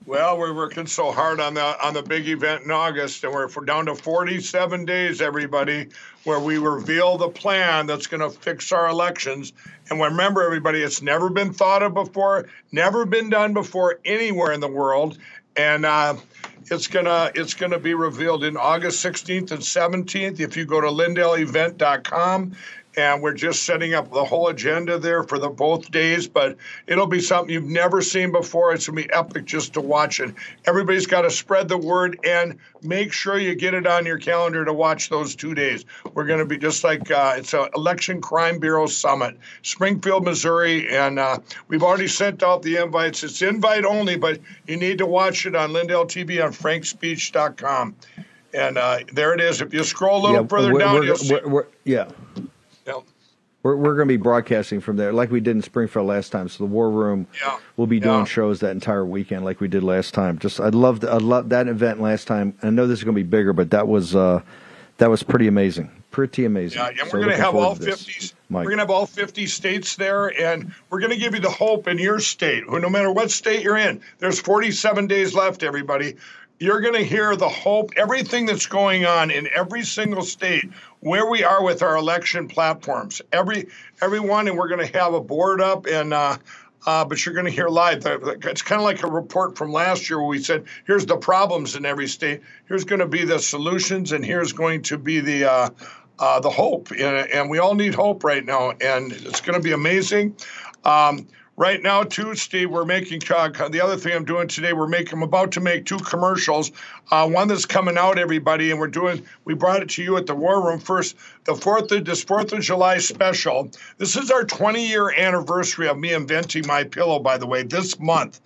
Well, 0.06 0.36
we're 0.36 0.52
working 0.52 0.86
so 0.86 1.12
hard 1.12 1.40
on 1.40 1.54
the 1.54 1.82
on 1.82 1.94
the 1.94 2.02
big 2.02 2.28
event 2.28 2.64
in 2.64 2.70
August, 2.70 3.24
and 3.24 3.32
we're, 3.32 3.48
down 3.64 3.86
to 3.86 3.94
47 3.94 4.84
days, 4.84 5.22
everybody, 5.22 5.88
where 6.24 6.38
we 6.38 6.58
reveal 6.58 7.16
the 7.16 7.30
plan 7.30 7.86
that's 7.86 8.06
going 8.06 8.20
to 8.20 8.28
fix 8.28 8.70
our 8.70 8.86
elections. 8.90 9.54
And 9.88 9.98
remember, 9.98 10.42
everybody, 10.42 10.82
it's 10.82 11.00
never 11.00 11.30
been 11.30 11.54
thought 11.54 11.82
of 11.82 11.94
before, 11.94 12.48
never 12.70 13.06
been 13.06 13.30
done 13.30 13.54
before 13.54 13.98
anywhere 14.04 14.52
in 14.52 14.60
the 14.60 14.68
world, 14.68 15.16
and 15.56 15.86
uh, 15.86 16.16
it's 16.70 16.86
gonna 16.86 17.30
it's 17.34 17.54
gonna 17.54 17.78
be 17.78 17.94
revealed 17.94 18.44
in 18.44 18.58
August 18.58 19.02
16th 19.02 19.52
and 19.52 19.62
17th. 19.62 20.38
If 20.38 20.54
you 20.54 20.66
go 20.66 20.82
to 20.82 20.88
LindellEvent.com 20.88 22.54
and 22.96 23.22
we're 23.22 23.34
just 23.34 23.64
setting 23.64 23.94
up 23.94 24.10
the 24.12 24.24
whole 24.24 24.48
agenda 24.48 24.98
there 24.98 25.22
for 25.22 25.38
the 25.38 25.48
both 25.48 25.90
days 25.90 26.28
but 26.28 26.56
it'll 26.86 27.06
be 27.06 27.20
something 27.20 27.52
you've 27.52 27.64
never 27.64 28.00
seen 28.00 28.30
before. 28.32 28.72
It's 28.72 28.86
going 28.86 29.02
to 29.02 29.08
be 29.08 29.14
epic 29.14 29.44
just 29.44 29.72
to 29.74 29.80
watch 29.80 30.20
it. 30.20 30.34
Everybody's 30.66 31.06
got 31.06 31.22
to 31.22 31.30
spread 31.30 31.68
the 31.68 31.78
word 31.78 32.18
and 32.24 32.58
make 32.82 33.12
sure 33.12 33.38
you 33.38 33.54
get 33.54 33.74
it 33.74 33.86
on 33.86 34.06
your 34.06 34.18
calendar 34.18 34.64
to 34.64 34.72
watch 34.72 35.08
those 35.08 35.34
two 35.34 35.54
days. 35.54 35.84
We're 36.14 36.26
going 36.26 36.38
to 36.40 36.44
be 36.44 36.58
just 36.58 36.84
like 36.84 37.10
uh, 37.10 37.34
it's 37.36 37.52
an 37.54 37.68
election 37.74 38.20
crime 38.20 38.58
bureau 38.58 38.86
summit 38.86 39.36
springfield 39.62 40.24
missouri. 40.24 40.88
And 40.94 41.18
uh, 41.18 41.38
we've 41.68 41.82
already 41.82 42.08
sent 42.08 42.42
out 42.42 42.62
the 42.62 42.76
invites. 42.76 43.24
It's 43.24 43.42
invite 43.42 43.84
only 43.84 44.16
but 44.16 44.38
you 44.66 44.76
need 44.76 44.98
to 44.98 45.06
watch 45.06 45.46
it 45.46 45.54
on 45.56 45.72
lindell 45.72 46.04
tv 46.06 46.42
on 46.44 46.52
frankspeech.com 46.52 47.94
and 48.52 48.78
uh, 48.78 48.98
there 49.12 49.34
it 49.34 49.40
is. 49.40 49.60
If 49.60 49.74
you 49.74 49.82
scroll 49.82 50.20
a 50.20 50.22
little 50.26 50.42
Yeah, 50.42 50.46
further 50.46 50.72
we're- 50.72 50.84
down 50.84 50.94
we're- 50.94 51.06
you'll 51.06 51.16
see 51.16 51.38
we're- 51.44 51.66
yeah. 51.84 52.08
Yeah. 52.86 53.00
We're, 53.62 53.76
we're 53.76 53.94
going 53.94 54.08
to 54.08 54.12
be 54.12 54.18
broadcasting 54.18 54.80
from 54.80 54.96
there 54.96 55.12
like 55.12 55.30
we 55.30 55.40
did 55.40 55.56
in 55.56 55.62
Springfield 55.62 56.06
last 56.06 56.30
time. 56.30 56.48
So 56.48 56.64
the 56.64 56.70
War 56.70 56.90
Room 56.90 57.26
Yeah. 57.42 57.58
will 57.78 57.86
be 57.86 57.98
doing 57.98 58.18
Yeah. 58.20 58.24
shows 58.24 58.60
that 58.60 58.70
entire 58.72 59.06
weekend 59.06 59.44
like 59.44 59.60
we 59.60 59.68
did 59.68 59.82
last 59.82 60.12
time. 60.12 60.38
Just 60.38 60.60
I 60.60 60.68
loved 60.68 61.04
I 61.04 61.16
loved 61.16 61.50
that 61.50 61.66
event 61.68 62.00
last 62.00 62.26
time. 62.26 62.54
I 62.62 62.70
know 62.70 62.86
this 62.86 62.98
is 62.98 63.04
going 63.04 63.16
to 63.16 63.22
be 63.22 63.28
bigger, 63.28 63.52
but 63.54 63.70
that 63.70 63.88
was 63.88 64.14
uh, 64.14 64.42
that 64.98 65.08
was 65.08 65.22
pretty 65.22 65.46
amazing. 65.48 65.90
Pretty 66.10 66.44
amazing. 66.44 66.78
Yeah, 66.78 66.90
and 67.02 67.12
we're 67.12 67.18
going 67.20 67.30
to 67.30 67.36
have 67.36 67.56
all 67.56 67.74
to 67.74 67.82
this, 67.82 68.04
50. 68.06 68.34
We're 68.50 68.62
going 68.64 68.76
to 68.76 68.82
have 68.82 68.90
all 68.90 69.06
50 69.06 69.46
states 69.46 69.96
there, 69.96 70.26
and 70.40 70.72
we're 70.88 71.00
going 71.00 71.10
to 71.10 71.16
give 71.18 71.34
you 71.34 71.40
the 71.40 71.50
hope 71.50 71.88
in 71.88 71.98
your 71.98 72.20
state. 72.20 72.62
No 72.70 72.88
matter 72.88 73.10
what 73.10 73.32
state 73.32 73.64
you're 73.64 73.76
in, 73.78 74.00
there's 74.20 74.38
47 74.38 75.08
days 75.08 75.34
left. 75.34 75.64
Everybody, 75.64 76.14
you're 76.60 76.80
going 76.80 76.94
to 76.94 77.02
hear 77.02 77.34
the 77.34 77.48
hope, 77.48 77.90
everything 77.96 78.46
that's 78.46 78.66
going 78.66 79.04
on 79.04 79.32
in 79.32 79.48
every 79.52 79.82
single 79.82 80.22
state, 80.22 80.70
where 81.04 81.28
we 81.28 81.44
are 81.44 81.62
with 81.62 81.82
our 81.82 81.96
election 81.96 82.48
platforms. 82.48 83.20
Every 83.30 83.68
everyone, 84.00 84.48
and 84.48 84.56
we're 84.56 84.68
going 84.68 84.86
to 84.86 84.98
have 84.98 85.14
a 85.14 85.20
board 85.20 85.60
up 85.60 85.86
and. 85.86 86.12
Uh, 86.12 86.38
uh, 86.86 87.02
but 87.02 87.24
you're 87.24 87.34
going 87.34 87.46
to 87.46 87.50
hear 87.50 87.68
live. 87.68 88.04
It's 88.04 88.60
kind 88.60 88.78
of 88.78 88.84
like 88.84 89.02
a 89.04 89.06
report 89.06 89.56
from 89.56 89.72
last 89.72 90.10
year 90.10 90.18
where 90.18 90.28
we 90.28 90.38
said, 90.38 90.64
here's 90.86 91.06
the 91.06 91.16
problems 91.16 91.76
in 91.76 91.86
every 91.86 92.06
state. 92.06 92.42
Here's 92.68 92.84
going 92.84 92.98
to 92.98 93.06
be 93.06 93.24
the 93.24 93.38
solutions, 93.38 94.12
and 94.12 94.22
here's 94.22 94.52
going 94.52 94.82
to 94.82 94.98
be 94.98 95.20
the 95.20 95.50
uh, 95.50 95.70
uh, 96.18 96.40
the 96.40 96.50
hope. 96.50 96.90
And, 96.90 97.00
and 97.30 97.48
we 97.48 97.58
all 97.58 97.74
need 97.74 97.94
hope 97.94 98.22
right 98.22 98.44
now, 98.44 98.72
and 98.82 99.12
it's 99.12 99.40
going 99.40 99.58
to 99.58 99.64
be 99.64 99.72
amazing. 99.72 100.36
Um, 100.84 101.26
right 101.56 101.82
now, 101.82 102.02
too, 102.02 102.34
Steve, 102.34 102.70
we're 102.70 102.84
making 102.84 103.22
uh, 103.30 103.48
the 103.68 103.80
other 103.80 103.96
thing 103.96 104.14
I'm 104.14 104.24
doing 104.24 104.48
today. 104.48 104.72
We're 104.72 104.88
making. 104.88 105.14
I'm 105.14 105.22
about 105.22 105.52
to 105.52 105.60
make 105.60 105.86
two 105.86 105.98
commercials. 105.98 106.72
Uh, 107.10 107.28
one 107.28 107.48
that's 107.48 107.66
coming 107.66 107.96
out, 107.96 108.18
everybody, 108.18 108.70
and 108.70 108.80
we're 108.80 108.88
doing. 108.88 109.24
We 109.44 109.54
brought 109.54 109.82
it 109.82 109.90
to 109.90 110.02
you 110.02 110.16
at 110.16 110.26
the 110.26 110.34
War 110.34 110.64
Room 110.64 110.78
first. 110.78 111.16
The 111.44 111.54
fourth 111.54 111.90
of 111.92 112.04
this 112.04 112.24
Fourth 112.24 112.52
of 112.52 112.60
July 112.60 112.98
special. 112.98 113.70
This 113.98 114.16
is 114.16 114.30
our 114.30 114.44
20 114.44 114.86
year 114.86 115.12
anniversary 115.12 115.88
of 115.88 115.98
me 115.98 116.12
inventing 116.12 116.66
my 116.66 116.84
pillow. 116.84 117.18
By 117.18 117.38
the 117.38 117.46
way, 117.46 117.62
this 117.62 117.98
month, 117.98 118.40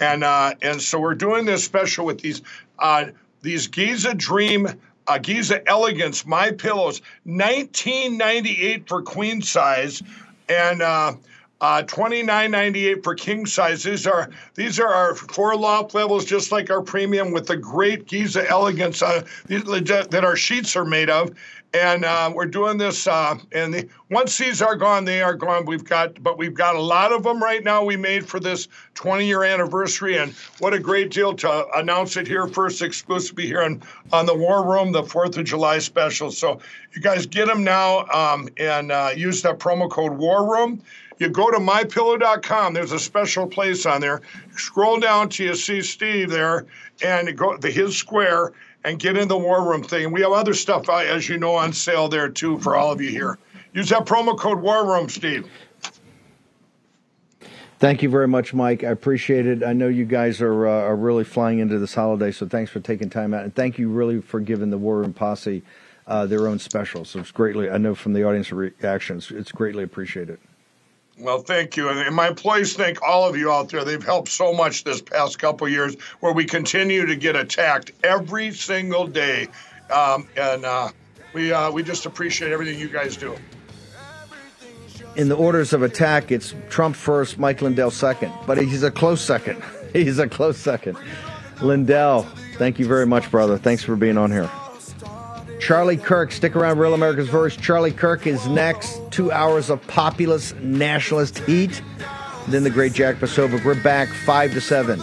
and 0.00 0.24
uh, 0.24 0.54
and 0.62 0.80
so 0.80 0.98
we're 0.98 1.14
doing 1.14 1.44
this 1.44 1.64
special 1.64 2.06
with 2.06 2.20
these 2.20 2.42
uh, 2.78 3.06
these 3.42 3.66
Giza 3.68 4.14
Dream. 4.14 4.68
Uh, 5.06 5.18
Giza 5.18 5.60
Elegance, 5.68 6.24
my 6.24 6.50
pillows, 6.50 7.02
1998 7.24 8.88
for 8.88 9.02
queen 9.02 9.42
size, 9.42 10.02
and 10.48 10.80
uh, 11.60 11.64
uh, 11.64 11.82
29.98 11.82 13.02
for 13.02 13.14
king 13.14 13.46
size. 13.46 13.82
These 13.82 14.06
are 14.06 14.30
these 14.54 14.78
are 14.78 14.88
our 14.88 15.14
four 15.14 15.56
loft 15.56 15.94
levels, 15.94 16.24
just 16.24 16.52
like 16.52 16.70
our 16.70 16.82
premium, 16.82 17.32
with 17.32 17.46
the 17.46 17.56
great 17.56 18.06
Giza 18.06 18.48
elegance 18.48 19.02
uh, 19.02 19.24
that 19.48 20.22
our 20.24 20.36
sheets 20.36 20.76
are 20.76 20.84
made 20.84 21.10
of. 21.10 21.32
And 21.72 22.04
uh, 22.04 22.30
we're 22.32 22.46
doing 22.46 22.78
this. 22.78 23.08
Uh, 23.08 23.36
and 23.50 23.74
the, 23.74 23.88
once 24.08 24.38
these 24.38 24.62
are 24.62 24.76
gone, 24.76 25.04
they 25.04 25.22
are 25.22 25.34
gone. 25.34 25.64
We've 25.64 25.82
got, 25.82 26.22
but 26.22 26.38
we've 26.38 26.54
got 26.54 26.76
a 26.76 26.80
lot 26.80 27.12
of 27.12 27.24
them 27.24 27.42
right 27.42 27.64
now. 27.64 27.82
We 27.82 27.96
made 27.96 28.28
for 28.28 28.38
this 28.38 28.68
20 28.94 29.26
year 29.26 29.42
anniversary, 29.42 30.18
and 30.18 30.32
what 30.60 30.72
a 30.72 30.78
great 30.78 31.10
deal 31.10 31.34
to 31.34 31.66
announce 31.76 32.16
it 32.16 32.28
here 32.28 32.46
first, 32.46 32.80
exclusively 32.80 33.46
here 33.46 33.62
on 33.62 33.82
on 34.12 34.26
the 34.26 34.34
War 34.36 34.64
Room, 34.64 34.92
the 34.92 35.02
Fourth 35.02 35.36
of 35.36 35.44
July 35.44 35.80
special. 35.80 36.30
So 36.30 36.60
you 36.94 37.02
guys 37.02 37.26
get 37.26 37.48
them 37.48 37.64
now, 37.64 38.06
um, 38.06 38.48
and 38.56 38.92
uh, 38.92 39.10
use 39.16 39.42
that 39.42 39.58
promo 39.58 39.90
code 39.90 40.12
War 40.12 40.48
Room. 40.48 40.80
You 41.18 41.28
go 41.28 41.50
to 41.50 41.58
mypillow.com. 41.58 42.74
There's 42.74 42.92
a 42.92 42.98
special 42.98 43.46
place 43.46 43.86
on 43.86 44.00
there. 44.00 44.20
Scroll 44.56 44.98
down 44.98 45.28
till 45.28 45.46
you 45.46 45.54
see 45.54 45.80
Steve 45.82 46.30
there, 46.30 46.66
and 47.02 47.36
go 47.36 47.56
to 47.56 47.70
his 47.70 47.96
square 47.96 48.52
and 48.84 48.98
get 48.98 49.16
in 49.16 49.28
the 49.28 49.38
war 49.38 49.68
room 49.68 49.82
thing. 49.82 50.12
We 50.12 50.20
have 50.22 50.32
other 50.32 50.54
stuff, 50.54 50.88
uh, 50.88 50.96
as 50.96 51.28
you 51.28 51.38
know, 51.38 51.54
on 51.54 51.72
sale 51.72 52.08
there 52.08 52.28
too 52.28 52.58
for 52.58 52.76
all 52.76 52.92
of 52.92 53.00
you 53.00 53.10
here. 53.10 53.38
Use 53.72 53.88
that 53.88 54.06
promo 54.06 54.38
code 54.38 54.60
War 54.60 54.86
Room, 54.86 55.08
Steve. 55.08 55.48
Thank 57.80 58.02
you 58.02 58.08
very 58.08 58.28
much, 58.28 58.54
Mike. 58.54 58.84
I 58.84 58.90
appreciate 58.90 59.46
it. 59.46 59.64
I 59.64 59.72
know 59.72 59.88
you 59.88 60.04
guys 60.04 60.40
are 60.40 60.66
uh, 60.66 60.70
are 60.70 60.96
really 60.96 61.24
flying 61.24 61.58
into 61.58 61.78
this 61.78 61.94
holiday, 61.94 62.30
so 62.30 62.46
thanks 62.46 62.70
for 62.70 62.80
taking 62.80 63.10
time 63.10 63.34
out, 63.34 63.42
and 63.42 63.54
thank 63.54 63.78
you 63.78 63.88
really 63.88 64.20
for 64.20 64.40
giving 64.40 64.70
the 64.70 64.78
War 64.78 64.98
Room 64.98 65.12
Posse 65.12 65.62
uh, 66.06 66.26
their 66.26 66.46
own 66.46 66.58
special. 66.58 67.04
So 67.04 67.20
it's 67.20 67.30
greatly, 67.30 67.70
I 67.70 67.78
know 67.78 67.94
from 67.94 68.12
the 68.12 68.24
audience 68.24 68.52
reactions, 68.52 69.30
it's 69.30 69.52
greatly 69.52 69.82
appreciated. 69.82 70.38
Well, 71.18 71.38
thank 71.38 71.76
you. 71.76 71.88
And 71.90 72.14
my 72.14 72.28
employees 72.28 72.74
thank 72.74 73.00
all 73.02 73.28
of 73.28 73.36
you 73.36 73.50
out 73.50 73.68
there. 73.68 73.84
They've 73.84 74.02
helped 74.02 74.28
so 74.28 74.52
much 74.52 74.82
this 74.82 75.00
past 75.00 75.38
couple 75.38 75.68
years 75.68 75.96
where 76.20 76.32
we 76.32 76.44
continue 76.44 77.06
to 77.06 77.14
get 77.14 77.36
attacked 77.36 77.92
every 78.02 78.50
single 78.52 79.06
day. 79.06 79.48
Um, 79.90 80.28
and 80.36 80.64
uh, 80.64 80.90
we, 81.32 81.52
uh, 81.52 81.70
we 81.70 81.82
just 81.84 82.06
appreciate 82.06 82.50
everything 82.50 82.78
you 82.78 82.88
guys 82.88 83.16
do. 83.16 83.36
In 85.14 85.28
the 85.28 85.36
orders 85.36 85.72
of 85.72 85.82
attack, 85.82 86.32
it's 86.32 86.54
Trump 86.68 86.96
first, 86.96 87.38
Mike 87.38 87.62
Lindell 87.62 87.92
second, 87.92 88.32
but 88.46 88.58
he's 88.58 88.82
a 88.82 88.90
close 88.90 89.20
second. 89.20 89.62
He's 89.92 90.18
a 90.18 90.26
close 90.26 90.58
second. 90.58 90.98
Lindell, 91.62 92.24
thank 92.58 92.80
you 92.80 92.84
very 92.84 93.06
much, 93.06 93.30
brother. 93.30 93.56
Thanks 93.56 93.84
for 93.84 93.94
being 93.94 94.18
on 94.18 94.32
here. 94.32 94.50
Charlie 95.64 95.96
Kirk, 95.96 96.30
stick 96.30 96.56
around. 96.56 96.78
Real 96.78 96.92
America's 96.92 97.30
Voice. 97.30 97.56
Charlie 97.56 97.90
Kirk 97.90 98.26
is 98.26 98.46
next. 98.48 99.00
Two 99.10 99.32
hours 99.32 99.70
of 99.70 99.80
populist 99.86 100.54
nationalist 100.56 101.38
heat. 101.38 101.80
Then 102.48 102.64
the 102.64 102.70
great 102.70 102.92
Jack 102.92 103.16
Posobiec. 103.16 103.64
We're 103.64 103.82
back 103.82 104.10
five 104.26 104.52
to 104.52 104.60
seven. 104.60 105.02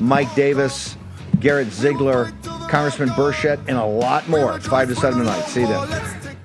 Mike 0.00 0.34
Davis, 0.34 0.96
Garrett 1.40 1.70
Ziegler, 1.70 2.32
Congressman 2.70 3.10
Burchett, 3.10 3.58
and 3.68 3.76
a 3.76 3.84
lot 3.84 4.26
more. 4.30 4.58
Five 4.60 4.88
to 4.88 4.96
seven 4.96 5.18
tonight. 5.18 5.42
See 5.42 5.60
you 5.60 5.66
then. 5.66 6.38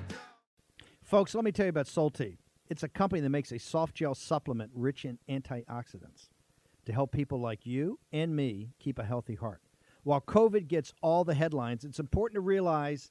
Folks, 1.02 1.34
let 1.34 1.42
me 1.42 1.50
tell 1.50 1.64
you 1.64 1.70
about 1.70 1.86
Solti. 1.86 2.36
It's 2.68 2.82
a 2.82 2.88
company 2.88 3.22
that 3.22 3.30
makes 3.30 3.50
a 3.50 3.58
soft 3.58 3.94
gel 3.94 4.14
supplement 4.14 4.72
rich 4.74 5.06
in 5.06 5.18
antioxidants 5.26 6.28
to 6.84 6.92
help 6.92 7.12
people 7.12 7.40
like 7.40 7.64
you 7.64 7.98
and 8.12 8.36
me 8.36 8.74
keep 8.78 8.98
a 8.98 9.04
healthy 9.04 9.36
heart. 9.36 9.62
While 10.02 10.20
COVID 10.20 10.68
gets 10.68 10.92
all 11.00 11.24
the 11.24 11.32
headlines, 11.32 11.82
it's 11.82 11.98
important 11.98 12.34
to 12.34 12.42
realize 12.42 13.10